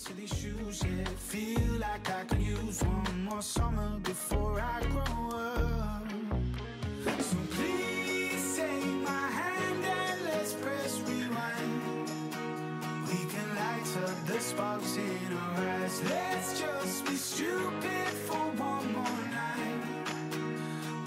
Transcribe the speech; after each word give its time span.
into 0.00 0.14
these 0.14 0.32
shoes, 0.38 0.82
yeah. 0.82 1.04
Feel 1.04 1.78
like 1.78 2.08
I 2.10 2.24
can 2.24 2.40
use 2.40 2.82
one 2.82 3.24
more 3.24 3.42
summer 3.42 3.98
before 4.02 4.58
I 4.60 4.80
grow 4.82 5.38
up. 5.38 6.08
So 7.18 7.36
please 7.50 8.56
take 8.56 8.84
my 9.04 9.26
hand 9.28 9.84
and 9.84 10.24
let's 10.24 10.54
press 10.54 11.00
rewind. 11.06 12.08
We 13.08 13.18
can 13.30 13.48
light 13.54 14.08
up 14.08 14.26
the 14.26 14.40
sparks 14.40 14.96
in 14.96 15.36
our 15.36 15.68
eyes. 15.68 16.02
Let's 16.04 16.60
just 16.60 17.06
be 17.06 17.14
stupid 17.16 18.08
for 18.26 18.38
one 18.56 18.92
more 18.92 19.04
night. 19.04 19.84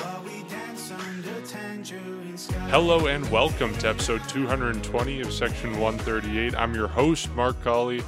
While 0.02 0.24
we 0.24 0.48
dance 0.50 0.92
under 0.92 1.42
tangerine 1.48 2.38
skies. 2.38 2.70
Hello 2.70 3.08
and 3.08 3.28
welcome 3.32 3.76
to 3.78 3.90
episode 3.90 4.22
220 4.30 5.22
of 5.22 5.34
Section 5.34 5.80
138. 5.80 6.56
I'm 6.56 6.76
your 6.76 6.88
host, 6.88 7.34
Mark 7.34 7.60
Colley, 7.64 8.04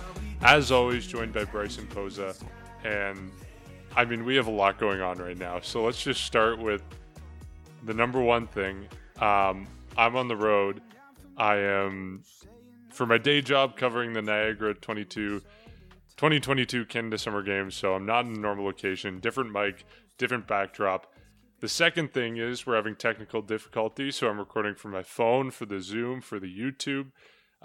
as 0.46 0.72
always, 0.72 1.08
joined 1.08 1.34
by 1.34 1.44
Bryson 1.44 1.88
Poza. 1.88 2.36
And 2.84 3.32
I 3.96 4.06
mean, 4.06 4.26
we 4.26 4.36
have 4.36 4.46
a 4.46 4.52
lot 4.52 4.78
going 4.78 5.02
on 5.02 5.18
right 5.18 5.38
now. 5.38 5.60
So 5.62 5.84
let's 5.84 6.04
just 6.04 6.24
start 6.24 6.60
with 6.60 6.84
the 7.84 7.96
number 7.96 8.22
one 8.22 8.46
thing. 8.46 8.88
Um, 9.20 9.66
I'm 9.98 10.16
on 10.16 10.28
the 10.28 10.36
road. 10.36 10.82
I 11.36 11.56
am, 11.56 12.22
for 12.92 13.08
my 13.08 13.18
day 13.18 13.42
job, 13.42 13.76
covering 13.76 14.14
the 14.14 14.22
Niagara 14.22 14.76
22, 14.76 15.40
2022 16.16 16.86
Canada 16.86 17.18
Summer 17.18 17.42
Games. 17.42 17.74
So 17.74 17.96
I'm 17.96 18.06
not 18.06 18.26
in 18.26 18.36
a 18.36 18.40
normal 18.40 18.66
location, 18.66 19.20
different 19.20 19.52
mic, 19.52 19.84
different 20.20 20.48
backdrop. 20.48 21.12
The 21.60 21.70
second 21.70 22.14
thing 22.14 22.38
is 22.38 22.68
we're 22.68 22.76
having 22.76 22.96
technical 22.96 23.42
difficulties, 23.42 24.18
so 24.18 24.30
I'm 24.30 24.38
recording 24.38 24.76
from 24.76 24.92
my 24.92 25.02
phone 25.02 25.50
for 25.50 25.66
the 25.66 25.82
Zoom, 25.82 26.22
for 26.22 26.40
the 26.40 26.54
YouTube. 26.56 27.12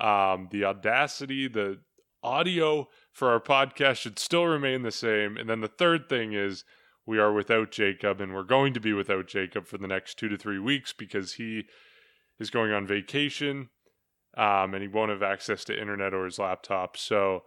Um, 0.02 0.48
the 0.50 0.64
Audacity, 0.64 1.46
the 1.46 1.80
audio 2.22 2.88
for 3.12 3.30
our 3.30 3.40
podcast 3.40 3.96
should 3.96 4.18
still 4.18 4.44
remain 4.44 4.82
the 4.82 4.90
same. 4.90 5.36
And 5.36 5.48
then 5.48 5.60
the 5.60 5.68
third 5.68 6.08
thing 6.08 6.32
is 6.32 6.64
we 7.06 7.18
are 7.18 7.32
without 7.32 7.70
Jacob, 7.70 8.20
and 8.20 8.34
we're 8.34 8.42
going 8.42 8.72
to 8.74 8.80
be 8.80 8.92
without 8.92 9.26
Jacob 9.26 9.66
for 9.66 9.78
the 9.78 9.88
next 9.88 10.18
two 10.18 10.28
to 10.28 10.36
three 10.36 10.58
weeks 10.58 10.92
because 10.92 11.34
he 11.34 11.64
is 12.38 12.50
going 12.50 12.72
on 12.72 12.86
vacation 12.86 13.68
um, 14.36 14.74
and 14.74 14.82
he 14.82 14.88
won't 14.88 15.10
have 15.10 15.22
access 15.22 15.64
to 15.64 15.78
internet 15.78 16.14
or 16.14 16.24
his 16.24 16.38
laptop. 16.38 16.96
So 16.96 17.42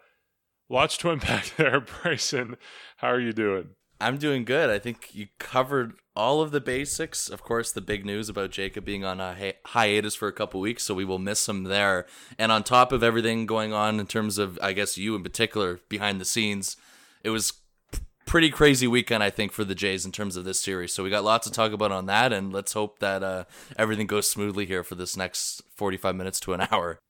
lots 0.70 0.98
to 0.98 1.10
unpack 1.12 1.56
there. 1.56 1.82
Bryson, 1.82 2.58
how 2.98 3.10
are 3.10 3.20
you 3.20 3.34
doing? 3.34 3.70
I'm 4.04 4.18
doing 4.18 4.44
good. 4.44 4.70
I 4.70 4.80
think 4.80 5.10
you 5.14 5.28
covered 5.40 5.94
all 6.16 6.42
of 6.42 6.52
the 6.52 6.62
basics. 6.62 7.30
Of 7.30 7.42
course, 7.42 7.72
the 7.72 7.82
big 7.82 8.06
news 8.06 8.30
about 8.30 8.52
Jacob 8.52 8.86
being 8.86 9.04
on 9.04 9.20
a 9.20 9.34
hi- 9.34 9.54
hiatus 9.66 10.16
for 10.16 10.28
a 10.28 10.34
couple 10.34 10.60
weeks, 10.60 10.84
so 10.84 10.94
we 10.94 11.06
will 11.06 11.20
miss 11.20 11.48
him 11.48 11.64
there. 11.64 12.06
And 12.38 12.52
on 12.52 12.64
top 12.64 12.92
of 12.92 13.04
everything 13.04 13.46
going 13.46 13.74
on 13.74 14.00
in 14.00 14.08
terms 14.08 14.38
of, 14.38 14.60
I 14.62 14.74
guess, 14.74 14.98
you 14.98 15.16
in 15.16 15.24
particular 15.24 15.80
behind 15.90 16.20
the 16.20 16.26
scenes, 16.26 16.78
it 17.24 17.30
was 17.30 17.54
p- 17.92 18.00
pretty 18.26 18.50
crazy 18.50 18.88
weekend, 18.88 19.24
I 19.24 19.30
think, 19.30 19.52
for 19.52 19.64
the 19.64 19.76
Jays 19.76 20.06
in 20.06 20.12
terms 20.12 20.36
of 20.36 20.46
this 20.46 20.60
series. 20.60 20.94
So 20.94 21.04
we 21.04 21.10
got 21.10 21.24
lots 21.24 21.48
to 21.48 21.54
talk 21.54 21.72
about 21.72 21.92
on 21.92 22.06
that, 22.08 22.34
and 22.34 22.52
let's 22.54 22.74
hope 22.74 23.00
that 23.00 23.24
uh, 23.24 23.46
everything 23.78 24.08
goes 24.08 24.30
smoothly 24.30 24.66
here 24.66 24.84
for 24.84 24.96
this 24.96 25.18
next 25.18 25.64
45 25.76 26.16
minutes 26.16 26.40
to 26.42 26.54
an 26.54 26.68
hour. 26.72 27.00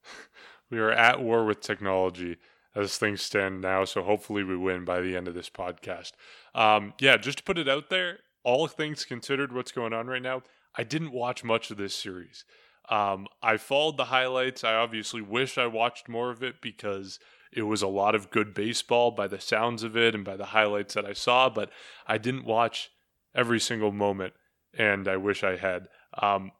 We 0.69 0.79
are 0.79 0.91
at 0.91 1.21
war 1.21 1.45
with 1.45 1.61
technology 1.61 2.37
as 2.75 2.97
things 2.97 3.21
stand 3.21 3.61
now, 3.61 3.85
so 3.85 4.03
hopefully 4.03 4.43
we 4.43 4.57
win 4.57 4.85
by 4.85 5.01
the 5.01 5.15
end 5.15 5.27
of 5.27 5.33
this 5.33 5.49
podcast. 5.49 6.11
Um, 6.55 6.93
yeah, 6.99 7.17
just 7.17 7.39
to 7.39 7.43
put 7.43 7.57
it 7.57 7.69
out 7.69 7.89
there, 7.89 8.19
all 8.43 8.67
things 8.67 9.05
considered, 9.05 9.53
what's 9.53 9.71
going 9.71 9.93
on 9.93 10.07
right 10.07 10.21
now, 10.21 10.41
I 10.75 10.83
didn't 10.83 11.11
watch 11.11 11.43
much 11.43 11.71
of 11.71 11.77
this 11.77 11.93
series. 11.93 12.45
Um, 12.89 13.27
I 13.41 13.57
followed 13.57 13.97
the 13.97 14.05
highlights. 14.05 14.63
I 14.63 14.73
obviously 14.73 15.21
wish 15.21 15.57
I 15.57 15.67
watched 15.67 16.09
more 16.09 16.31
of 16.31 16.43
it 16.43 16.61
because 16.61 17.19
it 17.51 17.63
was 17.63 17.81
a 17.81 17.87
lot 17.87 18.15
of 18.15 18.31
good 18.31 18.53
baseball 18.53 19.11
by 19.11 19.27
the 19.27 19.39
sounds 19.39 19.83
of 19.83 19.95
it 19.95 20.15
and 20.15 20.25
by 20.25 20.35
the 20.35 20.45
highlights 20.45 20.95
that 20.95 21.05
I 21.05 21.13
saw, 21.13 21.49
but 21.49 21.69
I 22.07 22.17
didn't 22.17 22.45
watch 22.45 22.89
every 23.35 23.59
single 23.59 23.91
moment, 23.91 24.33
and 24.77 25.07
I 25.07 25.17
wish 25.17 25.43
I 25.43 25.57
had. 25.57 25.87
Um, 26.21 26.51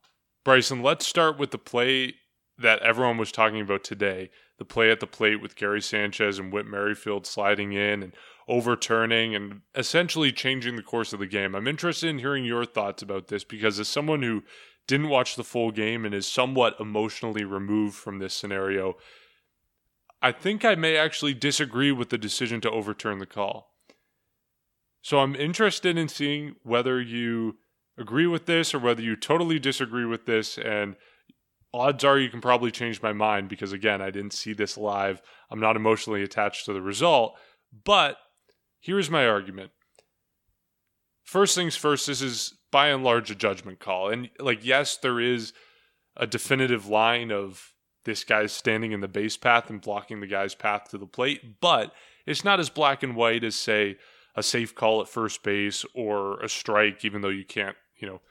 Bryson, 0.44 0.82
let's 0.82 1.06
start 1.06 1.38
with 1.38 1.52
the 1.52 1.58
play 1.58 2.16
that 2.58 2.82
everyone 2.82 3.18
was 3.18 3.32
talking 3.32 3.62
about 3.62 3.84
today 3.84 4.30
the 4.60 4.66
play 4.66 4.92
at 4.92 5.00
the 5.00 5.08
plate 5.08 5.42
with 5.42 5.56
Gary 5.56 5.82
Sanchez 5.82 6.38
and 6.38 6.54
Whit 6.54 6.66
Merrifield 6.66 7.26
sliding 7.26 7.74
in 7.74 8.04
and 8.04 8.14
overturning 8.48 9.36
and 9.36 9.62
essentially 9.76 10.32
changing 10.32 10.76
the 10.76 10.84
course 10.84 11.12
of 11.12 11.20
the 11.20 11.28
game. 11.28 11.56
I'm 11.56 11.68
interested 11.68 12.10
in 12.10 12.20
hearing 12.20 12.46
your 12.46 12.66
thoughts 12.66 13.02
about 13.02 13.28
this 13.28 13.44
because, 13.44 13.80
as 13.80 13.88
someone 13.88 14.22
who 14.22 14.44
didn't 14.88 15.10
watch 15.10 15.36
the 15.36 15.44
full 15.44 15.72
game 15.72 16.06
and 16.06 16.14
is 16.14 16.28
somewhat 16.28 16.80
emotionally 16.80 17.44
removed 17.44 17.96
from 17.96 18.20
this 18.20 18.34
scenario, 18.34 18.96
I 20.22 20.32
think 20.32 20.64
I 20.64 20.76
may 20.76 20.98
actually 20.98 21.34
disagree 21.34 21.92
with 21.92 22.10
the 22.10 22.18
decision 22.18 22.62
to 22.62 22.72
overturn 22.72 23.20
the 23.20 23.26
call. 23.26 23.72
So 25.02 25.20
I'm 25.20 25.36
interested 25.36 25.98
in 25.98 26.08
seeing 26.08 26.56
whether 26.64 27.02
you 27.02 27.58
agree 27.98 28.28
with 28.28 28.46
this 28.46 28.74
or 28.74 28.80
whether 28.80 29.02
you 29.02 29.16
totally 29.16 29.60
disagree 29.60 30.06
with 30.06 30.26
this 30.26 30.58
and 30.58 30.96
odds 31.74 32.04
are 32.04 32.20
you 32.20 32.30
can 32.30 32.42
probably 32.42 32.72
change 32.72 33.02
my 33.02 33.14
mind 33.14 33.50
because 33.50 33.74
again 33.74 34.02
i 34.02 34.12
didn't 34.12 34.34
see 34.34 34.54
this 34.54 34.78
live. 34.78 35.22
I'm 35.50 35.60
not 35.60 35.76
emotionally 35.76 36.24
attached 36.24 36.66
to 36.66 36.74
the 36.74 36.82
result. 36.82 37.36
But 37.84 38.18
here's 38.80 39.10
my 39.10 39.28
argument. 39.28 39.72
First 41.24 41.56
things 41.56 41.76
first 41.76 42.08
this 42.08 42.22
is 42.22 42.54
by 42.72 42.88
and 42.88 43.04
large 43.04 43.32
a 43.32 43.36
judgment 43.36 43.80
call. 43.80 44.10
And 44.10 44.30
like 44.40 44.64
yes 44.64 44.98
there 44.98 45.20
is 45.20 45.54
a 46.16 46.28
definitive 46.28 46.88
line 46.88 47.32
of 47.32 47.74
this 48.06 48.24
guy's 48.24 48.52
standing 48.52 48.92
in 48.92 49.00
the 49.00 49.08
base 49.08 49.38
path 49.38 49.70
and 49.70 49.82
blocking 49.82 50.20
the 50.20 50.28
guy's 50.28 50.54
path 50.54 50.90
to 50.92 50.98
the 50.98 51.08
plate. 51.08 51.62
But 51.62 51.94
it's 52.26 52.44
not 52.44 52.60
as 52.60 52.70
black 52.70 53.02
and 53.02 53.16
white 53.16 53.44
as 53.44 53.56
say 53.56 53.98
a 54.36 54.44
safe 54.44 54.76
call 54.76 55.02
at 55.02 55.08
first 55.08 55.44
base 55.44 55.86
or 55.94 56.40
a 56.42 56.50
strike 56.50 57.06
even 57.06 57.22
though 57.22 57.30
you 57.30 57.46
can't 57.46 57.78
you 57.98 58.08
know 58.08 58.22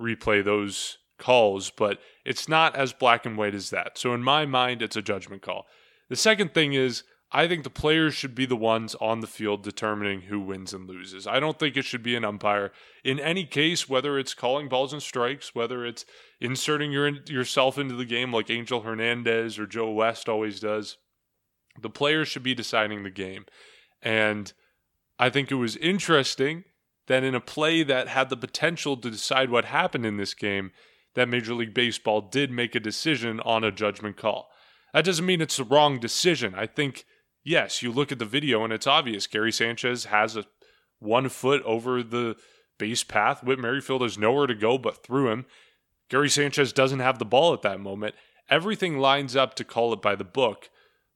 replay 0.00 0.44
those 0.44 0.98
calls, 1.18 1.70
but 1.70 1.98
it's 2.24 2.48
not 2.48 2.76
as 2.76 2.92
black 2.92 3.26
and 3.26 3.36
white 3.36 3.54
as 3.54 3.70
that. 3.70 3.98
So 3.98 4.14
in 4.14 4.22
my 4.22 4.46
mind, 4.46 4.82
it's 4.82 4.96
a 4.96 5.02
judgment 5.02 5.42
call. 5.42 5.66
The 6.08 6.16
second 6.16 6.54
thing 6.54 6.72
is, 6.72 7.02
I 7.32 7.48
think 7.48 7.64
the 7.64 7.70
players 7.70 8.14
should 8.14 8.34
be 8.34 8.46
the 8.46 8.56
ones 8.56 8.94
on 9.00 9.20
the 9.20 9.26
field 9.26 9.62
determining 9.62 10.22
who 10.22 10.40
wins 10.40 10.72
and 10.72 10.88
loses. 10.88 11.26
I 11.26 11.40
don't 11.40 11.58
think 11.58 11.76
it 11.76 11.84
should 11.84 12.02
be 12.02 12.14
an 12.14 12.24
umpire. 12.24 12.70
In 13.02 13.18
any 13.18 13.44
case, 13.44 13.88
whether 13.88 14.18
it's 14.18 14.32
calling 14.32 14.68
balls 14.68 14.92
and 14.92 15.02
strikes, 15.02 15.54
whether 15.54 15.84
it's 15.84 16.06
inserting 16.40 16.92
your, 16.92 17.08
yourself 17.26 17.78
into 17.78 17.96
the 17.96 18.04
game 18.04 18.32
like 18.32 18.48
Angel 18.48 18.82
Hernandez 18.82 19.58
or 19.58 19.66
Joe 19.66 19.90
West 19.90 20.28
always 20.28 20.60
does, 20.60 20.98
the 21.80 21.90
players 21.90 22.28
should 22.28 22.44
be 22.44 22.54
deciding 22.54 23.02
the 23.02 23.10
game. 23.10 23.44
And 24.00 24.52
I 25.18 25.28
think 25.28 25.50
it 25.50 25.56
was 25.56 25.76
interesting 25.76 26.64
that 27.08 27.24
in 27.24 27.34
a 27.34 27.40
play 27.40 27.82
that 27.82 28.08
had 28.08 28.30
the 28.30 28.36
potential 28.36 28.96
to 28.96 29.10
decide 29.10 29.50
what 29.50 29.64
happened 29.66 30.06
in 30.06 30.16
this 30.16 30.34
game, 30.34 30.70
that 31.16 31.28
Major 31.28 31.54
League 31.54 31.74
Baseball 31.74 32.20
did 32.20 32.50
make 32.50 32.74
a 32.74 32.80
decision 32.80 33.40
on 33.40 33.64
a 33.64 33.72
judgment 33.72 34.16
call. 34.16 34.48
That 34.94 35.04
doesn't 35.04 35.26
mean 35.26 35.40
it's 35.40 35.56
the 35.56 35.64
wrong 35.64 35.98
decision. 35.98 36.54
I 36.54 36.66
think, 36.66 37.04
yes, 37.42 37.82
you 37.82 37.90
look 37.90 38.12
at 38.12 38.18
the 38.18 38.24
video 38.24 38.62
and 38.62 38.72
it's 38.72 38.86
obvious 38.86 39.26
Gary 39.26 39.52
Sanchez 39.52 40.04
has 40.04 40.36
a 40.36 40.44
one 40.98 41.28
foot 41.28 41.62
over 41.64 42.02
the 42.02 42.36
base 42.78 43.02
path. 43.02 43.42
Whit 43.42 43.58
Merrifield 43.58 44.02
has 44.02 44.16
nowhere 44.16 44.46
to 44.46 44.54
go 44.54 44.78
but 44.78 45.02
through 45.02 45.30
him. 45.30 45.46
Gary 46.08 46.30
Sanchez 46.30 46.72
doesn't 46.72 47.00
have 47.00 47.18
the 47.18 47.24
ball 47.24 47.52
at 47.52 47.62
that 47.62 47.80
moment. 47.80 48.14
Everything 48.48 48.98
lines 48.98 49.34
up 49.34 49.54
to 49.54 49.64
call 49.64 49.92
it 49.92 50.00
by 50.00 50.14
the 50.14 50.24
book. 50.24 50.70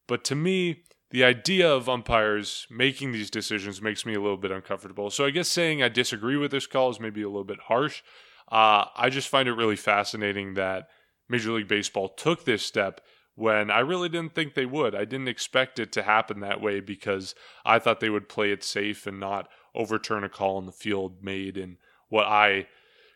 But 0.09 0.25
to 0.25 0.35
me, 0.35 0.83
the 1.11 1.25
idea 1.25 1.73
of 1.73 1.89
umpires 1.89 2.67
making 2.71 3.13
these 3.13 3.31
decisions 3.31 3.81
makes 3.81 4.05
me 4.05 4.15
a 4.15 4.21
little 4.21 4.37
bit 4.37 4.51
uncomfortable. 4.51 5.11
So 5.11 5.25
I 5.25 5.31
guess 5.31 5.49
saying 5.49 5.83
I 5.83 5.89
disagree 5.89 6.37
with 6.37 6.51
this 6.51 6.67
call 6.67 6.91
is 6.91 7.01
maybe 7.01 7.23
a 7.23 7.29
little 7.29 7.45
bit 7.45 7.61
harsh. 7.67 8.03
Uh, 8.51 8.87
I 8.97 9.11
just 9.11 9.29
find 9.29 9.49
it 9.49 9.55
really 9.55 9.77
fascinating 9.77 10.55
that 10.55 10.89
Major 11.29 11.53
League 11.53 11.69
Baseball 11.69 12.09
took 12.09 12.45
this 12.45 12.63
step 12.63 13.01
when 13.37 13.71
I 13.71 13.79
really 13.81 14.09
didn't 14.09 14.35
think 14.35 14.55
they 14.55 14.67
would. 14.67 14.95
I 14.95 15.05
didn't 15.05 15.29
expect 15.29 15.79
it 15.79 15.93
to 15.93 16.03
happen 16.03 16.41
that 16.41 16.61
way 16.61 16.81
because 16.81 17.35
I 17.65 17.79
thought 17.79 18.01
they 18.01 18.11
would 18.11 18.29
play 18.29 18.51
it 18.51 18.65
safe 18.65 19.07
and 19.07 19.21
not 19.21 19.49
overturn 19.75 20.25
a 20.25 20.29
call 20.29 20.59
in 20.59 20.67
the 20.67 20.73
field 20.73 21.23
made 21.23 21.57
in 21.57 21.79
what 22.09 22.27
I 22.27 22.67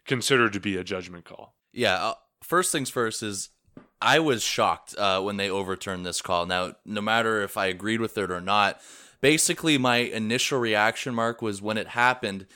consider 0.06 0.48
to 0.48 0.60
be 0.60 0.76
a 0.76 0.84
judgment 0.84 1.24
call. 1.24 1.56
Yeah, 1.72 1.96
uh, 1.96 2.14
first 2.42 2.70
things 2.70 2.90
first 2.90 3.22
is 3.22 3.50
I 4.00 4.20
was 4.20 4.42
shocked 4.42 4.94
uh, 4.96 5.20
when 5.20 5.36
they 5.36 5.50
overturned 5.50 6.06
this 6.06 6.22
call. 6.22 6.46
Now, 6.46 6.74
no 6.84 7.00
matter 7.00 7.42
if 7.42 7.56
I 7.56 7.66
agreed 7.66 8.00
with 8.00 8.16
it 8.16 8.30
or 8.30 8.40
not, 8.40 8.80
basically 9.20 9.78
my 9.78 9.96
initial 9.96 10.60
reaction, 10.60 11.14
Mark, 11.14 11.42
was 11.42 11.60
when 11.60 11.76
it 11.76 11.88
happened 11.88 12.46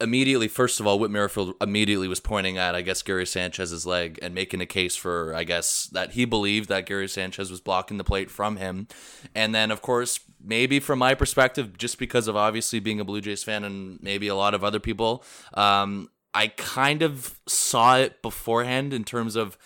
immediately, 0.00 0.48
first 0.48 0.80
of 0.80 0.86
all, 0.86 0.98
Whit 0.98 1.10
Merrifield 1.10 1.54
immediately 1.60 2.08
was 2.08 2.20
pointing 2.20 2.58
at, 2.58 2.74
I 2.74 2.82
guess, 2.82 3.02
Gary 3.02 3.26
Sanchez's 3.26 3.86
leg 3.86 4.18
and 4.22 4.34
making 4.34 4.60
a 4.60 4.66
case 4.66 4.96
for, 4.96 5.34
I 5.34 5.44
guess, 5.44 5.86
that 5.92 6.12
he 6.12 6.24
believed 6.24 6.68
that 6.68 6.86
Gary 6.86 7.08
Sanchez 7.08 7.50
was 7.50 7.60
blocking 7.60 7.96
the 7.96 8.04
plate 8.04 8.30
from 8.30 8.56
him. 8.56 8.88
And 9.34 9.54
then, 9.54 9.70
of 9.70 9.82
course, 9.82 10.20
maybe 10.42 10.80
from 10.80 10.98
my 10.98 11.14
perspective, 11.14 11.78
just 11.78 11.98
because 11.98 12.28
of 12.28 12.36
obviously 12.36 12.80
being 12.80 13.00
a 13.00 13.04
Blue 13.04 13.20
Jays 13.20 13.44
fan 13.44 13.64
and 13.64 14.02
maybe 14.02 14.28
a 14.28 14.34
lot 14.34 14.54
of 14.54 14.62
other 14.62 14.80
people, 14.80 15.24
um, 15.54 16.10
I 16.34 16.48
kind 16.48 17.02
of 17.02 17.40
saw 17.46 17.96
it 17.96 18.20
beforehand 18.20 18.92
in 18.92 19.04
terms 19.04 19.36
of 19.36 19.56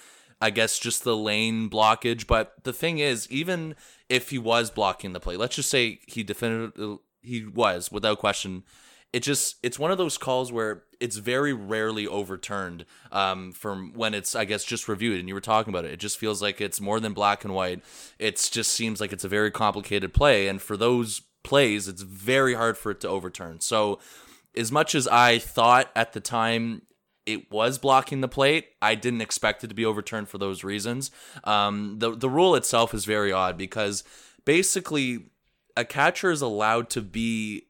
I 0.40 0.50
guess 0.50 0.78
just 0.78 1.04
the 1.04 1.16
lane 1.16 1.68
blockage. 1.68 2.26
But 2.26 2.64
the 2.64 2.72
thing 2.72 2.98
is, 2.98 3.30
even 3.30 3.74
if 4.08 4.30
he 4.30 4.38
was 4.38 4.70
blocking 4.70 5.12
the 5.12 5.20
play, 5.20 5.36
let's 5.36 5.56
just 5.56 5.70
say 5.70 6.00
he 6.06 6.22
definitively 6.22 6.98
he 7.22 7.44
was 7.44 7.92
without 7.92 8.18
question. 8.18 8.64
It 9.12 9.22
just 9.22 9.56
it's 9.62 9.78
one 9.78 9.90
of 9.90 9.98
those 9.98 10.18
calls 10.18 10.52
where 10.52 10.84
it's 11.00 11.16
very 11.16 11.52
rarely 11.52 12.06
overturned 12.06 12.84
um, 13.10 13.52
from 13.52 13.92
when 13.94 14.14
it's 14.14 14.34
I 14.36 14.44
guess 14.44 14.64
just 14.64 14.88
reviewed. 14.88 15.18
And 15.18 15.28
you 15.28 15.34
were 15.34 15.40
talking 15.40 15.72
about 15.72 15.84
it. 15.84 15.92
It 15.92 16.00
just 16.00 16.18
feels 16.18 16.40
like 16.40 16.60
it's 16.60 16.80
more 16.80 17.00
than 17.00 17.12
black 17.12 17.44
and 17.44 17.54
white. 17.54 17.82
It 18.18 18.48
just 18.52 18.72
seems 18.72 19.00
like 19.00 19.12
it's 19.12 19.24
a 19.24 19.28
very 19.28 19.50
complicated 19.50 20.14
play, 20.14 20.48
and 20.48 20.62
for 20.62 20.76
those 20.76 21.22
plays, 21.42 21.88
it's 21.88 22.02
very 22.02 22.54
hard 22.54 22.78
for 22.78 22.92
it 22.92 23.00
to 23.00 23.08
overturn. 23.08 23.60
So 23.60 23.98
as 24.56 24.70
much 24.70 24.94
as 24.94 25.08
I 25.08 25.38
thought 25.38 25.90
at 25.94 26.12
the 26.12 26.20
time 26.20 26.82
it 27.26 27.50
was 27.52 27.78
blocking 27.78 28.20
the 28.20 28.28
plate. 28.28 28.68
I 28.82 28.94
didn't 28.94 29.20
expect 29.20 29.62
it 29.62 29.68
to 29.68 29.74
be 29.74 29.84
overturned 29.84 30.28
for 30.28 30.38
those 30.38 30.64
reasons. 30.64 31.10
Um, 31.44 31.98
the 31.98 32.16
the 32.16 32.30
rule 32.30 32.54
itself 32.54 32.94
is 32.94 33.04
very 33.04 33.32
odd 33.32 33.56
because 33.56 34.02
basically 34.44 35.26
a 35.76 35.84
catcher 35.84 36.30
is 36.30 36.42
allowed 36.42 36.90
to 36.90 37.02
be 37.02 37.66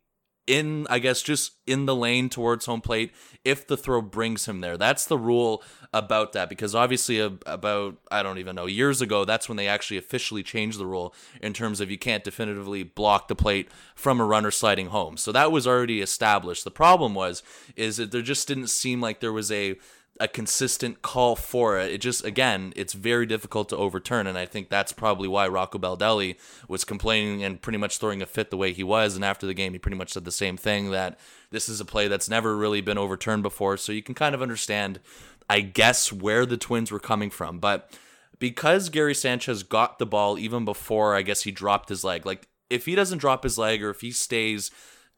in 0.51 0.85
I 0.91 0.99
guess 0.99 1.23
just 1.23 1.53
in 1.65 1.87
the 1.87 1.95
lane 1.95 2.29
towards 2.29 2.67
home 2.67 2.81
plate 2.81 3.13
if 3.45 3.67
the 3.69 3.77
throw 3.77 4.03
brings 4.03 4.47
him 4.47 4.61
there. 4.61 4.77
That's 4.77 5.05
the 5.05 5.17
rule 5.17 5.63
about 5.95 6.33
that 6.33 6.49
because 6.49 6.75
obviously 6.75 7.21
about 7.21 7.99
I 8.11 8.25
don't 8.25 8.39
even 8.39 8.57
know 8.57 8.67
years 8.67 9.01
ago 9.01 9.25
that's 9.25 9.49
when 9.49 9.57
they 9.57 9.69
actually 9.69 9.97
officially 9.97 10.43
changed 10.43 10.79
the 10.79 10.87
rule 10.87 11.15
in 11.41 11.53
terms 11.53 11.81
of 11.81 11.89
you 11.89 11.99
can't 11.99 12.25
definitively 12.25 12.83
block 12.83 13.29
the 13.29 13.37
plate 13.37 13.71
from 13.95 14.21
a 14.21 14.25
runner 14.25 14.51
sliding 14.51 14.89
home. 14.89 15.17
So 15.17 15.31
that 15.31 15.53
was 15.53 15.69
already 15.69 16.01
established. 16.01 16.65
The 16.65 16.73
problem 16.73 17.15
was 17.15 17.45
is 17.77 17.99
that 17.99 18.11
there 18.11 18.21
just 18.21 18.49
didn't 18.49 18.71
seem 18.71 19.01
like 19.01 19.21
there 19.21 19.33
was 19.33 19.53
a 19.53 19.77
a 20.21 20.29
consistent 20.29 21.01
call 21.01 21.35
for 21.35 21.79
it. 21.79 21.91
It 21.91 22.03
just 22.03 22.25
again, 22.25 22.75
it's 22.77 22.93
very 22.93 23.25
difficult 23.25 23.71
to 23.71 23.77
overturn, 23.77 24.27
and 24.27 24.37
I 24.37 24.45
think 24.45 24.69
that's 24.69 24.93
probably 24.93 25.27
why 25.27 25.49
Rocco 25.49 25.79
Baldelli 25.79 26.37
was 26.69 26.85
complaining 26.85 27.43
and 27.43 27.61
pretty 27.61 27.79
much 27.79 27.99
throwing 27.99 28.21
a 28.21 28.27
fit 28.27 28.51
the 28.51 28.57
way 28.59 28.73
he 28.73 28.85
was. 28.85 29.17
And 29.17 29.25
after 29.25 29.47
the 29.47 29.55
game, 29.55 29.73
he 29.73 29.79
pretty 29.79 29.97
much 29.97 30.13
said 30.13 30.27
the 30.27 30.31
same 30.31 30.59
thing 30.59 30.91
that 30.91 31.19
this 31.51 31.69
is 31.69 31.81
a 31.81 31.87
play 31.87 32.07
that's 32.07 32.29
never 32.29 32.55
really 32.55 32.83
been 32.83 32.99
overturned 32.99 33.43
before. 33.43 33.79
So 33.79 33.93
you 33.93 34.03
can 34.03 34.15
kind 34.15 34.35
of 34.35 34.43
understand, 34.43 35.01
I 35.49 35.61
guess, 35.61 36.13
where 36.13 36.45
the 36.45 36.59
Twins 36.59 36.93
were 36.93 37.01
coming 37.01 37.31
from, 37.31 37.59
but. 37.59 37.93
Because 38.39 38.89
Gary 38.89 39.15
Sanchez 39.15 39.63
got 39.63 39.99
the 39.99 40.07
ball 40.07 40.39
even 40.39 40.65
before 40.65 41.15
I 41.15 41.21
guess 41.21 41.43
he 41.43 41.51
dropped 41.51 41.91
his 41.91 42.05
leg. 42.05 42.25
Like 42.25 42.49
if 42.71 42.87
he 42.87 42.95
doesn't 42.95 43.19
drop 43.19 43.43
his 43.43 43.59
leg 43.59 43.83
or 43.83 43.91
if 43.91 44.01
he 44.01 44.13
stays 44.13 44.71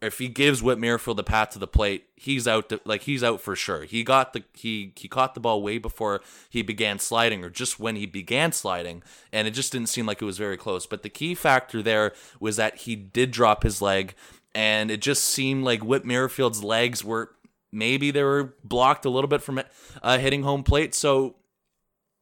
if 0.02 0.19
he 0.19 0.28
gives 0.28 0.62
Whit 0.62 0.78
Merrifield 0.78 1.16
the 1.16 1.22
path 1.22 1.50
to 1.50 1.58
the 1.58 1.66
plate, 1.66 2.06
he's 2.16 2.49
out. 2.49 2.69
To, 2.70 2.81
like 2.84 3.02
he's 3.02 3.22
out 3.22 3.40
for 3.40 3.54
sure. 3.54 3.84
He 3.84 4.02
got 4.02 4.32
the 4.32 4.43
he 4.52 4.93
he 4.96 5.08
caught 5.08 5.34
the 5.34 5.40
ball 5.40 5.62
way 5.62 5.78
before 5.78 6.20
he 6.50 6.62
began 6.62 6.99
sliding, 6.99 7.44
or 7.44 7.50
just 7.50 7.78
when 7.78 7.96
he 7.96 8.04
began 8.04 8.52
sliding, 8.52 9.02
and 9.32 9.46
it 9.46 9.52
just 9.52 9.72
didn't 9.72 9.88
seem 9.88 10.04
like 10.04 10.20
it 10.20 10.26
was 10.26 10.38
very 10.38 10.56
close. 10.56 10.87
But 10.87 11.02
the 11.02 11.08
key 11.08 11.34
factor 11.34 11.82
there 11.82 12.12
was 12.40 12.56
that 12.56 12.78
he 12.78 12.96
did 12.96 13.31
drop 13.31 13.62
his 13.62 13.81
leg, 13.81 14.14
and 14.54 14.90
it 14.90 15.00
just 15.00 15.25
seemed 15.25 15.64
like 15.64 15.84
Whit 15.84 16.04
Merrifield's 16.04 16.64
legs 16.64 17.04
were 17.04 17.31
maybe 17.70 18.10
they 18.10 18.25
were 18.25 18.54
blocked 18.64 19.04
a 19.04 19.10
little 19.10 19.28
bit 19.28 19.40
from 19.40 19.62
uh, 20.02 20.19
hitting 20.19 20.43
home 20.43 20.64
plate. 20.64 20.94
So 20.94 21.37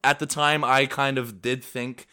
at 0.03 0.19
the 0.19 0.25
time, 0.25 0.63
I 0.63 0.85
kind 0.85 1.17
of 1.17 1.41
did 1.41 1.63
think 1.63 2.07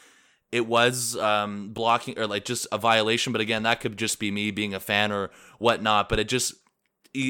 it 0.50 0.66
was 0.66 1.16
um, 1.16 1.70
blocking 1.70 2.18
or 2.18 2.26
like 2.26 2.44
just 2.44 2.66
a 2.72 2.78
violation. 2.78 3.32
But 3.32 3.42
again, 3.42 3.62
that 3.64 3.80
could 3.80 3.96
just 3.96 4.18
be 4.18 4.30
me 4.30 4.50
being 4.50 4.74
a 4.74 4.80
fan 4.80 5.12
or 5.12 5.30
whatnot. 5.58 6.08
But 6.08 6.18
it 6.18 6.28
just, 6.28 6.54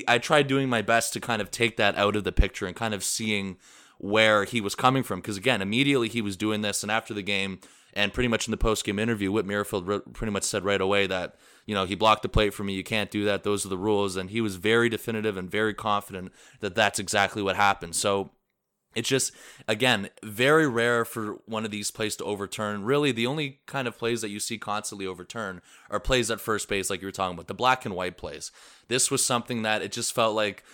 I 0.06 0.18
tried 0.18 0.46
doing 0.46 0.68
my 0.68 0.82
best 0.82 1.12
to 1.14 1.20
kind 1.20 1.42
of 1.42 1.50
take 1.50 1.76
that 1.76 1.96
out 1.96 2.16
of 2.16 2.24
the 2.24 2.32
picture 2.32 2.66
and 2.66 2.76
kind 2.76 2.94
of 2.94 3.02
seeing 3.02 3.56
where 3.98 4.44
he 4.44 4.60
was 4.60 4.74
coming 4.74 5.02
from. 5.02 5.20
Because 5.20 5.36
again, 5.36 5.60
immediately 5.60 6.08
he 6.08 6.22
was 6.22 6.36
doing 6.36 6.62
this, 6.62 6.82
and 6.82 6.92
after 6.92 7.12
the 7.12 7.22
game, 7.22 7.60
and 7.94 8.12
pretty 8.12 8.28
much 8.28 8.46
in 8.46 8.52
the 8.52 8.56
post 8.56 8.84
game 8.84 8.98
interview, 8.98 9.32
Whit 9.32 9.46
Merrifield 9.46 10.14
pretty 10.14 10.30
much 10.30 10.44
said 10.44 10.64
right 10.64 10.80
away 10.80 11.06
that 11.06 11.36
you 11.66 11.74
know 11.74 11.84
he 11.84 11.94
blocked 11.94 12.22
the 12.22 12.28
plate 12.28 12.54
for 12.54 12.62
me. 12.62 12.74
You 12.74 12.84
can't 12.84 13.10
do 13.10 13.24
that. 13.24 13.42
Those 13.42 13.66
are 13.66 13.70
the 13.70 13.78
rules, 13.78 14.16
and 14.16 14.30
he 14.30 14.40
was 14.40 14.56
very 14.56 14.88
definitive 14.88 15.36
and 15.36 15.50
very 15.50 15.74
confident 15.74 16.32
that 16.60 16.74
that's 16.74 16.98
exactly 16.98 17.42
what 17.42 17.56
happened. 17.56 17.96
So 17.96 18.30
it's 18.94 19.08
just, 19.08 19.32
again, 19.68 20.10
very 20.22 20.66
rare 20.66 21.04
for 21.04 21.38
one 21.46 21.64
of 21.64 21.70
these 21.70 21.90
plays 21.90 22.16
to 22.16 22.24
overturn. 22.24 22.84
Really, 22.84 23.12
the 23.12 23.26
only 23.26 23.60
kind 23.66 23.86
of 23.86 23.98
plays 23.98 24.22
that 24.22 24.30
you 24.30 24.40
see 24.40 24.58
constantly 24.58 25.06
overturn 25.06 25.60
are 25.90 26.00
plays 26.00 26.30
at 26.30 26.40
first 26.40 26.68
base, 26.68 26.90
like 26.90 27.00
you 27.00 27.06
were 27.06 27.12
talking 27.12 27.34
about, 27.34 27.46
the 27.46 27.54
black 27.54 27.84
and 27.84 27.94
white 27.94 28.16
plays. 28.16 28.50
This 28.88 29.10
was 29.10 29.24
something 29.24 29.62
that 29.62 29.82
it 29.82 29.92
just 29.92 30.14
felt 30.14 30.34
like 30.34 30.64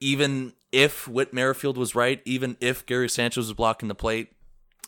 even 0.00 0.52
if 0.70 1.08
Whit 1.08 1.32
Merrifield 1.32 1.78
was 1.78 1.94
right, 1.94 2.20
even 2.24 2.56
if 2.60 2.84
Gary 2.84 3.08
Sanchez 3.08 3.46
was 3.46 3.54
blocking 3.54 3.88
the 3.88 3.94
plate, 3.94 4.32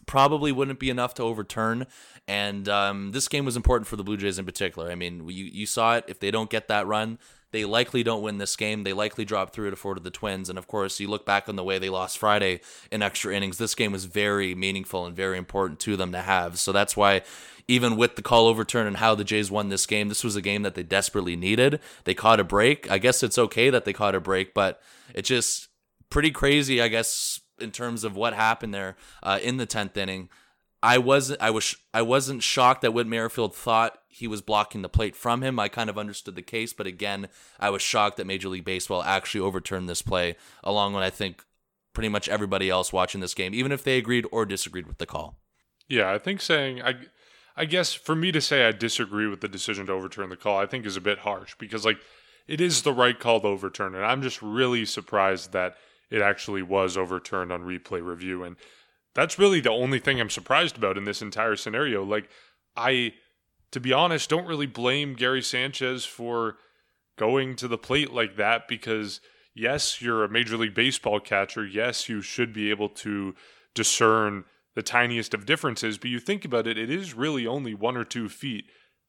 probably 0.06 0.52
wouldn't 0.52 0.78
be 0.78 0.90
enough 0.90 1.14
to 1.14 1.22
overturn. 1.22 1.86
And 2.26 2.68
um, 2.68 3.12
this 3.12 3.28
game 3.28 3.44
was 3.44 3.56
important 3.56 3.86
for 3.86 3.96
the 3.96 4.04
Blue 4.04 4.16
Jays 4.16 4.38
in 4.38 4.44
particular. 4.44 4.90
I 4.90 4.94
mean, 4.94 5.28
you, 5.28 5.44
you 5.44 5.66
saw 5.66 5.96
it. 5.96 6.04
If 6.08 6.20
they 6.20 6.30
don't 6.30 6.50
get 6.50 6.68
that 6.68 6.86
run, 6.86 7.18
they 7.50 7.64
likely 7.64 8.02
don't 8.02 8.22
win 8.22 8.38
this 8.38 8.56
game. 8.56 8.84
They 8.84 8.92
likely 8.92 9.24
drop 9.24 9.52
three 9.52 9.70
to 9.70 9.76
four 9.76 9.94
to 9.94 10.00
the 10.00 10.10
Twins. 10.10 10.50
And 10.50 10.58
of 10.58 10.66
course, 10.66 11.00
you 11.00 11.08
look 11.08 11.24
back 11.24 11.48
on 11.48 11.56
the 11.56 11.64
way 11.64 11.78
they 11.78 11.88
lost 11.88 12.18
Friday 12.18 12.60
in 12.90 13.02
extra 13.02 13.34
innings. 13.34 13.58
This 13.58 13.74
game 13.74 13.92
was 13.92 14.04
very 14.04 14.54
meaningful 14.54 15.06
and 15.06 15.16
very 15.16 15.38
important 15.38 15.80
to 15.80 15.96
them 15.96 16.12
to 16.12 16.20
have. 16.20 16.58
So 16.58 16.72
that's 16.72 16.96
why, 16.96 17.22
even 17.66 17.96
with 17.96 18.16
the 18.16 18.22
call 18.22 18.46
overturn 18.46 18.86
and 18.86 18.98
how 18.98 19.14
the 19.14 19.24
Jays 19.24 19.50
won 19.50 19.70
this 19.70 19.86
game, 19.86 20.08
this 20.08 20.24
was 20.24 20.36
a 20.36 20.42
game 20.42 20.62
that 20.62 20.74
they 20.74 20.82
desperately 20.82 21.36
needed. 21.36 21.80
They 22.04 22.14
caught 22.14 22.40
a 22.40 22.44
break. 22.44 22.90
I 22.90 22.98
guess 22.98 23.22
it's 23.22 23.38
okay 23.38 23.70
that 23.70 23.84
they 23.84 23.92
caught 23.92 24.14
a 24.14 24.20
break, 24.20 24.52
but 24.52 24.80
it 25.14 25.22
just 25.22 25.68
pretty 26.10 26.30
crazy, 26.30 26.82
I 26.82 26.88
guess, 26.88 27.40
in 27.58 27.70
terms 27.70 28.04
of 28.04 28.14
what 28.14 28.34
happened 28.34 28.74
there 28.74 28.96
uh, 29.22 29.38
in 29.42 29.56
the 29.56 29.66
tenth 29.66 29.96
inning. 29.96 30.28
I 30.82 30.98
wasn't 30.98 31.40
I 31.40 31.50
was 31.50 31.76
I 31.92 32.02
wasn't 32.02 32.42
shocked 32.42 32.82
that 32.82 32.92
Whit 32.92 33.06
Merrifield 33.06 33.54
thought 33.54 33.98
he 34.08 34.28
was 34.28 34.42
blocking 34.42 34.82
the 34.82 34.88
plate 34.88 35.16
from 35.16 35.42
him. 35.42 35.58
I 35.58 35.68
kind 35.68 35.90
of 35.90 35.98
understood 35.98 36.36
the 36.36 36.42
case, 36.42 36.72
but 36.72 36.86
again, 36.86 37.28
I 37.58 37.70
was 37.70 37.82
shocked 37.82 38.16
that 38.16 38.26
Major 38.26 38.48
League 38.48 38.64
Baseball 38.64 39.02
actually 39.02 39.40
overturned 39.40 39.88
this 39.88 40.02
play, 40.02 40.36
along 40.62 40.94
with 40.94 41.02
I 41.02 41.10
think 41.10 41.44
pretty 41.92 42.08
much 42.08 42.28
everybody 42.28 42.70
else 42.70 42.92
watching 42.92 43.20
this 43.20 43.34
game, 43.34 43.54
even 43.54 43.72
if 43.72 43.82
they 43.82 43.98
agreed 43.98 44.26
or 44.30 44.46
disagreed 44.46 44.86
with 44.86 44.98
the 44.98 45.06
call. 45.06 45.36
Yeah, 45.88 46.12
I 46.12 46.18
think 46.18 46.40
saying 46.40 46.82
I 46.82 46.94
I 47.56 47.64
guess 47.64 47.92
for 47.92 48.14
me 48.14 48.30
to 48.30 48.40
say 48.40 48.66
I 48.66 48.72
disagree 48.72 49.26
with 49.26 49.40
the 49.40 49.48
decision 49.48 49.86
to 49.86 49.92
overturn 49.92 50.28
the 50.28 50.36
call, 50.36 50.58
I 50.58 50.66
think 50.66 50.86
is 50.86 50.96
a 50.96 51.00
bit 51.00 51.18
harsh 51.18 51.56
because 51.58 51.84
like 51.84 51.98
it 52.46 52.60
is 52.60 52.82
the 52.82 52.92
right 52.92 53.18
call 53.18 53.40
to 53.40 53.48
overturn, 53.48 53.96
and 53.96 54.04
I'm 54.04 54.22
just 54.22 54.40
really 54.42 54.84
surprised 54.84 55.52
that 55.52 55.74
it 56.08 56.22
actually 56.22 56.62
was 56.62 56.96
overturned 56.96 57.52
on 57.52 57.62
replay 57.62 58.02
review 58.02 58.44
and 58.44 58.56
that's 59.18 59.38
really 59.38 59.60
the 59.60 59.70
only 59.70 59.98
thing 59.98 60.20
I'm 60.20 60.30
surprised 60.30 60.76
about 60.76 60.96
in 60.96 61.04
this 61.04 61.22
entire 61.22 61.56
scenario. 61.56 62.04
Like, 62.04 62.28
I, 62.76 63.14
to 63.72 63.80
be 63.80 63.92
honest, 63.92 64.30
don't 64.30 64.46
really 64.46 64.66
blame 64.66 65.14
Gary 65.14 65.42
Sanchez 65.42 66.04
for 66.04 66.56
going 67.16 67.56
to 67.56 67.68
the 67.68 67.78
plate 67.78 68.12
like 68.12 68.36
that 68.36 68.68
because, 68.68 69.20
yes, 69.54 70.00
you're 70.00 70.24
a 70.24 70.28
Major 70.28 70.56
League 70.56 70.74
Baseball 70.74 71.20
catcher. 71.20 71.66
Yes, 71.66 72.08
you 72.08 72.22
should 72.22 72.52
be 72.52 72.70
able 72.70 72.88
to 72.90 73.34
discern 73.74 74.44
the 74.74 74.82
tiniest 74.82 75.34
of 75.34 75.46
differences, 75.46 75.98
but 75.98 76.10
you 76.10 76.20
think 76.20 76.44
about 76.44 76.66
it, 76.66 76.78
it 76.78 76.90
is 76.90 77.14
really 77.14 77.46
only 77.46 77.74
one 77.74 77.96
or 77.96 78.04
two 78.04 78.28
feet 78.28 78.66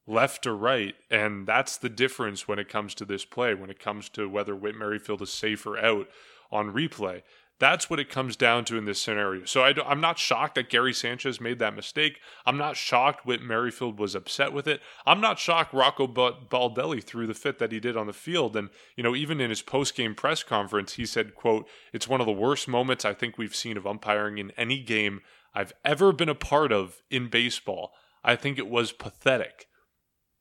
left 0.07 0.47
or 0.47 0.55
right. 0.55 0.95
And 1.11 1.45
that's 1.45 1.77
the 1.77 1.89
difference 1.89 2.47
when 2.47 2.57
it 2.57 2.67
comes 2.67 2.95
to 2.95 3.05
this 3.05 3.23
play, 3.23 3.53
when 3.53 3.69
it 3.69 3.79
comes 3.79 4.09
to 4.09 4.27
whether 4.27 4.55
Whit 4.55 4.75
Merrifield 4.75 5.21
is 5.21 5.31
safe 5.31 5.65
or 5.67 5.77
out 5.77 6.07
on 6.51 6.73
replay. 6.73 7.21
That's 7.59 7.89
what 7.89 7.99
it 7.99 8.09
comes 8.09 8.37
down 8.37 8.63
to 8.65 8.77
in 8.77 8.85
this 8.85 9.01
scenario. 9.01 9.43
So 9.43 9.63
I 9.63 9.73
am 9.91 9.99
not 9.99 10.17
shocked 10.17 10.55
that 10.55 10.69
Gary 10.69 10.93
Sanchez 10.93 11.41
made 11.41 11.59
that 11.59 11.75
mistake. 11.75 12.21
I'm 12.45 12.57
not 12.57 12.77
shocked 12.77 13.25
Whit 13.25 13.41
Merrifield 13.41 13.99
was 13.99 14.15
upset 14.15 14.53
with 14.53 14.65
it. 14.65 14.79
I'm 15.05 15.19
not 15.19 15.39
shocked 15.39 15.73
Rocco 15.73 16.07
Baldelli 16.07 17.03
threw 17.03 17.27
the 17.27 17.33
fit 17.33 17.59
that 17.59 17.73
he 17.73 17.81
did 17.81 17.97
on 17.97 18.07
the 18.07 18.13
field. 18.13 18.55
And, 18.55 18.69
you 18.95 19.03
know, 19.03 19.13
even 19.13 19.41
in 19.41 19.49
his 19.49 19.61
post-game 19.61 20.15
press 20.15 20.41
conference, 20.41 20.93
he 20.93 21.05
said, 21.05 21.35
quote, 21.35 21.67
it's 21.91 22.07
one 22.07 22.21
of 22.21 22.27
the 22.27 22.31
worst 22.31 22.69
moments 22.69 23.03
I 23.03 23.13
think 23.13 23.37
we've 23.37 23.55
seen 23.55 23.75
of 23.75 23.85
umpiring 23.85 24.37
in 24.37 24.51
any 24.51 24.81
game 24.81 25.19
I've 25.53 25.73
ever 25.83 26.13
been 26.13 26.29
a 26.29 26.35
part 26.35 26.71
of 26.71 27.01
in 27.11 27.27
baseball. 27.27 27.91
I 28.23 28.37
think 28.37 28.57
it 28.57 28.69
was 28.69 28.93
pathetic. 28.93 29.65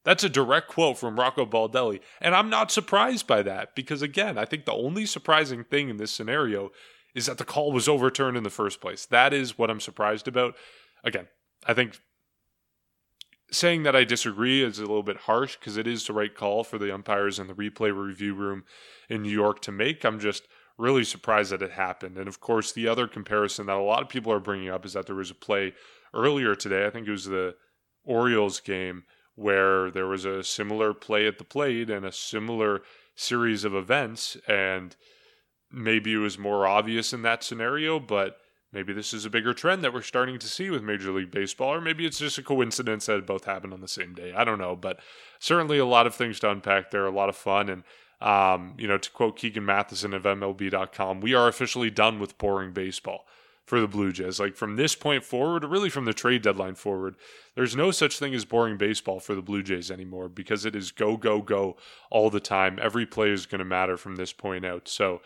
That's 0.05 0.23
a 0.23 0.29
direct 0.29 0.69
quote 0.69 0.99
from 0.99 1.19
Rocco 1.19 1.45
Baldelli. 1.45 1.99
And 2.21 2.37
I'm 2.37 2.49
not 2.49 2.71
surprised 2.71 3.27
by 3.27 3.43
that 3.43 3.75
because, 3.75 4.03
again, 4.03 4.39
I 4.39 4.45
think 4.45 4.67
the 4.67 4.73
only 4.73 5.05
surprising 5.05 5.65
thing 5.65 5.89
in 5.89 5.97
this 5.97 6.13
scenario 6.13 6.71
is 7.15 7.27
that 7.27 7.39
the 7.39 7.45
call 7.45 7.73
was 7.73 7.89
overturned 7.89 8.37
in 8.37 8.43
the 8.43 8.51
first 8.51 8.81
place. 8.81 9.07
That 9.07 9.33
is 9.33 9.59
what 9.59 9.71
I'm 9.71 9.81
surprised 9.81 10.29
about. 10.29 10.55
Again, 11.05 11.29
I 11.67 11.75
think 11.75 12.01
saying 13.51 13.83
that 13.85 13.97
I 13.97 14.05
disagree 14.05 14.63
is 14.63 14.79
a 14.79 14.83
little 14.83 15.03
bit 15.03 15.17
harsh 15.19 15.57
because 15.57 15.77
it 15.77 15.87
is 15.87 16.07
the 16.07 16.13
right 16.13 16.35
call 16.35 16.65
for 16.65 16.79
the 16.79 16.95
umpires 16.95 17.39
in 17.39 17.47
the 17.47 17.55
replay 17.55 17.95
review 17.95 18.35
room 18.35 18.65
in 19.09 19.23
New 19.23 19.31
York 19.31 19.61
to 19.63 19.73
make. 19.73 20.05
I'm 20.05 20.21
just 20.21 20.47
really 20.77 21.05
surprised 21.05 21.51
that 21.51 21.63
it 21.63 21.73
happened. 21.73 22.19
And 22.19 22.29
of 22.29 22.41
course, 22.41 22.73
the 22.73 22.87
other 22.87 23.09
comparison 23.09 23.67
that 23.67 23.77
a 23.77 23.83
lot 23.83 24.03
of 24.03 24.09
people 24.09 24.33
are 24.33 24.41
bringing 24.41 24.69
up 24.69 24.85
is 24.85 24.93
that 24.93 25.07
there 25.07 25.17
was 25.17 25.31
a 25.31 25.35
play 25.35 25.73
earlier 26.15 26.55
today. 26.55 26.87
I 26.87 26.91
think 26.91 27.09
it 27.09 27.13
was 27.13 27.25
the 27.25 27.57
Orioles 28.05 28.61
game 28.61 29.05
where 29.35 29.91
there 29.91 30.07
was 30.07 30.25
a 30.25 30.43
similar 30.43 30.93
play 30.93 31.27
at 31.27 31.39
the 31.39 31.45
plate 31.45 31.91
and 31.91 32.05
a 32.05 32.13
similar 32.13 32.83
series 33.15 33.65
of 33.65 33.75
events 33.75 34.37
and 34.47 34.97
maybe 35.71 36.15
it 36.15 36.19
was 36.19 36.39
more 36.39 36.67
obvious 36.67 37.13
in 37.13 37.23
that 37.23 37.43
scenario, 37.43 38.01
but 38.01 38.39
maybe 38.73 38.93
this 38.93 39.13
is 39.13 39.25
a 39.25 39.31
bigger 39.31 39.55
trend 39.55 39.83
that 39.85 39.93
we're 39.93 40.03
starting 40.03 40.39
to 40.39 40.47
see 40.47 40.71
with 40.71 40.83
Major 40.83 41.13
League 41.13 41.31
Baseball, 41.31 41.75
or 41.75 41.81
maybe 41.81 42.07
it's 42.07 42.19
just 42.19 42.39
a 42.39 42.43
coincidence 42.43 43.07
that 43.07 43.27
both 43.27 43.45
happened 43.45 43.73
on 43.73 43.81
the 43.81 43.89
same 43.89 44.15
day. 44.15 44.33
I 44.35 44.45
don't 44.45 44.59
know, 44.59 44.77
but 44.77 45.01
certainly 45.39 45.79
a 45.79 45.87
lot 45.87 46.07
of 46.07 46.15
things 46.15 46.41
to 46.41 46.51
unpack 46.51 46.91
there, 46.91 47.07
a 47.07 47.11
lot 47.11 47.29
of 47.29 47.37
fun. 47.37 47.69
And, 47.69 47.85
um, 48.21 48.75
you 48.79 48.89
know, 48.89 48.99
to 48.99 49.11
quote 49.11 49.37
Keegan 49.37 49.65
Matheson 49.65 50.15
of 50.15 50.23
MLB.com, 50.25 51.21
we 51.21 51.35
are 51.35 51.49
officially 51.49 51.91
done 51.91 52.19
with 52.19 52.39
boring 52.39 52.73
baseball 52.73 53.27
for 53.69 53.81
the 53.81 53.87
Blue 53.87 54.13
Jays. 54.13 54.41
Like 54.41 54.57
from 54.57 54.77
this 54.77 54.95
point 54.95 55.23
forward, 55.23 55.65
really 55.65 55.91
from 55.91 56.07
the 56.07 56.15
trade 56.15 56.43
deadline 56.43 56.75
forward, 56.75 57.17
there's 57.55 57.77
no 57.77 57.91
such 57.91 58.19
thing 58.19 58.35
as 58.35 58.47
boring 58.47 58.79
baseball 58.79 59.21
for 59.21 59.35
the 59.35 59.43
Blue 59.43 59.63
Jays 59.63 59.91
anymore 59.91 60.29
because 60.29 60.65
it 60.65 60.75
is 60.75 60.91
go, 60.91 61.17
go, 61.17 61.43
go 61.43 61.77
all 62.11 62.31
the 62.31 62.41
time. 62.41 62.79
Every 62.81 63.05
play 63.05 63.31
is 63.31 63.47
going 63.47 63.59
to 63.59 63.65
matter 63.67 63.99
from 63.99 64.17
this 64.17 64.33
point 64.33 64.65
out. 64.65 64.89
So, 64.89 65.21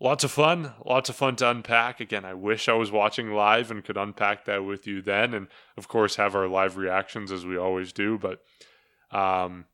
lots 0.00 0.24
of 0.24 0.30
fun, 0.30 0.72
lots 0.84 1.08
of 1.08 1.16
fun 1.16 1.36
to 1.36 1.50
unpack. 1.50 2.00
Again, 2.00 2.24
I 2.24 2.34
wish 2.34 2.68
I 2.68 2.74
was 2.74 2.90
watching 2.90 3.32
live 3.32 3.70
and 3.70 3.84
could 3.84 3.96
unpack 3.96 4.44
that 4.44 4.64
with 4.64 4.86
you 4.86 5.02
then, 5.02 5.34
and 5.34 5.48
of 5.76 5.88
course 5.88 6.16
have 6.16 6.34
our 6.34 6.48
live 6.48 6.76
reactions 6.76 7.32
as 7.32 7.46
we 7.46 7.56
always 7.56 7.92
do. 7.92 8.18
But 8.18 8.40
um, 9.16 9.66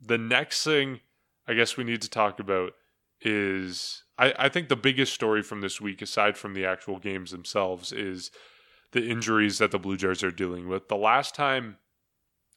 the 0.00 0.18
next 0.18 0.64
thing 0.64 1.00
I 1.46 1.54
guess 1.54 1.76
we 1.76 1.84
need 1.84 2.02
to 2.02 2.10
talk 2.10 2.40
about 2.40 2.72
is 3.20 4.02
I, 4.18 4.34
I 4.38 4.48
think 4.48 4.68
the 4.68 4.76
biggest 4.76 5.12
story 5.12 5.42
from 5.42 5.60
this 5.60 5.80
week, 5.80 6.02
aside 6.02 6.36
from 6.36 6.54
the 6.54 6.64
actual 6.64 6.98
games 6.98 7.30
themselves, 7.30 7.92
is 7.92 8.30
the 8.92 9.08
injuries 9.08 9.58
that 9.58 9.70
the 9.70 9.78
Blue 9.78 9.96
Jays 9.96 10.22
are 10.22 10.30
dealing 10.30 10.68
with. 10.68 10.88
The 10.88 10.96
last 10.96 11.34
time 11.34 11.78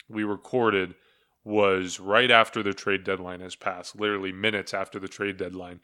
we 0.07 0.24
recorded 0.24 0.95
was 1.43 2.00
right 2.00 2.29
after 2.29 2.62
the 2.62 2.74
trade 2.74 3.03
deadline 3.03 3.39
has 3.39 3.55
passed, 3.55 4.00
literally 4.00 4.31
minutes 4.31 4.74
after 4.74 5.00
the 5.00 5.07
trade 5.07 5.38
deadline. 5.38 5.79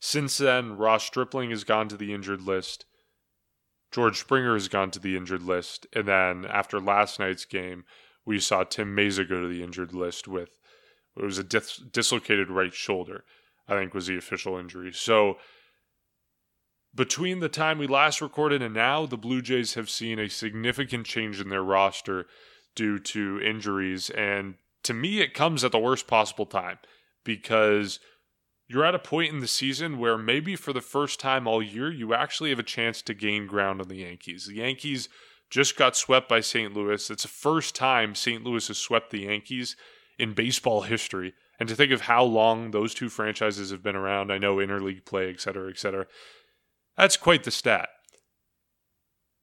Since 0.00 0.38
then, 0.38 0.76
Ross 0.76 1.04
Stripling 1.04 1.50
has 1.50 1.64
gone 1.64 1.88
to 1.88 1.96
the 1.96 2.12
injured 2.12 2.42
list. 2.42 2.84
George 3.90 4.18
Springer 4.18 4.54
has 4.54 4.68
gone 4.68 4.90
to 4.90 4.98
the 4.98 5.16
injured 5.16 5.42
list. 5.42 5.86
And 5.92 6.06
then 6.06 6.44
after 6.44 6.80
last 6.80 7.18
night's 7.18 7.44
game, 7.44 7.84
we 8.26 8.38
saw 8.38 8.64
Tim 8.64 8.94
Mayza 8.94 9.28
go 9.28 9.40
to 9.40 9.48
the 9.48 9.62
injured 9.62 9.94
list 9.94 10.28
with 10.28 10.58
it 11.16 11.22
was 11.22 11.38
a 11.38 11.44
dis- 11.44 11.76
dislocated 11.76 12.50
right 12.50 12.74
shoulder, 12.74 13.24
I 13.68 13.74
think 13.74 13.94
was 13.94 14.08
the 14.08 14.16
official 14.16 14.58
injury. 14.58 14.92
So 14.92 15.38
between 16.92 17.38
the 17.38 17.48
time 17.48 17.78
we 17.78 17.86
last 17.86 18.20
recorded 18.20 18.62
and 18.62 18.74
now, 18.74 19.06
the 19.06 19.16
Blue 19.16 19.40
Jays 19.40 19.74
have 19.74 19.88
seen 19.88 20.18
a 20.18 20.28
significant 20.28 21.06
change 21.06 21.40
in 21.40 21.50
their 21.50 21.62
roster 21.62 22.26
due 22.74 22.98
to 22.98 23.40
injuries. 23.40 24.10
And 24.10 24.56
to 24.82 24.92
me, 24.92 25.20
it 25.20 25.34
comes 25.34 25.62
at 25.62 25.70
the 25.70 25.78
worst 25.78 26.06
possible 26.06 26.46
time 26.46 26.78
because– 27.24 28.00
you're 28.66 28.84
at 28.84 28.94
a 28.94 28.98
point 28.98 29.32
in 29.32 29.40
the 29.40 29.48
season 29.48 29.98
where 29.98 30.16
maybe 30.16 30.56
for 30.56 30.72
the 30.72 30.80
first 30.80 31.20
time 31.20 31.46
all 31.46 31.62
year, 31.62 31.90
you 31.92 32.14
actually 32.14 32.50
have 32.50 32.58
a 32.58 32.64
chance 32.64 33.02
to 33.02 33.14
gain 33.14 33.46
ground 33.46 33.80
on 33.80 33.88
the 33.88 33.98
Yankees. 33.98 34.46
The 34.46 34.56
Yankees 34.56 35.08
just 35.50 35.76
got 35.76 35.96
swept 35.96 36.28
by 36.28 36.40
St. 36.40 36.74
Louis. 36.74 37.10
It's 37.10 37.22
the 37.22 37.28
first 37.28 37.74
time 37.74 38.14
St. 38.14 38.42
Louis 38.42 38.66
has 38.68 38.78
swept 38.78 39.10
the 39.10 39.20
Yankees 39.20 39.76
in 40.18 40.32
baseball 40.32 40.82
history. 40.82 41.34
And 41.60 41.68
to 41.68 41.76
think 41.76 41.92
of 41.92 42.02
how 42.02 42.24
long 42.24 42.70
those 42.70 42.94
two 42.94 43.08
franchises 43.08 43.70
have 43.70 43.82
been 43.82 43.96
around, 43.96 44.32
I 44.32 44.38
know 44.38 44.56
interleague 44.56 45.04
play, 45.04 45.30
et 45.30 45.40
cetera, 45.40 45.70
et 45.70 45.78
cetera, 45.78 46.06
that's 46.96 47.16
quite 47.16 47.44
the 47.44 47.50
stat. 47.50 47.88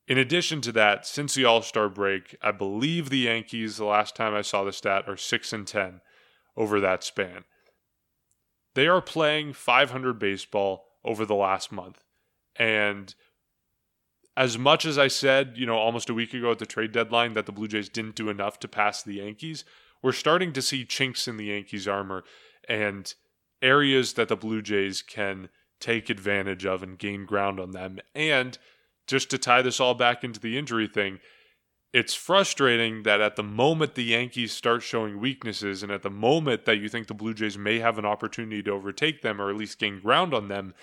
In 0.08 0.18
addition 0.18 0.60
to 0.62 0.72
that, 0.74 1.06
since 1.06 1.36
the 1.36 1.46
All 1.46 1.62
Star 1.62 1.88
break, 1.88 2.36
I 2.42 2.51
believe 2.51 3.10
the 3.10 3.20
Yankees, 3.20 3.78
the 3.78 3.86
last 3.86 4.16
time 4.16 4.34
I 4.34 4.42
saw 4.42 4.63
the 4.63 4.74
stat, 4.74 5.06
are 5.08 5.16
6 5.16 5.54
and 5.54 5.66
10 5.66 6.01
over 6.58 6.82
that 6.82 7.04
span. 7.04 7.46
They 8.74 8.88
are 8.88 9.01
playing 9.01 9.54
500 9.54 10.18
baseball 10.20 10.86
over 11.04 11.25
the 11.25 11.36
last 11.36 11.72
month. 11.72 12.04
And 12.56 13.13
as 14.38 14.58
much 14.58 14.86
as 14.86 14.98
I 14.98 15.08
said, 15.08 15.54
you 15.56 15.66
know, 15.66 15.78
almost 15.78 16.10
a 16.10 16.13
week 16.13 16.34
ago 16.34 16.51
at 16.51 16.60
the 16.60 16.66
trade 16.66 16.92
deadline 16.92 17.34
that 17.34 17.46
the 17.46 17.51
Blue 17.51 17.68
Jays 17.68 17.90
didn't 17.90 18.16
do 18.16 18.30
enough 18.30 18.60
to 18.60 18.68
pass 18.68 19.04
the 19.04 19.16
Yankees, 19.16 19.66
we're 20.01 20.12
starting 20.12 20.54
to 20.54 20.62
see 20.62 20.86
chinks 20.86 21.28
in 21.28 21.38
the 21.38 21.46
Yankees' 21.46 21.88
armor 21.88 22.24
and 22.68 23.13
areas 23.62 24.13
that 24.13 24.30
the 24.30 24.36
Blue 24.36 24.62
Jays 24.62 25.01
can 25.01 25.50
take 25.80 26.10
advantage 26.10 26.66
of 26.66 26.82
and 26.82 26.98
gain 26.98 27.25
ground 27.25 27.60
on 27.60 27.72
them. 27.72 28.00
And 28.16 28.58
just 29.08 29.30
to 29.32 29.38
tie 29.38 29.62
this 29.62 29.80
all 29.80 29.94
back 29.94 30.24
into 30.24 30.40
the 30.40 30.58
injury 30.58 30.88
thing, 30.88 31.20
it's 31.93 32.13
frustrating 32.13 33.03
that 33.03 33.19
at 33.19 33.36
the 33.36 33.43
moment 33.43 33.95
the 33.95 34.03
Yankees 34.03 34.53
start 34.53 34.81
showing 34.81 35.19
weaknesses, 35.19 35.83
and 35.83 35.91
at 35.91 36.03
the 36.03 36.10
moment 36.10 36.65
that 36.65 36.77
you 36.77 36.88
think 36.88 37.07
the 37.07 37.13
Blue 37.13 37.33
Jays 37.33 37.57
may 37.57 37.79
have 37.79 37.98
an 37.98 38.05
opportunity 38.05 38.63
to 38.63 38.71
overtake 38.71 39.21
them 39.21 39.41
or 39.41 39.50
at 39.50 39.57
least 39.57 39.79
gain 39.79 40.00
ground 40.00 40.33
on 40.33 40.48
them 40.48 40.74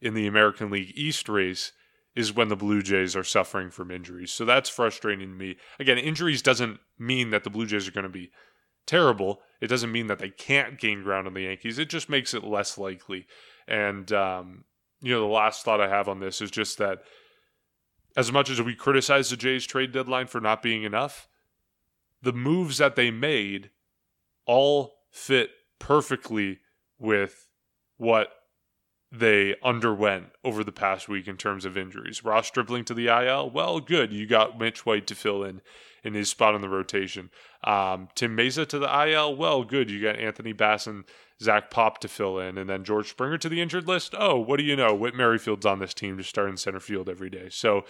in 0.00 0.14
the 0.14 0.26
American 0.26 0.70
League 0.70 0.92
East 0.94 1.28
race, 1.28 1.72
is 2.14 2.34
when 2.34 2.48
the 2.48 2.56
Blue 2.56 2.82
Jays 2.82 3.16
are 3.16 3.24
suffering 3.24 3.70
from 3.70 3.90
injuries. 3.90 4.32
So 4.32 4.44
that's 4.44 4.68
frustrating 4.68 5.28
to 5.28 5.34
me. 5.34 5.56
Again, 5.78 5.98
injuries 5.98 6.42
doesn't 6.42 6.80
mean 6.98 7.30
that 7.30 7.44
the 7.44 7.50
Blue 7.50 7.66
Jays 7.66 7.88
are 7.88 7.92
going 7.92 8.04
to 8.04 8.10
be 8.10 8.30
terrible. 8.86 9.40
It 9.60 9.68
doesn't 9.68 9.92
mean 9.92 10.08
that 10.08 10.18
they 10.18 10.30
can't 10.30 10.78
gain 10.78 11.02
ground 11.02 11.26
on 11.26 11.34
the 11.34 11.42
Yankees. 11.42 11.78
It 11.78 11.88
just 11.88 12.08
makes 12.08 12.34
it 12.34 12.42
less 12.42 12.76
likely. 12.76 13.26
And, 13.68 14.10
um, 14.12 14.64
you 15.00 15.12
know, 15.12 15.20
the 15.20 15.26
last 15.26 15.64
thought 15.64 15.80
I 15.80 15.88
have 15.88 16.08
on 16.08 16.20
this 16.20 16.40
is 16.40 16.50
just 16.50 16.78
that 16.78 16.98
as 18.16 18.32
much 18.32 18.50
as 18.50 18.60
we 18.60 18.74
criticize 18.74 19.30
the 19.30 19.36
Jays 19.36 19.66
trade 19.66 19.92
deadline 19.92 20.26
for 20.26 20.40
not 20.40 20.62
being 20.62 20.82
enough, 20.82 21.28
the 22.22 22.32
moves 22.32 22.78
that 22.78 22.96
they 22.96 23.10
made 23.10 23.70
all 24.46 24.94
fit 25.10 25.50
perfectly 25.78 26.58
with 26.98 27.48
what 27.96 28.28
they 29.10 29.54
underwent 29.62 30.26
over 30.44 30.62
the 30.62 30.72
past 30.72 31.08
week 31.08 31.26
in 31.26 31.36
terms 31.36 31.64
of 31.64 31.78
injuries. 31.78 32.24
Ross 32.24 32.48
Stripling 32.48 32.84
to 32.84 32.94
the 32.94 33.08
IL, 33.08 33.50
well, 33.50 33.80
good. 33.80 34.12
You 34.12 34.26
got 34.26 34.58
Mitch 34.58 34.84
White 34.84 35.06
to 35.06 35.14
fill 35.14 35.42
in 35.42 35.62
in 36.04 36.14
his 36.14 36.28
spot 36.28 36.54
in 36.54 36.60
the 36.60 36.68
rotation. 36.68 37.30
Um, 37.64 38.08
Tim 38.14 38.36
Mayza 38.36 38.66
to 38.68 38.78
the 38.78 39.08
IL, 39.08 39.34
well, 39.34 39.64
good. 39.64 39.90
You 39.90 40.02
got 40.02 40.16
Anthony 40.16 40.52
Bass 40.52 40.86
and 40.86 41.04
Zach 41.40 41.70
Pop 41.70 41.98
to 42.00 42.08
fill 42.08 42.38
in, 42.38 42.58
and 42.58 42.68
then 42.68 42.84
George 42.84 43.08
Springer 43.10 43.38
to 43.38 43.48
the 43.48 43.60
injured 43.60 43.86
list. 43.86 44.14
Oh, 44.18 44.38
what 44.38 44.58
do 44.58 44.64
you 44.64 44.74
know? 44.74 44.94
Whit 44.94 45.14
Merrifield's 45.14 45.66
on 45.66 45.78
this 45.78 45.94
team 45.94 46.16
to 46.16 46.24
start 46.24 46.50
in 46.50 46.56
center 46.56 46.80
field 46.80 47.08
every 47.08 47.30
day. 47.30 47.48
So, 47.50 47.84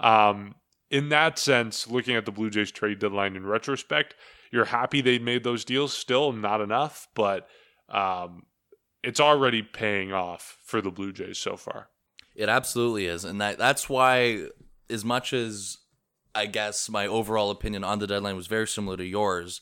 um, 0.00 0.54
in 0.90 1.10
that 1.10 1.38
sense, 1.38 1.88
looking 1.88 2.16
at 2.16 2.24
the 2.24 2.32
Blue 2.32 2.50
Jays 2.50 2.70
trade 2.70 2.98
deadline 2.98 3.36
in 3.36 3.46
retrospect, 3.46 4.14
you're 4.50 4.66
happy 4.66 5.00
they 5.00 5.18
made 5.18 5.44
those 5.44 5.64
deals. 5.64 5.92
Still 5.92 6.32
not 6.32 6.60
enough, 6.60 7.08
but 7.14 7.48
um, 7.88 8.44
it's 9.02 9.20
already 9.20 9.62
paying 9.62 10.12
off 10.12 10.58
for 10.64 10.80
the 10.80 10.90
Blue 10.90 11.12
Jays 11.12 11.38
so 11.38 11.56
far. 11.56 11.88
It 12.34 12.48
absolutely 12.48 13.06
is, 13.06 13.24
and 13.24 13.40
that 13.40 13.58
that's 13.58 13.88
why, 13.88 14.46
as 14.88 15.04
much 15.04 15.32
as 15.32 15.78
I 16.34 16.46
guess 16.46 16.88
my 16.88 17.06
overall 17.06 17.50
opinion 17.50 17.84
on 17.84 17.98
the 17.98 18.06
deadline 18.06 18.36
was 18.36 18.46
very 18.46 18.66
similar 18.66 18.96
to 18.96 19.04
yours, 19.04 19.60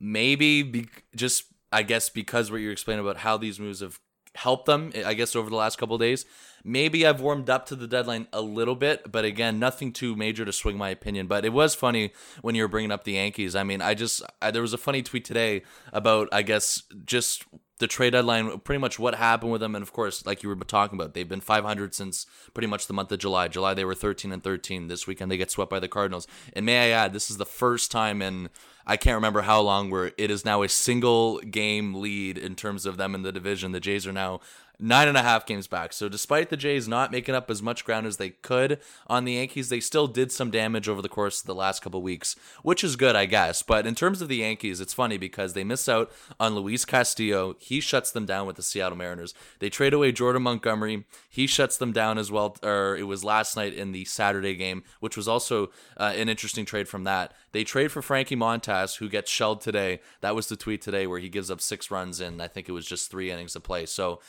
maybe 0.00 0.62
be, 0.62 0.88
just 1.14 1.44
I 1.72 1.82
guess 1.82 2.08
because 2.08 2.50
what 2.50 2.58
you're 2.58 2.72
explaining 2.72 3.04
about 3.04 3.18
how 3.18 3.36
these 3.36 3.60
moves 3.60 3.80
have 3.80 4.00
helped 4.34 4.66
them, 4.66 4.92
eh, 4.94 5.02
I 5.04 5.14
guess 5.14 5.34
over 5.34 5.50
the 5.50 5.56
last 5.56 5.78
couple 5.78 5.96
days, 5.98 6.24
maybe 6.64 7.06
I've 7.06 7.20
warmed 7.20 7.50
up 7.50 7.66
to 7.66 7.76
the 7.76 7.86
deadline 7.86 8.26
a 8.32 8.40
little 8.40 8.74
bit, 8.74 9.10
but 9.10 9.24
again, 9.24 9.58
nothing 9.58 9.92
too 9.92 10.16
major 10.16 10.44
to 10.44 10.52
swing 10.52 10.76
my 10.76 10.90
opinion. 10.90 11.26
But 11.26 11.44
it 11.44 11.52
was 11.52 11.74
funny 11.74 12.12
when 12.42 12.54
you 12.54 12.62
were 12.62 12.68
bringing 12.68 12.90
up 12.90 13.04
the 13.04 13.12
Yankees. 13.12 13.56
I 13.56 13.64
mean, 13.64 13.80
I 13.80 13.94
just 13.94 14.22
I, 14.40 14.50
there 14.50 14.62
was 14.62 14.72
a 14.72 14.78
funny 14.78 15.02
tweet 15.02 15.24
today 15.24 15.62
about 15.92 16.28
I 16.32 16.42
guess 16.42 16.82
just 17.04 17.44
the 17.80 17.86
trade 17.86 18.10
deadline, 18.10 18.58
pretty 18.60 18.78
much 18.78 18.98
what 18.98 19.14
happened 19.14 19.50
with 19.50 19.62
them, 19.62 19.74
and 19.74 19.82
of 19.82 19.92
course, 19.92 20.24
like 20.26 20.42
you 20.42 20.50
were 20.50 20.56
talking 20.56 20.98
about, 20.98 21.14
they've 21.14 21.28
been 21.28 21.40
500 21.40 21.94
since 21.94 22.26
pretty 22.52 22.66
much 22.66 22.86
the 22.86 22.92
month 22.92 23.10
of 23.10 23.18
July. 23.18 23.48
July 23.48 23.74
they 23.74 23.86
were 23.86 23.94
13 23.94 24.32
and 24.32 24.44
13. 24.44 24.86
This 24.86 25.06
weekend 25.06 25.30
they 25.30 25.38
get 25.38 25.50
swept 25.50 25.70
by 25.70 25.80
the 25.80 25.88
Cardinals. 25.88 26.28
And 26.52 26.66
may 26.66 26.92
I 26.92 27.04
add, 27.04 27.12
this 27.14 27.30
is 27.30 27.38
the 27.38 27.46
first 27.46 27.90
time 27.90 28.22
in 28.22 28.50
I 28.86 28.96
can't 28.96 29.14
remember 29.14 29.42
how 29.42 29.60
long 29.60 29.90
where 29.90 30.12
it 30.18 30.30
is 30.30 30.44
now 30.44 30.62
a 30.62 30.68
single 30.68 31.38
game 31.38 31.94
lead 31.94 32.36
in 32.36 32.54
terms 32.54 32.86
of 32.86 32.96
them 32.96 33.14
in 33.14 33.22
the 33.22 33.32
division. 33.32 33.72
The 33.72 33.80
Jays 33.80 34.06
are 34.06 34.12
now 34.12 34.40
nine 34.80 35.08
and 35.08 35.16
a 35.16 35.22
half 35.22 35.46
games 35.46 35.66
back. 35.66 35.92
So 35.92 36.08
despite 36.08 36.50
the 36.50 36.56
Jays 36.56 36.88
not 36.88 37.12
making 37.12 37.34
up 37.34 37.50
as 37.50 37.62
much 37.62 37.84
ground 37.84 38.06
as 38.06 38.16
they 38.16 38.30
could 38.30 38.80
on 39.06 39.24
the 39.24 39.34
Yankees, 39.34 39.68
they 39.68 39.80
still 39.80 40.06
did 40.06 40.32
some 40.32 40.50
damage 40.50 40.88
over 40.88 41.00
the 41.00 41.08
course 41.08 41.40
of 41.40 41.46
the 41.46 41.54
last 41.54 41.82
couple 41.82 42.02
weeks, 42.02 42.36
which 42.62 42.82
is 42.82 42.96
good, 42.96 43.14
I 43.14 43.26
guess. 43.26 43.62
But 43.62 43.86
in 43.86 43.94
terms 43.94 44.20
of 44.20 44.28
the 44.28 44.38
Yankees, 44.38 44.80
it's 44.80 44.94
funny 44.94 45.16
because 45.16 45.52
they 45.52 45.64
miss 45.64 45.88
out 45.88 46.10
on 46.38 46.54
Luis 46.54 46.84
Castillo. 46.84 47.56
He 47.60 47.80
shuts 47.80 48.10
them 48.10 48.26
down 48.26 48.46
with 48.46 48.56
the 48.56 48.62
Seattle 48.62 48.98
Mariners. 48.98 49.34
They 49.60 49.70
trade 49.70 49.94
away 49.94 50.12
Jordan 50.12 50.42
Montgomery. 50.42 51.04
He 51.28 51.46
shuts 51.46 51.76
them 51.76 51.92
down 51.92 52.18
as 52.18 52.32
well. 52.32 52.56
Or 52.62 52.96
it 52.96 53.04
was 53.04 53.22
last 53.22 53.56
night 53.56 53.74
in 53.74 53.92
the 53.92 54.04
Saturday 54.04 54.56
game, 54.56 54.82
which 54.98 55.16
was 55.16 55.28
also 55.28 55.70
uh, 55.96 56.12
an 56.16 56.28
interesting 56.28 56.64
trade 56.64 56.88
from 56.88 57.04
that. 57.04 57.32
They 57.52 57.64
trade 57.64 57.92
for 57.92 58.02
Frankie 58.02 58.36
Montas, 58.36 58.98
who 58.98 59.08
gets 59.08 59.30
shelled 59.30 59.60
today. 59.60 60.00
That 60.20 60.34
was 60.34 60.48
the 60.48 60.56
tweet 60.56 60.82
today 60.82 61.06
where 61.06 61.18
he 61.18 61.28
gives 61.28 61.50
up 61.50 61.60
six 61.60 61.90
runs 61.90 62.20
in 62.20 62.40
I 62.40 62.48
think 62.48 62.68
it 62.68 62.72
was 62.72 62.86
just 62.86 63.10
three 63.10 63.30
innings 63.30 63.56
of 63.56 63.62
play. 63.62 63.86
So 63.86 64.20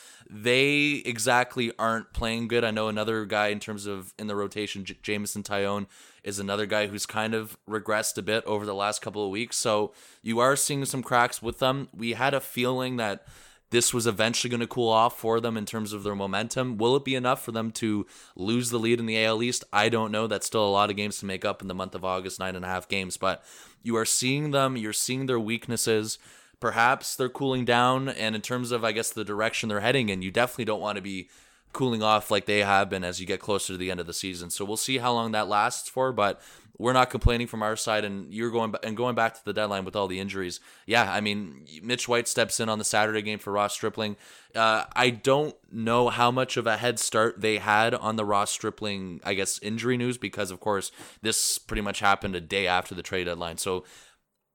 they 0.43 1.01
exactly 1.05 1.71
aren't 1.77 2.13
playing 2.13 2.47
good. 2.47 2.63
I 2.63 2.71
know 2.71 2.87
another 2.87 3.25
guy 3.25 3.47
in 3.47 3.59
terms 3.59 3.85
of 3.85 4.13
in 4.17 4.27
the 4.27 4.35
rotation, 4.35 4.85
J- 4.85 4.97
Jameson 5.01 5.43
Taillon, 5.43 5.87
is 6.23 6.39
another 6.39 6.65
guy 6.65 6.87
who's 6.87 7.05
kind 7.05 7.33
of 7.33 7.57
regressed 7.69 8.17
a 8.17 8.21
bit 8.21 8.43
over 8.45 8.65
the 8.65 8.75
last 8.75 9.01
couple 9.01 9.23
of 9.23 9.31
weeks. 9.31 9.57
So 9.57 9.93
you 10.21 10.39
are 10.39 10.55
seeing 10.55 10.85
some 10.85 11.03
cracks 11.03 11.41
with 11.41 11.59
them. 11.59 11.89
We 11.95 12.13
had 12.13 12.33
a 12.33 12.39
feeling 12.39 12.97
that 12.97 13.25
this 13.71 13.93
was 13.93 14.05
eventually 14.05 14.49
going 14.49 14.61
to 14.61 14.67
cool 14.67 14.89
off 14.89 15.17
for 15.17 15.39
them 15.39 15.57
in 15.57 15.65
terms 15.65 15.93
of 15.93 16.03
their 16.03 16.15
momentum. 16.15 16.77
Will 16.77 16.95
it 16.97 17.05
be 17.05 17.15
enough 17.15 17.43
for 17.43 17.51
them 17.51 17.71
to 17.71 18.05
lose 18.35 18.69
the 18.69 18.79
lead 18.79 18.99
in 18.99 19.05
the 19.05 19.23
AL 19.23 19.41
East? 19.41 19.63
I 19.71 19.89
don't 19.89 20.11
know. 20.11 20.27
That's 20.27 20.45
still 20.45 20.67
a 20.67 20.69
lot 20.69 20.89
of 20.89 20.97
games 20.97 21.19
to 21.19 21.25
make 21.25 21.45
up 21.45 21.61
in 21.61 21.67
the 21.67 21.73
month 21.73 21.95
of 21.95 22.03
August, 22.03 22.39
nine 22.39 22.55
and 22.55 22.65
a 22.65 22.67
half 22.67 22.89
games. 22.89 23.15
But 23.15 23.43
you 23.81 23.95
are 23.95 24.05
seeing 24.05 24.51
them, 24.51 24.75
you're 24.75 24.91
seeing 24.91 25.25
their 25.25 25.39
weaknesses. 25.39 26.19
Perhaps 26.61 27.17
they're 27.17 27.27
cooling 27.27 27.65
down. 27.65 28.07
And 28.07 28.33
in 28.33 28.41
terms 28.41 28.71
of, 28.71 28.85
I 28.85 28.93
guess, 28.93 29.09
the 29.09 29.25
direction 29.25 29.67
they're 29.67 29.81
heading 29.81 30.07
in, 30.07 30.21
you 30.21 30.31
definitely 30.31 30.65
don't 30.65 30.79
want 30.79 30.95
to 30.95 31.01
be 31.01 31.27
cooling 31.73 32.03
off 32.03 32.31
like 32.31 32.45
they 32.45 32.59
have 32.59 32.89
been 32.89 33.03
as 33.03 33.19
you 33.19 33.25
get 33.25 33.39
closer 33.39 33.73
to 33.73 33.77
the 33.77 33.91
end 33.91 33.99
of 33.99 34.07
the 34.07 34.13
season. 34.13 34.49
So 34.49 34.63
we'll 34.63 34.77
see 34.77 34.99
how 34.99 35.11
long 35.11 35.33
that 35.33 35.49
lasts 35.49 35.89
for. 35.89 36.13
But 36.13 36.41
we're 36.81 36.93
not 36.93 37.11
complaining 37.11 37.45
from 37.45 37.61
our 37.61 37.75
side, 37.75 38.03
and 38.03 38.33
you're 38.33 38.49
going 38.49 38.73
and 38.81 38.97
going 38.97 39.13
back 39.13 39.35
to 39.35 39.45
the 39.45 39.53
deadline 39.53 39.85
with 39.85 39.95
all 39.95 40.07
the 40.07 40.19
injuries. 40.19 40.59
Yeah, 40.87 41.11
I 41.13 41.21
mean, 41.21 41.65
Mitch 41.83 42.07
White 42.07 42.27
steps 42.27 42.59
in 42.59 42.69
on 42.69 42.79
the 42.79 42.85
Saturday 42.85 43.21
game 43.21 43.37
for 43.37 43.53
Ross 43.53 43.73
Stripling. 43.73 44.15
Uh, 44.55 44.85
I 44.95 45.11
don't 45.11 45.55
know 45.71 46.09
how 46.09 46.31
much 46.31 46.57
of 46.57 46.65
a 46.65 46.77
head 46.77 46.97
start 46.97 47.39
they 47.39 47.59
had 47.59 47.93
on 47.93 48.15
the 48.15 48.25
Ross 48.25 48.49
Stripling, 48.49 49.21
I 49.23 49.35
guess, 49.35 49.59
injury 49.59 49.95
news 49.95 50.17
because, 50.17 50.49
of 50.49 50.59
course, 50.59 50.91
this 51.21 51.59
pretty 51.59 51.81
much 51.81 51.99
happened 51.99 52.35
a 52.35 52.41
day 52.41 52.65
after 52.65 52.95
the 52.95 53.03
trade 53.03 53.25
deadline. 53.25 53.57
So 53.57 53.83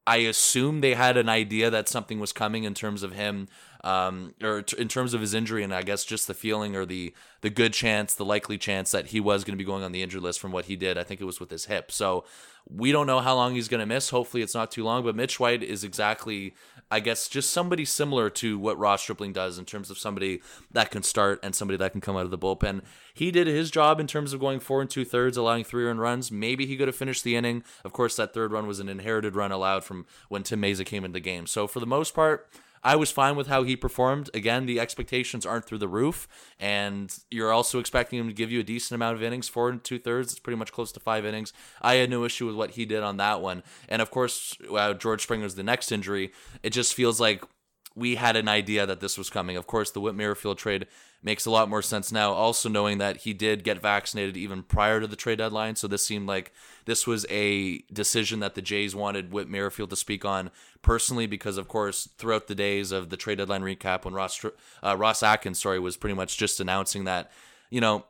I 0.07 0.19
assume 0.19 0.81
they 0.81 0.95
had 0.95 1.17
an 1.17 1.29
idea 1.29 1.69
that 1.71 1.89
something 1.89 2.21
was 2.21 2.33
coming 2.33 2.65
in 2.65 2.75
terms 2.75 3.03
of 3.03 3.13
him 3.13 3.49
um, 3.83 4.35
or 4.43 4.63
t- 4.63 4.77
in 4.81 4.89
terms 4.89 5.15
of 5.15 5.21
his 5.21 5.33
injury, 5.33 5.63
and 5.63 5.73
I 5.73 5.83
guess 5.83 6.05
just 6.05 6.27
the 6.27 6.35
feeling 6.35 6.75
or 6.75 6.85
the 6.85 7.15
the 7.41 7.51
good 7.51 7.73
chance, 7.73 8.15
the 8.15 8.25
likely 8.25 8.59
chance 8.59 8.91
that 8.91 9.09
he 9.09 9.21
was 9.21 9.45
going 9.45 9.53
to 9.53 9.63
be 9.63 9.67
going 9.67 9.85
on 9.85 9.93
the 9.93 10.03
injured 10.03 10.23
list 10.23 10.41
from 10.41 10.51
what 10.51 10.65
he 10.65 10.75
did. 10.75 10.99
I 10.99 11.05
think 11.05 11.21
it 11.21 11.25
was 11.25 11.39
with 11.39 11.51
his 11.51 11.67
hip. 11.67 11.93
So 11.93 12.25
we 12.69 12.91
don't 12.91 13.07
know 13.07 13.21
how 13.21 13.37
long 13.37 13.55
he's 13.55 13.69
going 13.69 13.81
to 13.81 13.87
miss. 13.87 14.11
Hopefully, 14.11 14.43
it's 14.43 14.55
not 14.55 14.73
too 14.73 14.83
long. 14.83 15.05
But 15.05 15.15
Mitch 15.15 15.39
White 15.39 15.63
is 15.63 15.85
exactly, 15.85 16.55
I 16.91 17.01
guess, 17.01 17.27
just 17.27 17.53
somebody 17.53 17.85
similar 17.85 18.31
to 18.31 18.59
what 18.59 18.79
Ross 18.79 19.03
Stripling 19.03 19.33
does 19.33 19.59
in 19.59 19.65
terms 19.65 19.91
of 19.91 19.99
somebody 19.99 20.41
that 20.71 20.93
can 20.93 21.03
start 21.03 21.41
and 21.43 21.55
somebody 21.55 21.77
that 21.79 21.91
can 21.91 22.01
come 22.01 22.17
out 22.17 22.25
of 22.25 22.31
the 22.31 22.39
bullpen. 22.39 22.83
He 23.13 23.33
did 23.33 23.49
his 23.49 23.73
job 23.73 23.99
in 23.99 24.07
terms 24.07 24.33
of 24.33 24.39
going 24.39 24.61
four 24.61 24.81
and 24.81 24.89
two 24.89 25.05
thirds, 25.05 25.37
allowing 25.37 25.65
three 25.65 25.85
earned 25.85 26.01
runs. 26.01 26.31
Maybe 26.31 26.65
he 26.65 26.77
could 26.77 26.87
have 26.87 26.97
finished 26.97 27.25
the 27.25 27.35
inning. 27.35 27.65
Of 27.85 27.93
course, 27.93 28.15
that 28.17 28.33
third 28.33 28.53
run 28.53 28.69
was 28.69 28.79
an 28.79 28.89
inherited 28.89 29.35
run 29.35 29.51
allowed 29.51 29.83
from 29.83 30.07
when 30.29 30.45
Tim 30.45 30.63
Mayza 30.63 30.87
came 30.87 31.05
into 31.05 31.15
the 31.15 31.21
game. 31.21 31.49
So 31.49 31.67
for 31.67 31.81
the 31.81 31.87
most 31.87 32.15
part, 32.15 32.49
I 32.87 32.95
was 32.95 33.11
fine 33.11 33.35
with 33.35 33.49
how 33.49 33.65
he 33.65 33.75
performed. 33.75 34.31
Again, 34.33 34.65
the 34.65 34.79
expectations 34.79 35.45
aren't 35.45 35.65
through 35.65 35.79
the 35.79 35.89
roof, 35.89 36.29
and 36.61 37.13
you're 37.33 37.53
also 37.53 37.81
expecting 37.81 38.21
him 38.21 38.29
to 38.29 38.33
give 38.33 38.53
you 38.53 38.61
a 38.61 38.63
decent 38.63 38.95
amount 38.95 39.17
of 39.17 39.25
innings, 39.25 39.49
four 39.49 39.69
and 39.69 39.83
two 39.83 39.99
thirds. 39.99 40.31
It's 40.31 40.39
pretty 40.39 40.57
much 40.57 40.71
close 40.71 40.93
to 40.93 41.01
five 41.01 41.27
innings. 41.27 41.53
I 41.83 41.95
had 41.95 42.11
no 42.11 42.25
issue 42.25 42.47
with 42.47 42.55
what 42.55 42.71
he 42.71 42.87
did 42.87 43.03
on 43.03 43.17
that 43.17 43.41
one, 43.41 43.65
and 43.89 44.01
of 44.01 44.13
course, 44.13 44.57
uh, 44.73 44.95
George 44.95 45.23
Springer's 45.23 45.57
the 45.57 45.65
next 45.65 45.91
injury. 45.91 46.31
It 46.63 46.71
just 46.71 46.95
feels 46.95 47.19
like 47.19 47.43
we 47.97 48.17
had 48.17 48.37
an 48.37 48.47
idea 48.47 48.85
that 48.87 49.01
this 49.01 49.17
was 49.17 49.31
coming. 49.31 49.57
Of 49.57 49.67
course, 49.67 49.91
the 49.91 50.01
Whit 50.01 50.15
Merrifield 50.15 50.59
trade 50.59 50.87
makes 51.23 51.47
a 51.47 51.51
lot 51.51 51.71
more 51.71 51.81
sense 51.81 52.13
now. 52.13 52.33
Also, 52.33 52.69
knowing 52.69 52.99
that 52.99 53.19
he 53.19 53.33
did 53.33 53.65
get 53.65 53.81
vaccinated 53.81 54.37
even 54.37 54.63
prior 54.63 55.01
to 55.01 55.07
the 55.07 55.17
trade 55.17 55.39
deadline, 55.39 55.75
so 55.77 55.89
this 55.89 56.05
seemed 56.05 56.29
like 56.29 56.53
this 56.85 57.07
was 57.07 57.25
a 57.31 57.79
decision 57.93 58.41
that 58.41 58.55
the 58.55 58.63
Jays 58.63 58.95
wanted 58.95 59.33
Whit 59.33 59.49
Merrifield 59.49 59.91
to 59.91 59.97
speak 59.97 60.27
on 60.27 60.51
personally, 60.83 61.27
because 61.27 61.57
of 61.57 61.69
course, 61.69 62.09
throughout 62.19 62.47
the 62.47 62.55
days 62.55 62.93
of 62.93 63.09
the 63.09 63.17
trade 63.17 63.39
deadline 63.39 63.63
recap, 63.63 64.05
when 64.05 64.15
Ross 64.15 64.45
uh, 64.85 64.97
Ross 64.97 65.23
Atkins, 65.23 65.61
sorry, 65.61 65.81
was 65.81 65.97
pretty 65.97 66.15
much 66.15 66.37
just 66.37 66.61
announcing 66.61 67.05
that, 67.05 67.33
you 67.71 67.81
know, 67.81 68.05